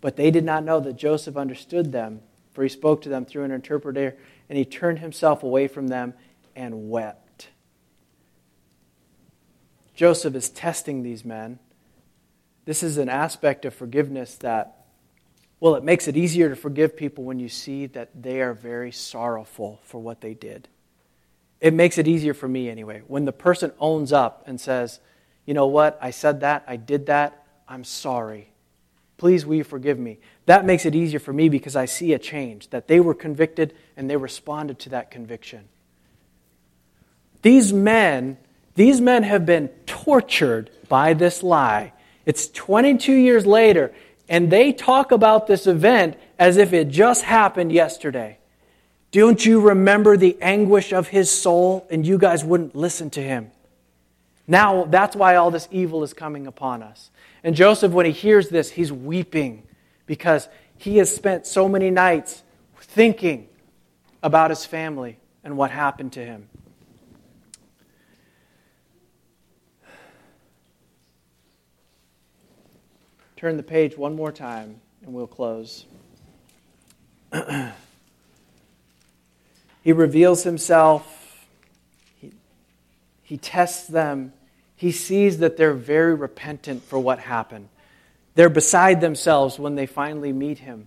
But 0.00 0.16
they 0.16 0.30
did 0.30 0.44
not 0.44 0.64
know 0.64 0.80
that 0.80 0.96
Joseph 0.96 1.36
understood 1.36 1.92
them, 1.92 2.20
for 2.52 2.62
he 2.62 2.68
spoke 2.68 3.02
to 3.02 3.08
them 3.08 3.24
through 3.24 3.44
an 3.44 3.50
interpreter, 3.50 4.16
and 4.48 4.58
he 4.58 4.64
turned 4.64 4.98
himself 4.98 5.42
away 5.42 5.68
from 5.68 5.88
them 5.88 6.14
and 6.56 6.90
wept. 6.90 7.48
Joseph 9.94 10.34
is 10.34 10.48
testing 10.48 11.02
these 11.02 11.24
men 11.24 11.58
this 12.64 12.82
is 12.82 12.98
an 12.98 13.08
aspect 13.08 13.64
of 13.64 13.74
forgiveness 13.74 14.36
that, 14.36 14.79
well, 15.60 15.74
it 15.74 15.84
makes 15.84 16.08
it 16.08 16.16
easier 16.16 16.48
to 16.48 16.56
forgive 16.56 16.96
people 16.96 17.24
when 17.24 17.38
you 17.38 17.50
see 17.50 17.86
that 17.86 18.10
they 18.20 18.40
are 18.40 18.54
very 18.54 18.90
sorrowful 18.90 19.78
for 19.84 20.00
what 20.00 20.22
they 20.22 20.32
did. 20.32 20.68
It 21.60 21.74
makes 21.74 21.98
it 21.98 22.08
easier 22.08 22.32
for 22.32 22.48
me 22.48 22.70
anyway. 22.70 23.02
When 23.06 23.26
the 23.26 23.32
person 23.32 23.70
owns 23.78 24.10
up 24.10 24.42
and 24.46 24.58
says, 24.58 25.00
you 25.44 25.52
know 25.52 25.66
what, 25.66 25.98
I 26.00 26.10
said 26.10 26.40
that, 26.40 26.64
I 26.66 26.76
did 26.76 27.06
that, 27.06 27.46
I'm 27.68 27.84
sorry. 27.84 28.48
Please, 29.18 29.44
will 29.44 29.56
you 29.56 29.64
forgive 29.64 29.98
me? 29.98 30.18
That 30.46 30.64
makes 30.64 30.86
it 30.86 30.94
easier 30.94 31.20
for 31.20 31.34
me 31.34 31.50
because 31.50 31.76
I 31.76 31.84
see 31.84 32.14
a 32.14 32.18
change, 32.18 32.70
that 32.70 32.88
they 32.88 32.98
were 32.98 33.14
convicted 33.14 33.74
and 33.98 34.08
they 34.08 34.16
responded 34.16 34.78
to 34.80 34.88
that 34.90 35.10
conviction. 35.10 35.68
These 37.42 37.70
men, 37.70 38.38
these 38.76 38.98
men 39.02 39.24
have 39.24 39.44
been 39.44 39.68
tortured 39.84 40.70
by 40.88 41.12
this 41.12 41.42
lie 41.42 41.92
it's 42.26 42.48
22 42.48 43.12
years 43.12 43.46
later, 43.46 43.92
and 44.30 44.48
they 44.48 44.72
talk 44.72 45.10
about 45.10 45.48
this 45.48 45.66
event 45.66 46.16
as 46.38 46.56
if 46.56 46.72
it 46.72 46.88
just 46.88 47.24
happened 47.24 47.72
yesterday. 47.72 48.38
Don't 49.10 49.44
you 49.44 49.60
remember 49.60 50.16
the 50.16 50.38
anguish 50.40 50.92
of 50.92 51.08
his 51.08 51.28
soul? 51.30 51.84
And 51.90 52.06
you 52.06 52.16
guys 52.16 52.44
wouldn't 52.44 52.76
listen 52.76 53.10
to 53.10 53.20
him. 53.20 53.50
Now, 54.46 54.84
that's 54.84 55.16
why 55.16 55.34
all 55.34 55.50
this 55.50 55.66
evil 55.72 56.04
is 56.04 56.14
coming 56.14 56.46
upon 56.46 56.80
us. 56.80 57.10
And 57.42 57.56
Joseph, 57.56 57.90
when 57.90 58.06
he 58.06 58.12
hears 58.12 58.50
this, 58.50 58.70
he's 58.70 58.92
weeping 58.92 59.64
because 60.06 60.48
he 60.78 60.98
has 60.98 61.12
spent 61.12 61.44
so 61.44 61.68
many 61.68 61.90
nights 61.90 62.44
thinking 62.80 63.48
about 64.22 64.50
his 64.50 64.64
family 64.64 65.18
and 65.42 65.56
what 65.56 65.72
happened 65.72 66.12
to 66.12 66.24
him. 66.24 66.48
Turn 73.40 73.56
the 73.56 73.62
page 73.62 73.96
one 73.96 74.14
more 74.16 74.30
time 74.32 74.82
and 75.02 75.14
we'll 75.14 75.26
close. 75.26 75.86
he 79.82 79.92
reveals 79.94 80.42
himself, 80.42 81.46
he, 82.20 82.32
he 83.22 83.38
tests 83.38 83.86
them, 83.86 84.34
he 84.76 84.92
sees 84.92 85.38
that 85.38 85.56
they're 85.56 85.72
very 85.72 86.14
repentant 86.14 86.82
for 86.82 86.98
what 86.98 87.18
happened. 87.18 87.70
They're 88.34 88.50
beside 88.50 89.00
themselves 89.00 89.58
when 89.58 89.74
they 89.74 89.86
finally 89.86 90.34
meet 90.34 90.58
him. 90.58 90.86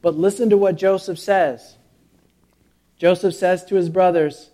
But 0.00 0.16
listen 0.16 0.48
to 0.48 0.56
what 0.56 0.76
Joseph 0.76 1.18
says. 1.18 1.76
Joseph 2.96 3.34
says 3.34 3.66
to 3.66 3.74
his 3.74 3.90
brothers, 3.90 4.48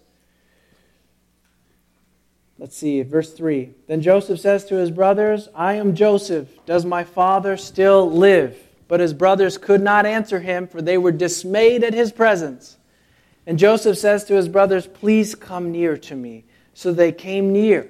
Let's 2.63 2.77
see, 2.77 3.03
verse 3.03 3.33
3. 3.33 3.71
Then 3.89 4.03
Joseph 4.03 4.39
says 4.39 4.65
to 4.67 4.77
his 4.77 4.93
brothers, 4.93 5.49
I 5.53 5.75
am 5.75 5.97
Joseph. 5.97 6.49
Does 6.65 6.85
my 6.85 7.03
father 7.03 7.57
still 7.57 8.09
live? 8.09 8.57
But 8.87 9.01
his 9.01 9.13
brothers 9.13 9.59
could 9.59 9.83
not 9.83 10.07
answer 10.07 10.39
him, 10.39 10.69
for 10.69 10.81
they 10.81 10.97
were 10.97 11.11
dismayed 11.11 11.83
at 11.83 11.93
his 11.93 12.13
presence. 12.13 12.77
And 13.49 13.59
Joseph 13.59 13.99
says 13.99 14.23
to 14.27 14.35
his 14.35 14.49
brothers, 14.49 14.87
Please 14.87 15.35
come 15.35 15.73
near 15.73 15.97
to 15.97 16.15
me. 16.15 16.45
So 16.73 16.93
they 16.93 17.11
came 17.11 17.53
near. 17.53 17.89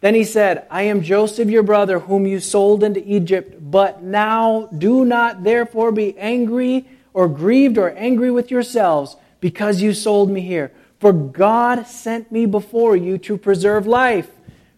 Then 0.00 0.14
he 0.14 0.24
said, 0.24 0.66
I 0.70 0.84
am 0.84 1.02
Joseph 1.02 1.50
your 1.50 1.62
brother, 1.62 1.98
whom 1.98 2.26
you 2.26 2.40
sold 2.40 2.82
into 2.82 3.06
Egypt. 3.06 3.70
But 3.70 4.02
now 4.02 4.70
do 4.78 5.04
not 5.04 5.44
therefore 5.44 5.92
be 5.92 6.16
angry 6.16 6.88
or 7.12 7.28
grieved 7.28 7.76
or 7.76 7.90
angry 7.90 8.30
with 8.30 8.50
yourselves 8.50 9.14
because 9.40 9.82
you 9.82 9.92
sold 9.92 10.30
me 10.30 10.40
here. 10.40 10.72
For 11.04 11.12
God 11.12 11.86
sent 11.86 12.32
me 12.32 12.46
before 12.46 12.96
you 12.96 13.18
to 13.18 13.36
preserve 13.36 13.86
life. 13.86 14.30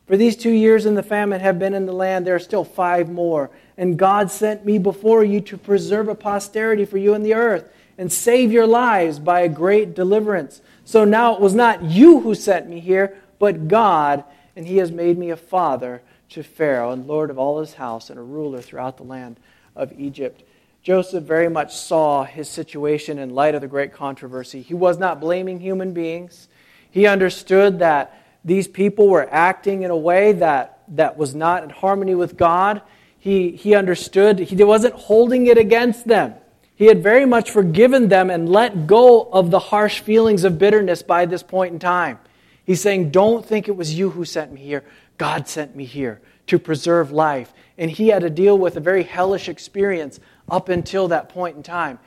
For 0.08 0.16
these 0.16 0.34
two 0.34 0.50
years 0.50 0.84
in 0.84 0.96
the 0.96 1.02
famine 1.04 1.40
have 1.40 1.60
been 1.60 1.72
in 1.72 1.86
the 1.86 1.92
land, 1.92 2.26
there 2.26 2.34
are 2.34 2.40
still 2.40 2.64
five 2.64 3.08
more. 3.08 3.48
And 3.78 3.96
God 3.96 4.28
sent 4.28 4.64
me 4.64 4.78
before 4.78 5.22
you 5.22 5.40
to 5.42 5.56
preserve 5.56 6.08
a 6.08 6.16
posterity 6.16 6.84
for 6.84 6.98
you 6.98 7.14
in 7.14 7.22
the 7.22 7.34
earth 7.34 7.72
and 7.96 8.12
save 8.12 8.50
your 8.50 8.66
lives 8.66 9.20
by 9.20 9.42
a 9.42 9.48
great 9.48 9.94
deliverance. 9.94 10.62
So 10.84 11.04
now 11.04 11.32
it 11.32 11.40
was 11.40 11.54
not 11.54 11.84
you 11.84 12.18
who 12.18 12.34
sent 12.34 12.68
me 12.68 12.80
here, 12.80 13.16
but 13.38 13.68
God, 13.68 14.24
and 14.56 14.66
He 14.66 14.78
has 14.78 14.90
made 14.90 15.18
me 15.18 15.30
a 15.30 15.36
father 15.36 16.02
to 16.30 16.42
Pharaoh 16.42 16.90
and 16.90 17.06
Lord 17.06 17.30
of 17.30 17.38
all 17.38 17.60
his 17.60 17.74
house 17.74 18.10
and 18.10 18.18
a 18.18 18.22
ruler 18.22 18.60
throughout 18.60 18.96
the 18.96 19.04
land 19.04 19.38
of 19.76 19.92
Egypt. 19.96 20.42
Joseph 20.86 21.24
very 21.24 21.48
much 21.48 21.74
saw 21.74 22.22
his 22.22 22.48
situation 22.48 23.18
in 23.18 23.30
light 23.30 23.56
of 23.56 23.60
the 23.60 23.66
great 23.66 23.92
controversy. 23.92 24.62
He 24.62 24.72
was 24.72 24.98
not 24.98 25.18
blaming 25.18 25.58
human 25.58 25.92
beings. 25.92 26.46
He 26.92 27.08
understood 27.08 27.80
that 27.80 28.22
these 28.44 28.68
people 28.68 29.08
were 29.08 29.28
acting 29.32 29.82
in 29.82 29.90
a 29.90 29.96
way 29.96 30.30
that, 30.34 30.84
that 30.86 31.18
was 31.18 31.34
not 31.34 31.64
in 31.64 31.70
harmony 31.70 32.14
with 32.14 32.36
God. 32.36 32.82
He, 33.18 33.50
he 33.50 33.74
understood, 33.74 34.38
he 34.38 34.62
wasn't 34.62 34.94
holding 34.94 35.48
it 35.48 35.58
against 35.58 36.06
them. 36.06 36.34
He 36.76 36.84
had 36.84 37.02
very 37.02 37.26
much 37.26 37.50
forgiven 37.50 38.08
them 38.08 38.30
and 38.30 38.48
let 38.48 38.86
go 38.86 39.22
of 39.22 39.50
the 39.50 39.58
harsh 39.58 39.98
feelings 39.98 40.44
of 40.44 40.56
bitterness 40.56 41.02
by 41.02 41.26
this 41.26 41.42
point 41.42 41.72
in 41.72 41.80
time. 41.80 42.20
He's 42.64 42.80
saying, 42.80 43.10
Don't 43.10 43.44
think 43.44 43.66
it 43.66 43.76
was 43.76 43.98
you 43.98 44.10
who 44.10 44.24
sent 44.24 44.52
me 44.52 44.60
here. 44.60 44.84
God 45.18 45.48
sent 45.48 45.74
me 45.74 45.84
here 45.84 46.20
to 46.46 46.60
preserve 46.60 47.10
life. 47.10 47.52
And 47.76 47.90
he 47.90 48.08
had 48.08 48.22
to 48.22 48.30
deal 48.30 48.56
with 48.56 48.76
a 48.76 48.80
very 48.80 49.02
hellish 49.02 49.48
experience 49.48 50.20
up 50.48 50.68
until 50.68 51.08
that 51.08 51.28
point 51.28 51.56
in 51.56 51.62
time. 51.62 51.98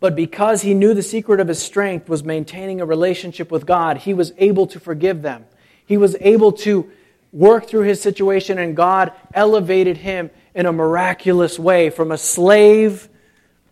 But 0.00 0.14
because 0.14 0.62
he 0.62 0.74
knew 0.74 0.94
the 0.94 1.02
secret 1.02 1.40
of 1.40 1.48
his 1.48 1.60
strength 1.60 2.08
was 2.08 2.22
maintaining 2.22 2.80
a 2.80 2.86
relationship 2.86 3.50
with 3.50 3.66
God, 3.66 3.98
he 3.98 4.14
was 4.14 4.32
able 4.38 4.66
to 4.68 4.78
forgive 4.78 5.22
them. 5.22 5.44
He 5.84 5.96
was 5.96 6.16
able 6.20 6.52
to 6.52 6.90
work 7.32 7.66
through 7.66 7.82
his 7.82 8.00
situation, 8.00 8.58
and 8.58 8.76
God 8.76 9.12
elevated 9.34 9.96
him 9.98 10.30
in 10.54 10.66
a 10.66 10.72
miraculous 10.72 11.58
way 11.58 11.90
from 11.90 12.12
a 12.12 12.18
slave 12.18 13.08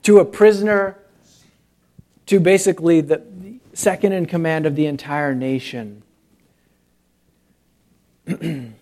to 0.02 0.18
a 0.18 0.24
prisoner 0.24 0.98
to 2.26 2.40
basically 2.40 3.00
the 3.00 3.22
second 3.72 4.12
in 4.12 4.26
command 4.26 4.66
of 4.66 4.74
the 4.74 4.86
entire 4.86 5.34
nation. 5.34 6.02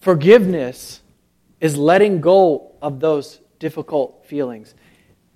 Forgiveness 0.00 1.01
is 1.62 1.78
letting 1.78 2.20
go 2.20 2.72
of 2.82 3.00
those 3.00 3.40
difficult 3.60 4.26
feelings, 4.26 4.74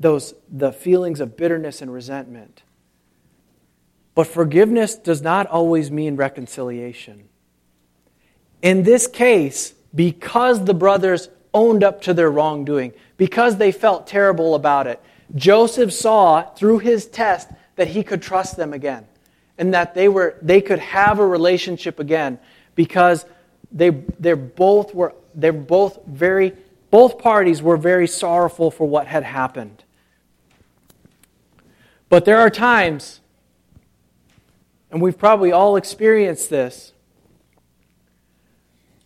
those 0.01 0.35
the 0.51 0.72
feelings 0.72 1.20
of 1.20 1.37
bitterness 1.37 1.81
and 1.81 1.91
resentment. 1.91 2.64
But 4.16 4.27
forgiveness 4.27 4.97
does 4.97 5.22
not 5.22 5.47
always 5.47 5.91
mean 5.91 6.16
reconciliation. 6.16 7.29
In 8.61 8.83
this 8.83 9.07
case, 9.07 9.74
because 9.95 10.64
the 10.64 10.74
brothers 10.74 11.29
owned 11.55 11.85
up 11.85 12.03
to 12.03 12.12
their 12.12 12.31
wrongdoing, 12.31 12.93
because 13.16 13.57
they 13.57 13.70
felt 13.70 14.09
terrible 14.09 14.57
about 14.57 14.89
it, 14.89 15.01
Joseph 15.37 15.93
saw 15.93 16.43
through 16.43 16.81
his 16.81 17.07
test 17.07 17.49
that 17.77 17.89
he 17.89 18.03
could 18.03 18.20
trust 18.20 18.57
them 18.57 18.72
again 18.72 19.07
and 19.59 19.72
that 19.74 19.95
they, 19.95 20.09
were, 20.09 20.37
they 20.43 20.61
could 20.61 20.81
have 20.81 21.20
a 21.20 21.27
relationship 21.27 22.01
again 22.01 22.39
because 22.74 23.27
they, 23.70 23.91
they're 24.18 24.35
both 24.35 24.95
were 24.95 25.14
they're 25.37 25.53
both 25.53 26.05
very 26.07 26.53
both 26.91 27.18
parties 27.18 27.62
were 27.62 27.76
very 27.76 28.07
sorrowful 28.07 28.70
for 28.70 28.89
what 28.89 29.07
had 29.07 29.22
happened. 29.22 29.84
But 32.09 32.24
there 32.24 32.39
are 32.39 32.49
times, 32.49 33.20
and 34.91 35.03
we've 35.03 35.18
probably 35.18 35.53
all 35.53 35.76
experienced 35.76 36.49
this, 36.49 36.93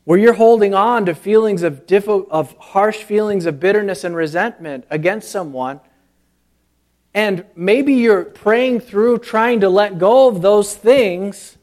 where 0.05 0.19
you're 0.19 0.35
holding 0.35 0.75
on 0.75 1.07
to 1.07 1.15
feelings 1.15 1.63
of, 1.63 1.87
diffi- 1.87 2.29
of 2.31 2.55
harsh 2.59 3.03
feelings 3.03 3.47
of 3.47 3.59
bitterness 3.59 4.05
and 4.05 4.15
resentment 4.15 4.85
against 4.91 5.31
someone 5.31 5.81
and 7.15 7.45
maybe 7.57 7.95
you're 7.95 8.25
praying 8.25 8.81
through 8.81 9.19
trying 9.19 9.61
to 9.61 9.69
let 9.69 9.99
go 9.99 10.29
of 10.29 10.43
those 10.43 10.75
things. 10.75 11.57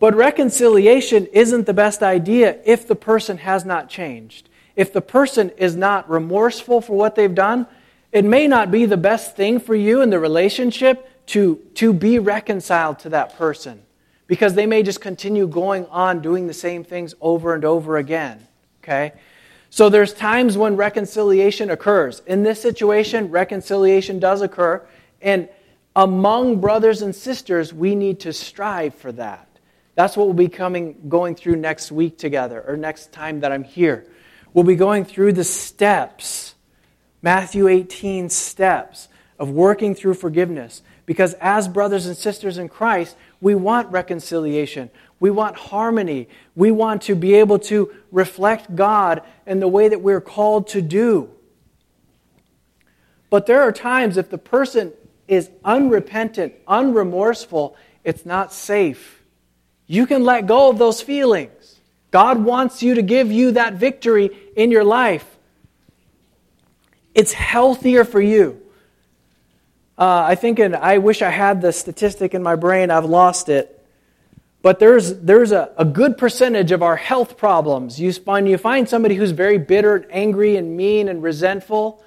But 0.00 0.14
reconciliation 0.14 1.26
isn't 1.26 1.66
the 1.66 1.74
best 1.74 2.02
idea 2.02 2.58
if 2.64 2.86
the 2.86 2.94
person 2.94 3.38
has 3.38 3.64
not 3.64 3.88
changed. 3.88 4.48
If 4.76 4.92
the 4.92 5.00
person 5.00 5.50
is 5.56 5.74
not 5.74 6.08
remorseful 6.08 6.80
for 6.80 6.96
what 6.96 7.16
they've 7.16 7.34
done, 7.34 7.66
it 8.12 8.24
may 8.24 8.46
not 8.46 8.70
be 8.70 8.86
the 8.86 8.96
best 8.96 9.36
thing 9.36 9.58
for 9.58 9.74
you 9.74 10.00
in 10.00 10.10
the 10.10 10.20
relationship 10.20 11.26
to, 11.26 11.56
to 11.74 11.92
be 11.92 12.18
reconciled 12.18 13.00
to 13.00 13.08
that 13.10 13.36
person 13.36 13.82
because 14.28 14.54
they 14.54 14.66
may 14.66 14.82
just 14.82 15.00
continue 15.00 15.48
going 15.48 15.84
on 15.86 16.22
doing 16.22 16.46
the 16.46 16.54
same 16.54 16.84
things 16.84 17.14
over 17.20 17.54
and 17.54 17.64
over 17.64 17.96
again. 17.96 18.46
Okay? 18.82 19.12
So 19.70 19.88
there's 19.88 20.14
times 20.14 20.56
when 20.56 20.76
reconciliation 20.76 21.70
occurs. 21.70 22.22
In 22.26 22.42
this 22.42 22.62
situation, 22.62 23.30
reconciliation 23.30 24.18
does 24.18 24.42
occur. 24.42 24.86
And 25.20 25.48
among 25.96 26.60
brothers 26.60 27.02
and 27.02 27.14
sisters, 27.14 27.74
we 27.74 27.94
need 27.94 28.20
to 28.20 28.32
strive 28.32 28.94
for 28.94 29.12
that. 29.12 29.47
That's 29.98 30.16
what 30.16 30.28
we'll 30.28 30.34
be 30.34 30.48
coming 30.48 30.94
going 31.08 31.34
through 31.34 31.56
next 31.56 31.90
week 31.90 32.18
together, 32.18 32.64
or 32.68 32.76
next 32.76 33.10
time 33.10 33.40
that 33.40 33.50
I'm 33.50 33.64
here. 33.64 34.06
We'll 34.54 34.62
be 34.62 34.76
going 34.76 35.04
through 35.04 35.32
the 35.32 35.42
steps, 35.42 36.54
Matthew 37.20 37.66
18 37.66 38.30
steps 38.30 39.08
of 39.40 39.50
working 39.50 39.96
through 39.96 40.14
forgiveness. 40.14 40.82
Because 41.04 41.34
as 41.40 41.66
brothers 41.66 42.06
and 42.06 42.16
sisters 42.16 42.58
in 42.58 42.68
Christ, 42.68 43.16
we 43.40 43.56
want 43.56 43.90
reconciliation. 43.90 44.88
We 45.18 45.30
want 45.30 45.56
harmony. 45.56 46.28
We 46.54 46.70
want 46.70 47.02
to 47.02 47.16
be 47.16 47.34
able 47.34 47.58
to 47.58 47.92
reflect 48.12 48.76
God 48.76 49.22
in 49.48 49.58
the 49.58 49.66
way 49.66 49.88
that 49.88 50.00
we're 50.00 50.20
called 50.20 50.68
to 50.68 50.80
do. 50.80 51.28
But 53.30 53.46
there 53.46 53.62
are 53.62 53.72
times 53.72 54.16
if 54.16 54.30
the 54.30 54.38
person 54.38 54.92
is 55.26 55.50
unrepentant, 55.64 56.54
unremorseful, 56.66 57.74
it's 58.04 58.24
not 58.24 58.52
safe. 58.52 59.17
You 59.88 60.06
can 60.06 60.22
let 60.22 60.46
go 60.46 60.68
of 60.68 60.78
those 60.78 61.00
feelings. 61.00 61.80
God 62.10 62.44
wants 62.44 62.82
you 62.82 62.94
to 62.94 63.02
give 63.02 63.32
you 63.32 63.52
that 63.52 63.74
victory 63.74 64.30
in 64.54 64.70
your 64.70 64.84
life. 64.84 65.26
It's 67.14 67.32
healthier 67.32 68.04
for 68.04 68.20
you. 68.20 68.62
Uh, 69.98 70.22
I 70.28 70.36
think, 70.36 70.60
and 70.60 70.76
I 70.76 70.98
wish 70.98 71.22
I 71.22 71.30
had 71.30 71.60
the 71.60 71.72
statistic 71.72 72.34
in 72.34 72.42
my 72.42 72.54
brain, 72.54 72.90
I've 72.90 73.06
lost 73.06 73.48
it. 73.48 73.74
But 74.62 74.78
there's, 74.78 75.20
there's 75.20 75.50
a, 75.50 75.72
a 75.76 75.84
good 75.84 76.18
percentage 76.18 76.70
of 76.70 76.82
our 76.82 76.96
health 76.96 77.36
problems. 77.36 77.98
You 78.00 78.12
find, 78.12 78.48
you 78.48 78.58
find 78.58 78.88
somebody 78.88 79.14
who's 79.14 79.30
very 79.30 79.58
bitter, 79.58 79.96
and 79.96 80.06
angry, 80.10 80.56
and 80.56 80.76
mean, 80.76 81.08
and 81.08 81.22
resentful. 81.22 82.02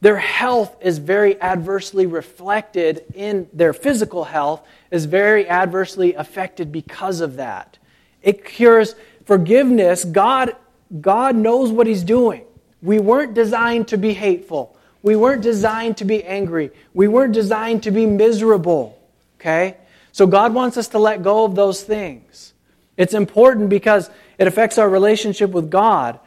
Their 0.00 0.16
health 0.16 0.76
is 0.80 0.98
very 0.98 1.40
adversely 1.40 2.06
reflected 2.06 3.04
in 3.14 3.48
their 3.52 3.72
physical 3.72 4.24
health, 4.24 4.62
is 4.90 5.04
very 5.04 5.48
adversely 5.48 6.14
affected 6.14 6.72
because 6.72 7.20
of 7.20 7.36
that. 7.36 7.78
It 8.22 8.44
cures 8.44 8.94
forgiveness. 9.26 10.04
God, 10.04 10.56
God 11.00 11.36
knows 11.36 11.70
what 11.70 11.86
He's 11.86 12.02
doing. 12.02 12.44
We 12.82 12.98
weren't 12.98 13.34
designed 13.34 13.88
to 13.88 13.98
be 13.98 14.14
hateful. 14.14 14.76
We 15.02 15.16
weren't 15.16 15.42
designed 15.42 15.98
to 15.98 16.04
be 16.04 16.24
angry. 16.24 16.70
We 16.94 17.08
weren't 17.08 17.34
designed 17.34 17.82
to 17.82 17.90
be 17.90 18.06
miserable. 18.06 18.98
Okay? 19.38 19.76
So 20.12 20.26
God 20.26 20.54
wants 20.54 20.76
us 20.76 20.88
to 20.88 20.98
let 20.98 21.22
go 21.22 21.44
of 21.44 21.54
those 21.54 21.82
things. 21.82 22.52
It's 22.96 23.14
important 23.14 23.68
because 23.68 24.10
it 24.38 24.46
affects 24.46 24.78
our 24.78 24.88
relationship 24.88 25.50
with 25.50 25.70
God. 25.70 26.18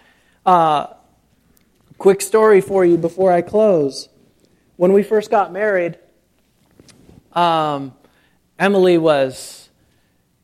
Uh, 0.46 0.88
quick 2.04 2.20
story 2.20 2.60
for 2.60 2.84
you 2.84 2.98
before 2.98 3.32
I 3.32 3.42
close. 3.42 4.10
When 4.76 4.92
we 4.92 5.04
first 5.04 5.32
got 5.32 5.54
married, 5.54 5.98
um, 7.32 7.94
Emily 8.60 8.98
was, 8.98 9.70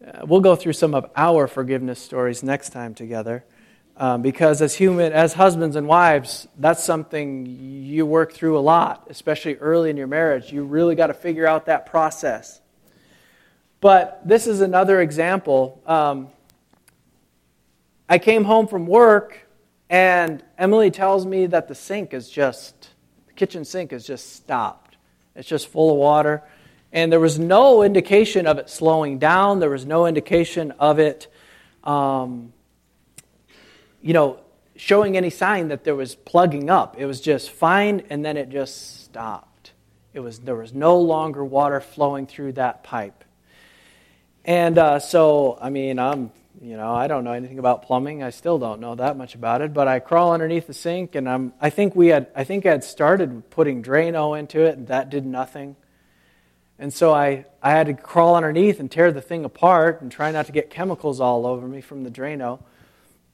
uh, 0.02 0.26
we'll 0.26 0.40
go 0.40 0.56
through 0.56 0.72
some 0.72 0.96
of 0.96 1.12
our 1.18 1.48
forgiveness 1.48 2.00
stories 2.00 2.44
next 2.44 2.70
time 2.70 2.94
together. 2.94 3.44
Um, 3.98 4.22
because 4.22 4.62
as 4.62 4.74
human, 4.74 5.12
as 5.12 5.34
husbands 5.34 5.76
and 5.76 5.86
wives, 5.86 6.48
that's 6.58 6.82
something 6.82 7.46
you 7.46 8.06
work 8.06 8.32
through 8.32 8.58
a 8.58 8.62
lot, 8.62 9.08
especially 9.10 9.56
early 9.56 9.90
in 9.90 9.98
your 9.98 10.08
marriage. 10.08 10.54
You 10.54 10.64
really 10.64 10.96
got 10.96 11.08
to 11.08 11.14
figure 11.14 11.46
out 11.46 11.66
that 11.66 11.86
process. 11.86 12.62
But 13.82 14.22
this 14.26 14.48
is 14.48 14.62
another 14.62 15.02
example. 15.02 15.82
Um, 15.86 16.30
I 18.08 18.18
came 18.18 18.46
home 18.46 18.66
from 18.66 18.88
work, 18.88 19.49
and 19.90 20.44
Emily 20.58 20.92
tells 20.92 21.26
me 21.26 21.48
that 21.48 21.68
the 21.68 21.76
sink 21.76 22.14
is 22.14 22.30
just, 22.30 22.90
the 23.28 23.34
kitchen 23.34 23.66
sink 23.66 23.92
is 23.92 24.06
just 24.06 24.36
stopped. 24.36 24.98
It's 25.36 25.48
just 25.48 25.68
full 25.68 25.92
of 25.92 25.98
water. 25.98 26.44
And 26.92 27.12
there 27.12 27.20
was 27.20 27.40
no 27.40 27.84
indication 27.84 28.48
of 28.48 28.58
it 28.58 28.70
slowing 28.70 29.20
down. 29.20 29.60
There 29.60 29.70
was 29.70 29.86
no 29.86 30.06
indication 30.06 30.72
of 30.80 31.00
it, 31.00 31.28
um, 31.84 32.54
you 34.02 34.14
know, 34.14 34.40
showing 34.76 35.18
any 35.18 35.30
sign 35.30 35.68
that 35.68 35.84
there 35.84 35.96
was 35.96 36.16
plugging 36.16 36.70
up. 36.70 36.96
It 36.98 37.06
was 37.06 37.22
just 37.22 37.52
fine, 37.52 38.04
and 38.10 38.24
then 38.24 38.38
it 38.38 38.50
just 38.50 39.04
stopped. 39.04 39.74
It 40.14 40.22
was 40.22 40.40
there 40.40 40.56
was 40.56 40.74
no 40.74 41.00
longer 41.00 41.44
water 41.44 41.80
flowing 41.80 42.26
through 42.26 42.54
that 42.54 42.84
pipe. 42.84 43.24
And 44.46 44.78
uh, 44.78 45.00
so, 45.00 45.60
I 45.62 45.70
mean, 45.70 46.00
I'm 46.00 46.32
you 46.62 46.76
know, 46.76 46.94
I 46.94 47.08
don't 47.08 47.24
know 47.24 47.32
anything 47.32 47.60
about 47.60 47.84
plumbing. 47.84 48.22
I 48.22 48.32
still 48.32 48.60
don't 48.60 48.82
know 48.82 48.96
that 48.96 49.16
much 49.16 49.34
about 49.34 49.62
it. 49.62 49.74
But 49.74 49.88
I 49.88 50.00
crawl 50.00 50.34
underneath 50.34 50.68
the 50.68 50.74
sink, 50.74 51.16
and 51.16 51.30
I'm. 51.30 51.54
I 51.62 51.70
think 51.70 51.96
we 51.96 52.08
had. 52.08 52.28
I 52.36 52.44
think 52.44 52.66
I 52.66 52.72
had 52.72 52.84
started 52.84 53.50
putting 53.50 53.82
Drano 53.82 54.38
into 54.38 54.62
it, 54.62 54.78
and 54.78 54.88
that 54.88 55.10
did 55.10 55.26
nothing. 55.26 55.76
And 56.78 56.94
so 56.94 57.14
I, 57.14 57.46
I 57.62 57.72
had 57.72 57.88
to 57.88 57.94
crawl 57.94 58.36
underneath 58.36 58.80
and 58.80 58.90
tear 58.90 59.12
the 59.12 59.22
thing 59.22 59.44
apart 59.44 60.02
and 60.02 60.10
try 60.10 60.32
not 60.32 60.46
to 60.46 60.54
get 60.54 60.70
chemicals 60.70 61.20
all 61.20 61.46
over 61.46 61.68
me 61.68 61.82
from 61.82 62.04
the 62.06 62.10
Drano. 62.10 62.62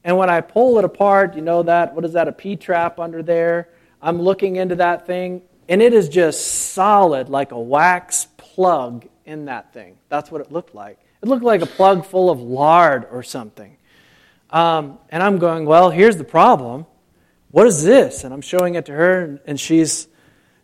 And 0.03 0.17
when 0.17 0.31
I 0.31 0.41
pull 0.41 0.79
it 0.79 0.85
apart, 0.85 1.35
you 1.35 1.41
know 1.41 1.61
that, 1.63 1.93
what 1.93 2.05
is 2.05 2.13
that, 2.13 2.27
a 2.27 2.31
P 2.31 2.55
trap 2.55 2.99
under 2.99 3.21
there? 3.21 3.69
I'm 4.01 4.19
looking 4.19 4.55
into 4.55 4.75
that 4.75 5.05
thing, 5.05 5.43
and 5.69 5.81
it 5.81 5.93
is 5.93 6.09
just 6.09 6.73
solid 6.73 7.29
like 7.29 7.51
a 7.51 7.59
wax 7.59 8.27
plug 8.37 9.07
in 9.25 9.45
that 9.45 9.73
thing. 9.73 9.97
That's 10.09 10.31
what 10.31 10.41
it 10.41 10.51
looked 10.51 10.73
like. 10.73 10.99
It 11.25 11.27
looked 11.27 11.43
like 11.43 11.63
a 11.63 11.65
plug 11.65 12.05
full 12.05 12.29
of 12.29 12.39
lard 12.39 13.07
or 13.09 13.23
something. 13.23 13.77
Um, 14.51 14.99
and 15.09 15.23
I'm 15.23 15.39
going, 15.39 15.65
well, 15.65 15.89
here's 15.89 16.17
the 16.17 16.23
problem. 16.23 16.85
What 17.49 17.65
is 17.65 17.83
this? 17.83 18.23
And 18.23 18.31
I'm 18.31 18.41
showing 18.41 18.75
it 18.75 18.85
to 18.85 18.91
her, 18.91 19.41
and 19.47 19.59
she's 19.59 20.07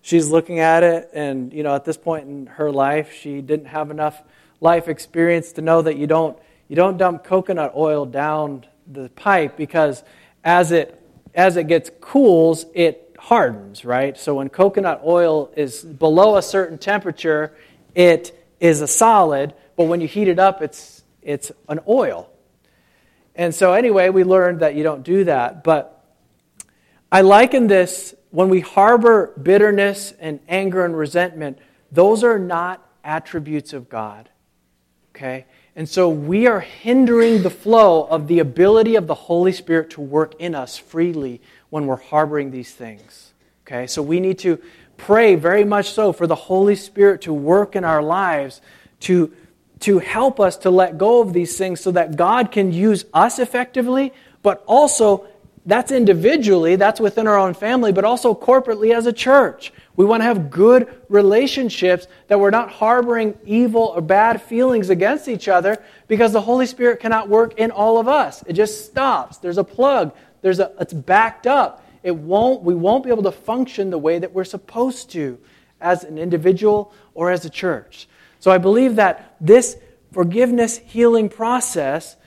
she's 0.04 0.30
looking 0.30 0.60
at 0.60 0.84
it 0.84 1.10
and 1.14 1.52
you 1.52 1.64
know 1.64 1.76
at 1.76 1.86
this 1.86 1.98
point 1.98 2.28
in 2.28 2.48
her 2.48 2.72
life 2.72 3.14
she 3.14 3.40
didn't 3.40 3.68
have 3.68 3.92
enough 3.92 4.24
life 4.60 4.88
experience 4.88 5.52
to 5.52 5.62
know 5.62 5.80
that 5.82 5.96
you 5.96 6.08
don't 6.08 6.40
you 6.68 6.76
don't 6.76 6.98
dump 6.98 7.24
coconut 7.24 7.72
oil 7.76 8.04
down 8.04 8.66
the 8.92 9.10
pipe 9.10 9.56
because 9.56 10.04
as 10.44 10.72
it 10.72 11.00
as 11.36 11.56
it 11.56 11.68
gets 11.68 11.92
cools 12.02 12.66
it 12.74 13.16
hardens 13.20 13.86
right 13.86 14.18
so 14.18 14.34
when 14.36 14.50
coconut 14.50 15.02
oil 15.06 15.52
is 15.56 15.84
below 15.84 16.36
a 16.36 16.42
certain 16.42 16.80
temperature 16.80 17.54
it 17.94 18.36
is 18.60 18.82
a 18.82 18.88
solid 18.88 19.54
when 19.88 20.02
you 20.02 20.08
heat 20.08 20.28
it 20.28 20.40
up 20.40 20.62
it's 20.62 21.04
it's 21.22 21.52
an 21.70 21.80
oil 21.88 22.30
and 23.36 23.54
so 23.54 23.74
anyway 23.74 24.10
we 24.10 24.24
learned 24.24 24.60
that 24.60 24.76
you 24.76 24.84
don't 24.84 25.04
do 25.04 25.24
that 25.24 25.64
but 25.64 26.04
i 27.12 27.22
liken 27.22 27.68
this 27.68 28.16
when 28.32 28.48
we 28.48 28.62
harbor 28.62 29.34
bitterness 29.42 30.14
and 30.20 30.40
anger 30.48 30.84
and 30.84 30.98
resentment, 30.98 31.60
those 31.92 32.24
are 32.24 32.40
not 32.40 32.84
attributes 33.04 33.74
of 33.74 33.90
God. 33.90 34.30
Okay? 35.14 35.46
And 35.76 35.88
so 35.88 36.10
we 36.10 36.48
are 36.48 36.62
hindering 36.62 37.44
the 37.44 37.50
flow 37.50 38.06
of 38.06 38.28
the 38.28 38.40
ability 38.40 38.96
of 38.96 39.08
the 39.08 39.14
Holy 39.14 39.52
Spirit 39.52 39.92
to 39.92 40.02
work 40.02 40.34
in 40.40 40.56
us 40.56 40.78
freely 40.78 41.42
when 41.70 41.86
we're 41.86 41.98
harboring 41.98 42.52
these 42.52 42.74
things. 42.74 43.34
Okay? 43.68 43.86
So 43.86 44.02
we 44.02 44.20
need 44.20 44.40
to 44.40 44.60
pray 44.96 45.36
very 45.36 45.66
much 45.66 45.92
so 45.92 46.14
for 46.14 46.28
the 46.28 46.36
Holy 46.36 46.76
Spirit 46.76 47.22
to 47.22 47.34
work 47.34 47.76
in 47.76 47.84
our 47.84 48.02
lives 48.02 48.62
to, 49.02 49.34
to 49.82 50.00
help 50.00 50.40
us 50.40 50.58
to 50.58 50.70
let 50.70 50.98
go 50.98 51.22
of 51.22 51.34
these 51.34 51.58
things 51.58 51.82
so 51.82 51.92
that 51.92 52.16
God 52.16 52.52
can 52.52 52.72
use 52.72 53.06
us 53.14 53.40
effectively, 53.40 54.14
but 54.42 54.64
also 54.66 55.28
that's 55.66 55.92
individually, 55.92 56.76
that's 56.76 57.00
within 57.00 57.28
our 57.28 57.38
own 57.38 57.54
family, 57.54 57.92
but 57.92 58.04
also 58.04 58.34
corporately 58.34 58.96
as 58.96 59.06
a 59.06 59.14
church. 59.14 59.72
We 59.96 60.06
want 60.06 60.22
to 60.22 60.26
have 60.26 60.50
good 60.50 60.88
relationships 61.10 62.08
that 62.28 62.40
we're 62.40 62.50
not 62.50 62.72
harboring 62.72 63.38
evil 63.46 63.94
or 63.96 64.02
bad 64.02 64.42
feelings 64.42 64.90
against 64.90 65.28
each 65.28 65.48
other 65.48 65.84
because 66.08 66.32
the 66.32 66.42
Holy 66.42 66.66
Spirit 66.66 67.00
cannot 67.00 67.30
work 67.30 67.60
in 67.60 67.70
all 67.70 68.00
of 68.00 68.08
us. 68.08 68.44
It 68.48 68.54
just 68.54 68.86
stops. 68.86 69.38
There's 69.38 69.60
a 69.60 69.64
plug. 69.64 70.16
There's 70.42 70.60
a 70.60 70.72
it's 70.80 70.94
backed 70.94 71.46
up. 71.46 71.86
It 72.02 72.16
won't 72.16 72.64
we 72.64 72.74
won't 72.74 73.04
be 73.04 73.12
able 73.12 73.24
to 73.24 73.32
function 73.32 73.92
the 73.92 74.00
way 74.00 74.18
that 74.18 74.34
we're 74.34 74.44
supposed 74.44 75.12
to 75.12 75.38
as 75.80 76.04
an 76.04 76.18
individual 76.18 76.94
or 77.14 77.30
as 77.30 77.46
a 77.46 77.50
church. 77.50 78.08
So 78.42 78.52
I 78.52 78.58
believe 78.58 78.98
that 78.98 79.38
this 79.40 79.78
forgiveness 80.12 80.78
healing 80.78 81.30
process 81.30 82.18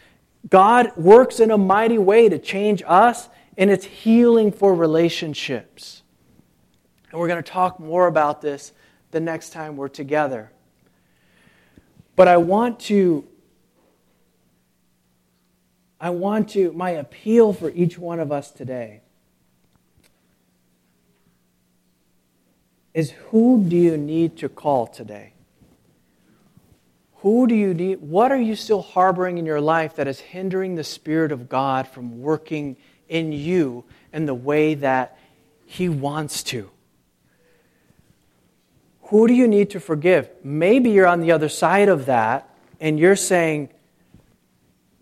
God 0.48 0.96
works 0.96 1.40
in 1.40 1.50
a 1.50 1.58
mighty 1.58 1.98
way 1.98 2.28
to 2.28 2.38
change 2.38 2.82
us, 2.86 3.28
and 3.56 3.70
it's 3.70 3.84
healing 3.84 4.52
for 4.52 4.74
relationships. 4.74 6.02
And 7.10 7.20
we're 7.20 7.28
going 7.28 7.42
to 7.42 7.50
talk 7.50 7.80
more 7.80 8.06
about 8.06 8.40
this 8.40 8.72
the 9.10 9.20
next 9.20 9.50
time 9.50 9.76
we're 9.76 9.88
together. 9.88 10.50
But 12.16 12.28
I 12.28 12.36
want 12.36 12.80
to 12.80 13.26
I 16.00 16.10
want 16.10 16.50
to 16.50 16.72
my 16.72 16.90
appeal 16.90 17.52
for 17.52 17.70
each 17.70 17.98
one 17.98 18.20
of 18.20 18.30
us 18.30 18.50
today 18.50 19.00
is 22.92 23.12
who 23.30 23.64
do 23.66 23.76
you 23.76 23.96
need 23.96 24.36
to 24.38 24.48
call 24.48 24.86
today? 24.86 25.34
Who 27.24 27.46
do 27.46 27.54
you 27.54 27.72
need? 27.72 28.02
What 28.02 28.32
are 28.32 28.40
you 28.40 28.54
still 28.54 28.82
harboring 28.82 29.38
in 29.38 29.46
your 29.46 29.62
life 29.62 29.96
that 29.96 30.06
is 30.06 30.20
hindering 30.20 30.74
the 30.74 30.84
Spirit 30.84 31.32
of 31.32 31.48
God 31.48 31.88
from 31.88 32.20
working 32.20 32.76
in 33.08 33.32
you 33.32 33.84
in 34.12 34.26
the 34.26 34.34
way 34.34 34.74
that 34.74 35.16
He 35.64 35.88
wants 35.88 36.42
to? 36.42 36.70
Who 39.04 39.26
do 39.26 39.32
you 39.32 39.48
need 39.48 39.70
to 39.70 39.80
forgive? 39.80 40.28
Maybe 40.42 40.90
you're 40.90 41.06
on 41.06 41.22
the 41.22 41.32
other 41.32 41.48
side 41.48 41.88
of 41.88 42.04
that 42.04 42.54
and 42.78 43.00
you're 43.00 43.16
saying, 43.16 43.70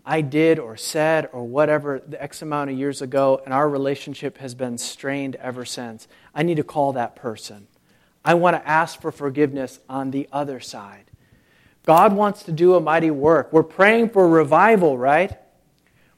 I 0.05 0.21
did 0.21 0.59
or 0.59 0.77
said 0.77 1.27
or 1.33 1.43
whatever 1.43 2.01
the 2.07 2.23
X 2.23 2.41
amount 2.41 2.69
of 2.69 2.77
years 2.77 3.01
ago, 3.01 3.41
and 3.43 3.53
our 3.53 3.67
relationship 3.67 4.37
has 4.37 4.55
been 4.55 4.77
strained 4.77 5.35
ever 5.35 5.65
since. 5.65 6.07
I 6.33 6.43
need 6.43 6.55
to 6.55 6.63
call 6.63 6.93
that 6.93 7.17
person. 7.17 7.67
I 8.23 8.35
want 8.35 8.55
to 8.55 8.65
ask 8.65 9.01
for 9.01 9.11
forgiveness 9.11 9.81
on 9.89 10.11
the 10.11 10.29
other 10.31 10.61
side. 10.61 11.03
God 11.85 12.13
wants 12.13 12.43
to 12.43 12.51
do 12.51 12.75
a 12.75 12.79
mighty 12.79 13.11
work. 13.11 13.51
We're 13.51 13.63
praying 13.63 14.09
for 14.09 14.27
revival, 14.27 14.97
right? 14.97 15.37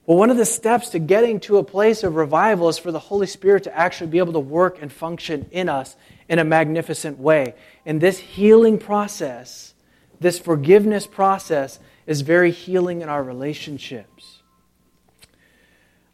Well, 0.06 0.18
one 0.18 0.30
of 0.30 0.38
the 0.38 0.46
steps 0.46 0.90
to 0.90 1.00
getting 1.00 1.40
to 1.42 1.58
a 1.58 1.64
place 1.64 2.04
of 2.04 2.16
revival 2.16 2.70
is 2.70 2.78
for 2.78 2.92
the 2.92 3.00
Holy 3.00 3.26
Spirit 3.26 3.64
to 3.64 3.76
actually 3.76 4.12
be 4.12 4.20
able 4.20 4.34
to 4.34 4.40
work 4.40 4.78
and 4.80 4.94
function 4.94 5.48
in 5.52 5.68
us 5.68 5.96
in 6.30 6.38
a 6.38 6.44
magnificent 6.44 7.18
way. 7.18 7.56
And 7.86 8.00
this 8.00 8.20
healing 8.20 8.78
process, 8.78 9.74
this 10.20 10.38
forgiveness 10.38 11.08
process, 11.08 11.80
is 12.06 12.22
very 12.22 12.52
healing 12.52 13.02
in 13.02 13.10
our 13.10 13.24
relationships. 13.24 14.44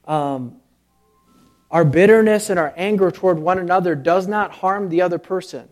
Um, 0.06 0.62
our 1.70 1.84
bitterness 1.84 2.50
and 2.50 2.58
our 2.58 2.74
anger 2.78 3.12
toward 3.12 3.40
one 3.40 3.60
another 3.60 3.96
does 3.96 4.28
not 4.28 4.52
harm 4.52 4.88
the 4.88 5.02
other 5.02 5.18
person, 5.18 5.68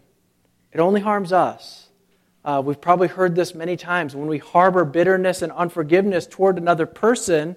it 0.74 0.80
only 0.82 1.00
harms 1.00 1.32
us. 1.32 1.89
Uh, 2.50 2.60
we've 2.60 2.82
probably 2.82 3.08
heard 3.08 3.36
this 3.36 3.54
many 3.54 3.78
times. 3.78 4.16
When 4.16 4.26
we 4.26 4.40
harbor 4.40 4.84
bitterness 4.84 5.44
and 5.44 5.52
unforgiveness 5.52 6.26
toward 6.26 6.58
another 6.58 6.88
person, 6.88 7.56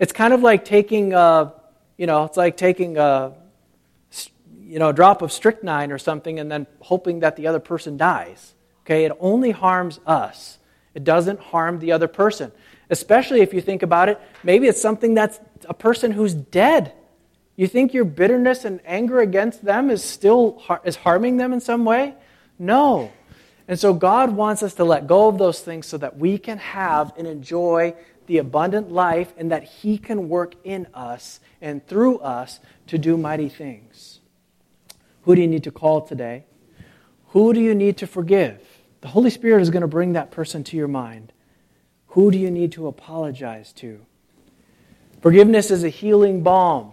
it's 0.00 0.12
kind 0.12 0.34
of 0.34 0.42
like 0.42 0.64
taking, 0.64 1.12
a, 1.12 1.52
you 1.96 2.08
know, 2.08 2.24
it's 2.24 2.36
like 2.36 2.56
taking 2.56 2.98
a, 2.98 3.34
you 4.60 4.80
know, 4.80 4.88
a 4.88 4.92
drop 4.92 5.22
of 5.22 5.30
strychnine 5.30 5.92
or 5.92 5.98
something 5.98 6.40
and 6.40 6.50
then 6.50 6.66
hoping 6.80 7.20
that 7.20 7.36
the 7.36 7.46
other 7.46 7.60
person 7.60 7.96
dies. 7.96 8.54
Okay, 8.80 9.04
it 9.04 9.12
only 9.20 9.52
harms 9.52 10.00
us. 10.08 10.58
It 10.92 11.04
doesn't 11.04 11.38
harm 11.38 11.78
the 11.78 11.92
other 11.92 12.08
person. 12.08 12.50
Especially 12.90 13.42
if 13.42 13.54
you 13.54 13.60
think 13.60 13.84
about 13.84 14.08
it, 14.08 14.20
maybe 14.42 14.66
it's 14.66 14.82
something 14.82 15.14
that's 15.14 15.38
a 15.68 15.74
person 15.74 16.10
who's 16.10 16.34
dead. 16.34 16.92
You 17.54 17.68
think 17.68 17.94
your 17.94 18.04
bitterness 18.04 18.64
and 18.64 18.80
anger 18.84 19.20
against 19.20 19.64
them 19.64 19.88
is 19.88 20.02
still 20.02 20.60
is 20.84 20.96
harming 20.96 21.36
them 21.36 21.52
in 21.52 21.60
some 21.60 21.84
way? 21.84 22.16
No. 22.58 23.12
And 23.68 23.78
so 23.78 23.92
God 23.92 24.36
wants 24.36 24.62
us 24.62 24.74
to 24.74 24.84
let 24.84 25.06
go 25.06 25.28
of 25.28 25.38
those 25.38 25.60
things 25.60 25.86
so 25.86 25.98
that 25.98 26.16
we 26.16 26.38
can 26.38 26.58
have 26.58 27.12
and 27.16 27.26
enjoy 27.26 27.94
the 28.26 28.38
abundant 28.38 28.92
life 28.92 29.32
and 29.36 29.50
that 29.50 29.64
He 29.64 29.98
can 29.98 30.28
work 30.28 30.54
in 30.64 30.86
us 30.94 31.40
and 31.60 31.86
through 31.86 32.18
us 32.18 32.60
to 32.88 32.98
do 32.98 33.16
mighty 33.16 33.48
things. 33.48 34.20
Who 35.22 35.34
do 35.34 35.40
you 35.40 35.48
need 35.48 35.64
to 35.64 35.72
call 35.72 36.02
today? 36.02 36.44
Who 37.28 37.52
do 37.52 37.60
you 37.60 37.74
need 37.74 37.96
to 37.98 38.06
forgive? 38.06 38.62
The 39.00 39.08
Holy 39.08 39.30
Spirit 39.30 39.62
is 39.62 39.70
going 39.70 39.82
to 39.82 39.88
bring 39.88 40.12
that 40.12 40.30
person 40.30 40.62
to 40.64 40.76
your 40.76 40.88
mind. 40.88 41.32
Who 42.08 42.30
do 42.30 42.38
you 42.38 42.50
need 42.50 42.72
to 42.72 42.86
apologize 42.86 43.72
to? 43.74 44.06
Forgiveness 45.20 45.70
is 45.72 45.82
a 45.82 45.88
healing 45.88 46.42
balm. 46.42 46.92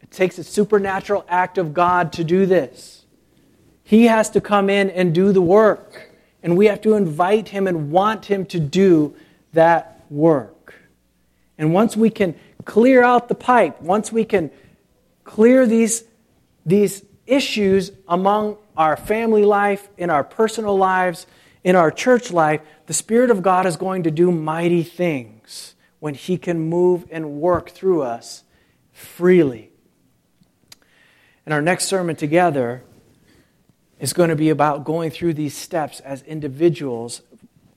It 0.00 0.10
takes 0.10 0.38
a 0.38 0.44
supernatural 0.44 1.24
act 1.28 1.58
of 1.58 1.74
God 1.74 2.12
to 2.14 2.24
do 2.24 2.46
this. 2.46 2.93
He 3.84 4.06
has 4.06 4.30
to 4.30 4.40
come 4.40 4.70
in 4.70 4.90
and 4.90 5.14
do 5.14 5.30
the 5.30 5.42
work. 5.42 6.10
And 6.42 6.56
we 6.56 6.66
have 6.66 6.80
to 6.82 6.94
invite 6.94 7.48
him 7.48 7.66
and 7.66 7.92
want 7.92 8.26
him 8.26 8.44
to 8.46 8.58
do 8.58 9.14
that 9.52 10.04
work. 10.10 10.74
And 11.56 11.72
once 11.72 11.96
we 11.96 12.10
can 12.10 12.34
clear 12.64 13.04
out 13.04 13.28
the 13.28 13.34
pipe, 13.34 13.80
once 13.80 14.10
we 14.10 14.24
can 14.24 14.50
clear 15.22 15.66
these, 15.66 16.04
these 16.66 17.04
issues 17.26 17.92
among 18.08 18.56
our 18.76 18.96
family 18.96 19.44
life, 19.44 19.88
in 19.96 20.10
our 20.10 20.24
personal 20.24 20.76
lives, 20.76 21.26
in 21.62 21.76
our 21.76 21.90
church 21.90 22.32
life, 22.32 22.60
the 22.86 22.94
Spirit 22.94 23.30
of 23.30 23.42
God 23.42 23.66
is 23.66 23.76
going 23.76 24.02
to 24.02 24.10
do 24.10 24.30
mighty 24.30 24.82
things 24.82 25.74
when 26.00 26.14
He 26.14 26.36
can 26.36 26.60
move 26.60 27.06
and 27.10 27.40
work 27.40 27.70
through 27.70 28.02
us 28.02 28.44
freely. 28.92 29.70
And 31.46 31.54
our 31.54 31.62
next 31.62 31.86
sermon 31.86 32.16
together 32.16 32.82
is 34.04 34.12
going 34.12 34.28
to 34.28 34.36
be 34.36 34.50
about 34.50 34.84
going 34.84 35.10
through 35.10 35.32
these 35.32 35.56
steps 35.56 35.98
as 36.00 36.20
individuals. 36.24 37.22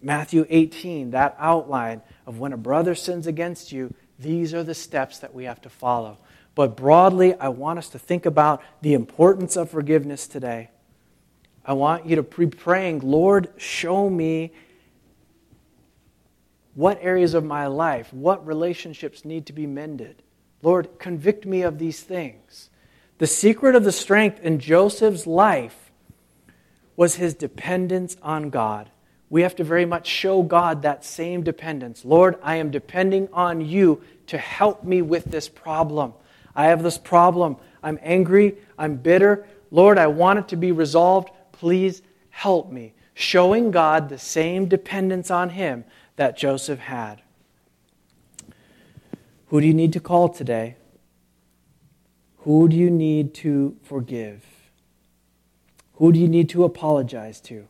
Matthew 0.01 0.45
18, 0.49 1.11
that 1.11 1.37
outline 1.39 2.01
of 2.25 2.37
when 2.37 2.51
a 2.51 2.57
brother 2.57 2.95
sins 2.95 3.27
against 3.27 3.71
you, 3.71 3.93
these 4.19 4.53
are 4.53 4.61
the 4.61 4.73
steps 4.73 5.19
that 5.19 5.33
we 5.33 5.45
have 5.45 5.61
to 5.61 5.69
follow. 5.69 6.17
But 6.53 6.75
broadly, 6.75 7.33
I 7.35 7.47
want 7.47 7.79
us 7.79 7.87
to 7.91 7.99
think 7.99 8.25
about 8.25 8.61
the 8.81 8.93
importance 8.93 9.55
of 9.55 9.69
forgiveness 9.69 10.27
today. 10.27 10.69
I 11.63 11.71
want 11.71 12.05
you 12.05 12.17
to 12.17 12.23
be 12.23 12.47
praying, 12.47 12.99
Lord, 12.99 13.47
show 13.55 14.09
me 14.09 14.51
what 16.75 16.99
areas 17.01 17.35
of 17.35 17.45
my 17.45 17.67
life, 17.67 18.11
what 18.11 18.45
relationships 18.45 19.23
need 19.23 19.45
to 19.45 19.53
be 19.53 19.65
mended. 19.65 20.21
Lord, 20.61 20.99
convict 20.99 21.45
me 21.45 21.61
of 21.61 21.79
these 21.79 22.01
things. 22.01 22.69
The 23.17 23.27
secret 23.27 23.75
of 23.75 23.85
the 23.85 23.93
strength 23.93 24.41
in 24.41 24.59
Joseph's 24.59 25.25
life 25.25 25.86
was 26.97 27.15
his 27.15 27.33
dependence 27.33 28.17
on 28.21 28.49
God. 28.49 28.89
We 29.29 29.43
have 29.43 29.55
to 29.57 29.63
very 29.63 29.85
much 29.85 30.07
show 30.07 30.41
God 30.41 30.81
that 30.81 31.05
same 31.05 31.43
dependence. 31.43 32.03
Lord, 32.03 32.37
I 32.41 32.55
am 32.55 32.71
depending 32.71 33.29
on 33.31 33.61
you 33.61 34.01
to 34.27 34.37
help 34.37 34.83
me 34.83 35.01
with 35.01 35.25
this 35.25 35.47
problem. 35.47 36.13
I 36.55 36.65
have 36.65 36.83
this 36.83 36.97
problem. 36.97 37.57
I'm 37.83 37.99
angry. 38.01 38.57
I'm 38.77 38.95
bitter. 38.95 39.45
Lord, 39.69 39.97
I 39.97 40.07
want 40.07 40.39
it 40.39 40.47
to 40.49 40.55
be 40.57 40.71
resolved. 40.71 41.29
Please 41.51 42.01
help 42.29 42.71
me. 42.71 42.93
Showing 43.13 43.71
God 43.71 44.09
the 44.09 44.17
same 44.17 44.67
dependence 44.67 45.29
on 45.29 45.51
Him 45.51 45.85
that 46.15 46.37
Joseph 46.37 46.79
had. 46.79 47.21
Who 49.47 49.61
do 49.61 49.67
you 49.67 49.73
need 49.73 49.93
to 49.93 49.99
call 49.99 50.29
today? 50.29 50.75
Who 52.39 52.67
do 52.67 52.75
you 52.75 52.89
need 52.89 53.33
to 53.35 53.75
forgive? 53.83 54.56
Who 55.97 56.11
do 56.11 56.19
you 56.19 56.27
need 56.27 56.49
to 56.49 56.63
apologize 56.63 57.41
to? 57.41 57.67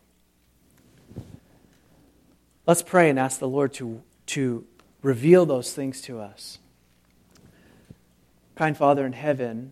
Let's 2.66 2.82
pray 2.82 3.10
and 3.10 3.18
ask 3.18 3.40
the 3.40 3.48
Lord 3.48 3.74
to, 3.76 4.02
to 4.28 4.66
reveal 5.02 5.46
those 5.46 5.74
things 5.74 6.02
to 6.02 6.20
us. 6.20 6.60
Kind 8.56 8.76
Father 8.76 9.06
in 9.06 9.14
heaven, 9.14 9.72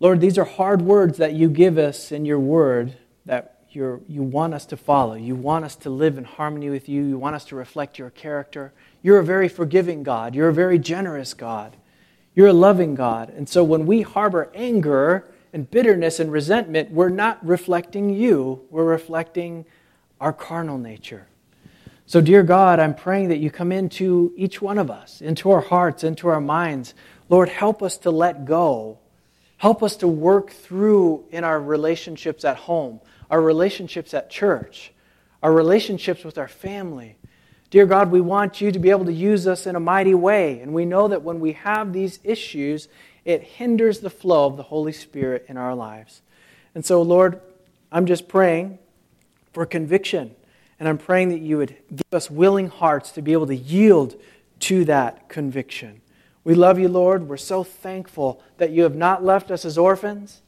Lord, 0.00 0.20
these 0.20 0.36
are 0.36 0.44
hard 0.44 0.82
words 0.82 1.18
that 1.18 1.34
you 1.34 1.48
give 1.48 1.78
us 1.78 2.10
in 2.10 2.24
your 2.24 2.40
word 2.40 2.96
that 3.26 3.62
you 3.70 4.04
you 4.08 4.22
want 4.22 4.54
us 4.54 4.66
to 4.66 4.76
follow. 4.76 5.14
You 5.14 5.34
want 5.34 5.64
us 5.64 5.76
to 5.76 5.90
live 5.90 6.18
in 6.18 6.24
harmony 6.24 6.70
with 6.70 6.88
you. 6.88 7.02
You 7.02 7.18
want 7.18 7.36
us 7.36 7.44
to 7.46 7.56
reflect 7.56 7.98
your 7.98 8.10
character. 8.10 8.72
You're 9.02 9.18
a 9.18 9.24
very 9.24 9.48
forgiving 9.48 10.02
God. 10.02 10.34
You're 10.34 10.48
a 10.48 10.54
very 10.54 10.78
generous 10.78 11.34
God. 11.34 11.76
You're 12.34 12.48
a 12.48 12.52
loving 12.52 12.94
God. 12.94 13.30
And 13.30 13.48
so 13.48 13.62
when 13.62 13.86
we 13.86 14.02
harbor 14.02 14.50
anger 14.54 15.26
and 15.54 15.70
bitterness 15.70 16.18
and 16.18 16.32
resentment, 16.32 16.90
we're 16.90 17.08
not 17.08 17.38
reflecting 17.46 18.10
you, 18.10 18.60
we're 18.70 18.84
reflecting 18.84 19.64
our 20.20 20.32
carnal 20.32 20.76
nature. 20.76 21.28
So, 22.06 22.20
dear 22.20 22.42
God, 22.42 22.80
I'm 22.80 22.94
praying 22.94 23.28
that 23.28 23.38
you 23.38 23.52
come 23.52 23.70
into 23.70 24.32
each 24.36 24.60
one 24.60 24.78
of 24.78 24.90
us, 24.90 25.22
into 25.22 25.52
our 25.52 25.60
hearts, 25.60 26.02
into 26.02 26.26
our 26.26 26.40
minds. 26.40 26.92
Lord, 27.28 27.48
help 27.48 27.84
us 27.84 27.96
to 27.98 28.10
let 28.10 28.44
go. 28.44 28.98
Help 29.56 29.82
us 29.82 29.96
to 29.96 30.08
work 30.08 30.50
through 30.50 31.24
in 31.30 31.44
our 31.44 31.60
relationships 31.60 32.44
at 32.44 32.56
home, 32.56 33.00
our 33.30 33.40
relationships 33.40 34.12
at 34.12 34.28
church, 34.28 34.92
our 35.40 35.52
relationships 35.52 36.24
with 36.24 36.36
our 36.36 36.48
family. 36.48 37.16
Dear 37.70 37.86
God, 37.86 38.10
we 38.10 38.20
want 38.20 38.60
you 38.60 38.72
to 38.72 38.78
be 38.80 38.90
able 38.90 39.04
to 39.06 39.12
use 39.12 39.46
us 39.46 39.66
in 39.68 39.76
a 39.76 39.80
mighty 39.80 40.14
way. 40.14 40.60
And 40.60 40.74
we 40.74 40.84
know 40.84 41.08
that 41.08 41.22
when 41.22 41.38
we 41.38 41.52
have 41.52 41.92
these 41.92 42.18
issues, 42.24 42.88
it 43.24 43.42
hinders 43.42 44.00
the 44.00 44.10
flow 44.10 44.46
of 44.46 44.56
the 44.56 44.62
Holy 44.64 44.92
Spirit 44.92 45.46
in 45.48 45.56
our 45.56 45.74
lives. 45.74 46.22
And 46.74 46.84
so, 46.84 47.02
Lord, 47.02 47.40
I'm 47.90 48.06
just 48.06 48.28
praying 48.28 48.78
for 49.52 49.64
conviction 49.64 50.34
and 50.78 50.88
I'm 50.88 50.98
praying 50.98 51.30
that 51.30 51.40
you 51.40 51.58
would 51.58 51.76
give 51.94 52.12
us 52.12 52.30
willing 52.30 52.68
hearts 52.68 53.12
to 53.12 53.22
be 53.22 53.32
able 53.32 53.46
to 53.46 53.56
yield 53.56 54.20
to 54.60 54.84
that 54.86 55.28
conviction. 55.28 56.00
We 56.42 56.54
love 56.54 56.78
you, 56.78 56.88
Lord. 56.88 57.28
We're 57.28 57.36
so 57.36 57.64
thankful 57.64 58.42
that 58.58 58.70
you 58.70 58.82
have 58.82 58.94
not 58.94 59.24
left 59.24 59.50
us 59.50 59.64
as 59.64 59.78
orphans. 59.78 60.42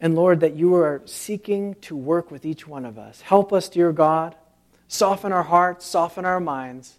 And 0.00 0.16
Lord, 0.16 0.40
that 0.40 0.56
you 0.56 0.74
are 0.74 1.02
seeking 1.04 1.76
to 1.82 1.94
work 1.94 2.30
with 2.30 2.44
each 2.44 2.66
one 2.66 2.84
of 2.84 2.98
us. 2.98 3.20
Help 3.20 3.52
us, 3.52 3.68
dear 3.68 3.92
God. 3.92 4.34
Soften 4.88 5.32
our 5.32 5.44
hearts, 5.44 5.86
soften 5.86 6.24
our 6.24 6.40
minds. 6.40 6.98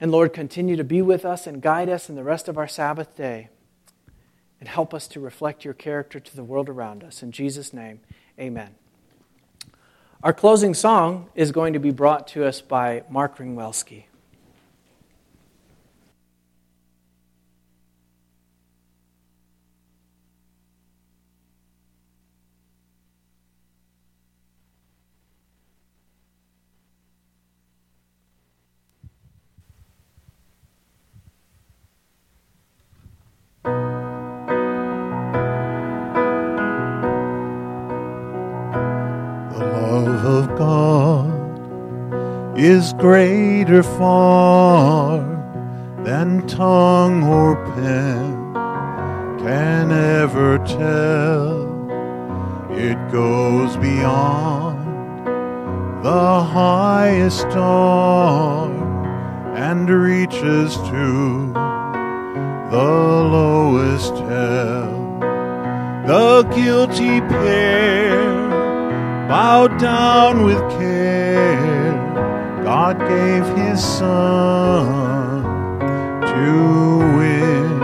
And 0.00 0.10
Lord, 0.10 0.32
continue 0.32 0.76
to 0.76 0.84
be 0.84 1.02
with 1.02 1.24
us 1.24 1.46
and 1.46 1.60
guide 1.60 1.90
us 1.90 2.08
in 2.08 2.14
the 2.14 2.24
rest 2.24 2.48
of 2.48 2.56
our 2.56 2.68
Sabbath 2.68 3.16
day. 3.16 3.48
And 4.58 4.68
help 4.68 4.92
us 4.92 5.06
to 5.08 5.20
reflect 5.20 5.64
your 5.64 5.74
character 5.74 6.20
to 6.20 6.36
the 6.36 6.44
world 6.44 6.68
around 6.68 7.02
us. 7.04 7.22
In 7.22 7.32
Jesus' 7.32 7.72
name, 7.72 8.00
amen. 8.38 8.74
Our 10.22 10.34
closing 10.34 10.74
song 10.74 11.30
is 11.34 11.50
going 11.50 11.72
to 11.72 11.78
be 11.78 11.90
brought 11.90 12.28
to 12.28 12.44
us 12.44 12.60
by 12.60 13.04
Mark 13.08 13.38
Ringwelski. 13.38 14.04
Is 42.60 42.92
greater 42.92 43.82
far 43.82 45.20
than 46.04 46.46
tongue 46.46 47.22
or 47.22 47.56
pen 47.72 48.52
can 49.38 49.90
ever 49.90 50.58
tell. 50.58 51.70
It 52.70 52.98
goes 53.10 53.78
beyond 53.78 54.76
the 56.04 56.42
highest 56.42 57.40
star 57.40 58.70
and 59.56 59.88
reaches 59.88 60.76
to 60.76 61.52
the 62.70 62.92
lowest 63.36 64.12
hell. 64.12 65.18
The 66.06 66.42
guilty 66.54 67.20
pair 67.22 68.20
bowed 69.28 69.78
down 69.78 70.44
with 70.44 70.60
care 70.72 71.79
God 72.70 72.96
gave 73.00 73.44
his 73.58 73.82
son 73.82 75.42
to 76.22 76.98
win 77.18 77.82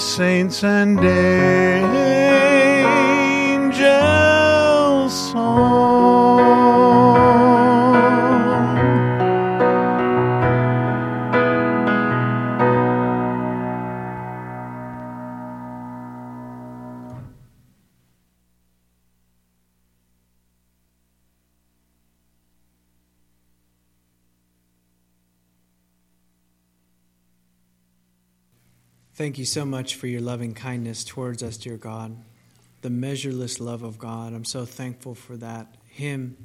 Saints 0.00 0.64
and 0.64 0.98
angels' 0.98 1.39
Thank 29.20 29.36
you 29.36 29.44
so 29.44 29.66
much 29.66 29.96
for 29.96 30.06
your 30.06 30.22
loving 30.22 30.54
kindness 30.54 31.04
towards 31.04 31.42
us, 31.42 31.58
dear 31.58 31.76
God. 31.76 32.16
The 32.80 32.88
measureless 32.88 33.60
love 33.60 33.82
of 33.82 33.98
God. 33.98 34.32
I'm 34.32 34.46
so 34.46 34.64
thankful 34.64 35.14
for 35.14 35.36
that. 35.36 35.66
Him. 35.88 36.38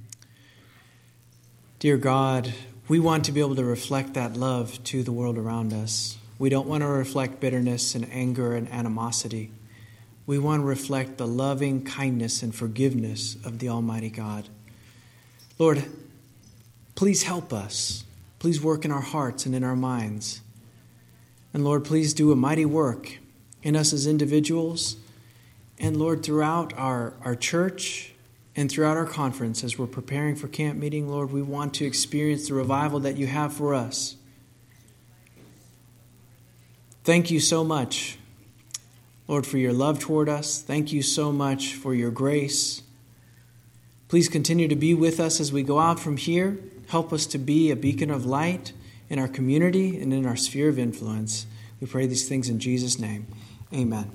Dear 1.80 1.96
God, 1.96 2.54
we 2.90 3.00
want 3.00 3.24
to 3.24 3.32
be 3.32 3.40
able 3.40 3.56
to 3.56 3.64
reflect 3.64 4.16
that 4.16 4.36
love 4.36 4.84
to 4.84 5.04
the 5.04 5.14
world 5.14 5.38
around 5.38 5.72
us. 5.72 6.18
We 6.38 6.50
don't 6.50 6.68
want 6.68 6.82
to 6.82 6.88
reflect 6.88 7.40
bitterness 7.40 7.96
and 7.96 8.12
anger 8.12 8.54
and 8.54 8.70
animosity. 8.70 9.52
We 10.26 10.38
want 10.38 10.64
to 10.64 10.66
reflect 10.66 11.18
the 11.18 11.28
loving 11.28 11.86
kindness 11.86 12.44
and 12.44 12.54
forgiveness 12.54 13.38
of 13.46 13.60
the 13.60 13.70
Almighty 13.70 14.10
God. 14.10 14.50
Lord, 15.58 15.86
please 16.96 17.24
help 17.24 17.54
us. 17.54 18.04
Please 18.40 18.62
work 18.62 18.84
in 18.84 18.92
our 18.92 19.00
hearts 19.00 19.46
and 19.46 19.56
in 19.56 19.64
our 19.64 19.78
minds. 19.78 20.42
And 21.56 21.64
Lord, 21.64 21.86
please 21.86 22.14
do 22.14 22.34
a 22.34 22.36
mighty 22.36 22.66
work 22.66 23.18
in 23.64 23.78
us 23.78 23.94
as 23.94 24.08
individuals. 24.08 24.98
And 25.80 25.96
Lord, 25.96 26.22
throughout 26.22 26.74
our, 26.74 27.14
our 27.24 27.34
church 27.34 28.12
and 28.58 28.70
throughout 28.70 28.98
our 28.98 29.06
conference, 29.06 29.64
as 29.64 29.80
we're 29.80 29.88
preparing 29.88 30.36
for 30.36 30.50
camp 30.50 30.78
meeting, 30.78 31.08
Lord, 31.08 31.32
we 31.32 31.42
want 31.42 31.74
to 31.76 31.86
experience 31.86 32.50
the 32.50 32.56
revival 32.56 33.00
that 33.00 33.16
you 33.16 33.28
have 33.28 33.54
for 33.54 33.74
us. 33.74 34.18
Thank 37.06 37.32
you 37.32 37.40
so 37.40 37.64
much, 37.64 38.18
Lord, 39.26 39.48
for 39.48 39.58
your 39.58 39.72
love 39.72 39.98
toward 40.00 40.28
us. 40.28 40.62
Thank 40.62 40.92
you 40.92 41.02
so 41.02 41.32
much 41.32 41.74
for 41.74 41.96
your 41.96 42.12
grace. 42.12 42.84
Please 44.10 44.28
continue 44.28 44.68
to 44.68 44.76
be 44.76 44.94
with 44.94 45.22
us 45.22 45.40
as 45.40 45.54
we 45.54 45.64
go 45.64 45.80
out 45.80 46.02
from 46.02 46.18
here. 46.18 46.58
Help 46.90 47.14
us 47.14 47.26
to 47.28 47.38
be 47.38 47.72
a 47.72 47.78
beacon 47.78 48.12
of 48.12 48.26
light 48.26 48.74
in 49.10 49.20
our 49.20 49.28
community 49.28 50.00
and 50.00 50.14
in 50.14 50.26
our 50.26 50.36
sphere 50.36 50.70
of 50.70 50.80
influence. 50.80 51.46
We 51.80 51.88
pray 51.88 52.08
these 52.08 52.28
things 52.28 52.50
in 52.50 52.60
Jesus' 52.60 53.00
name. 53.00 53.28
Amen. 53.74 54.12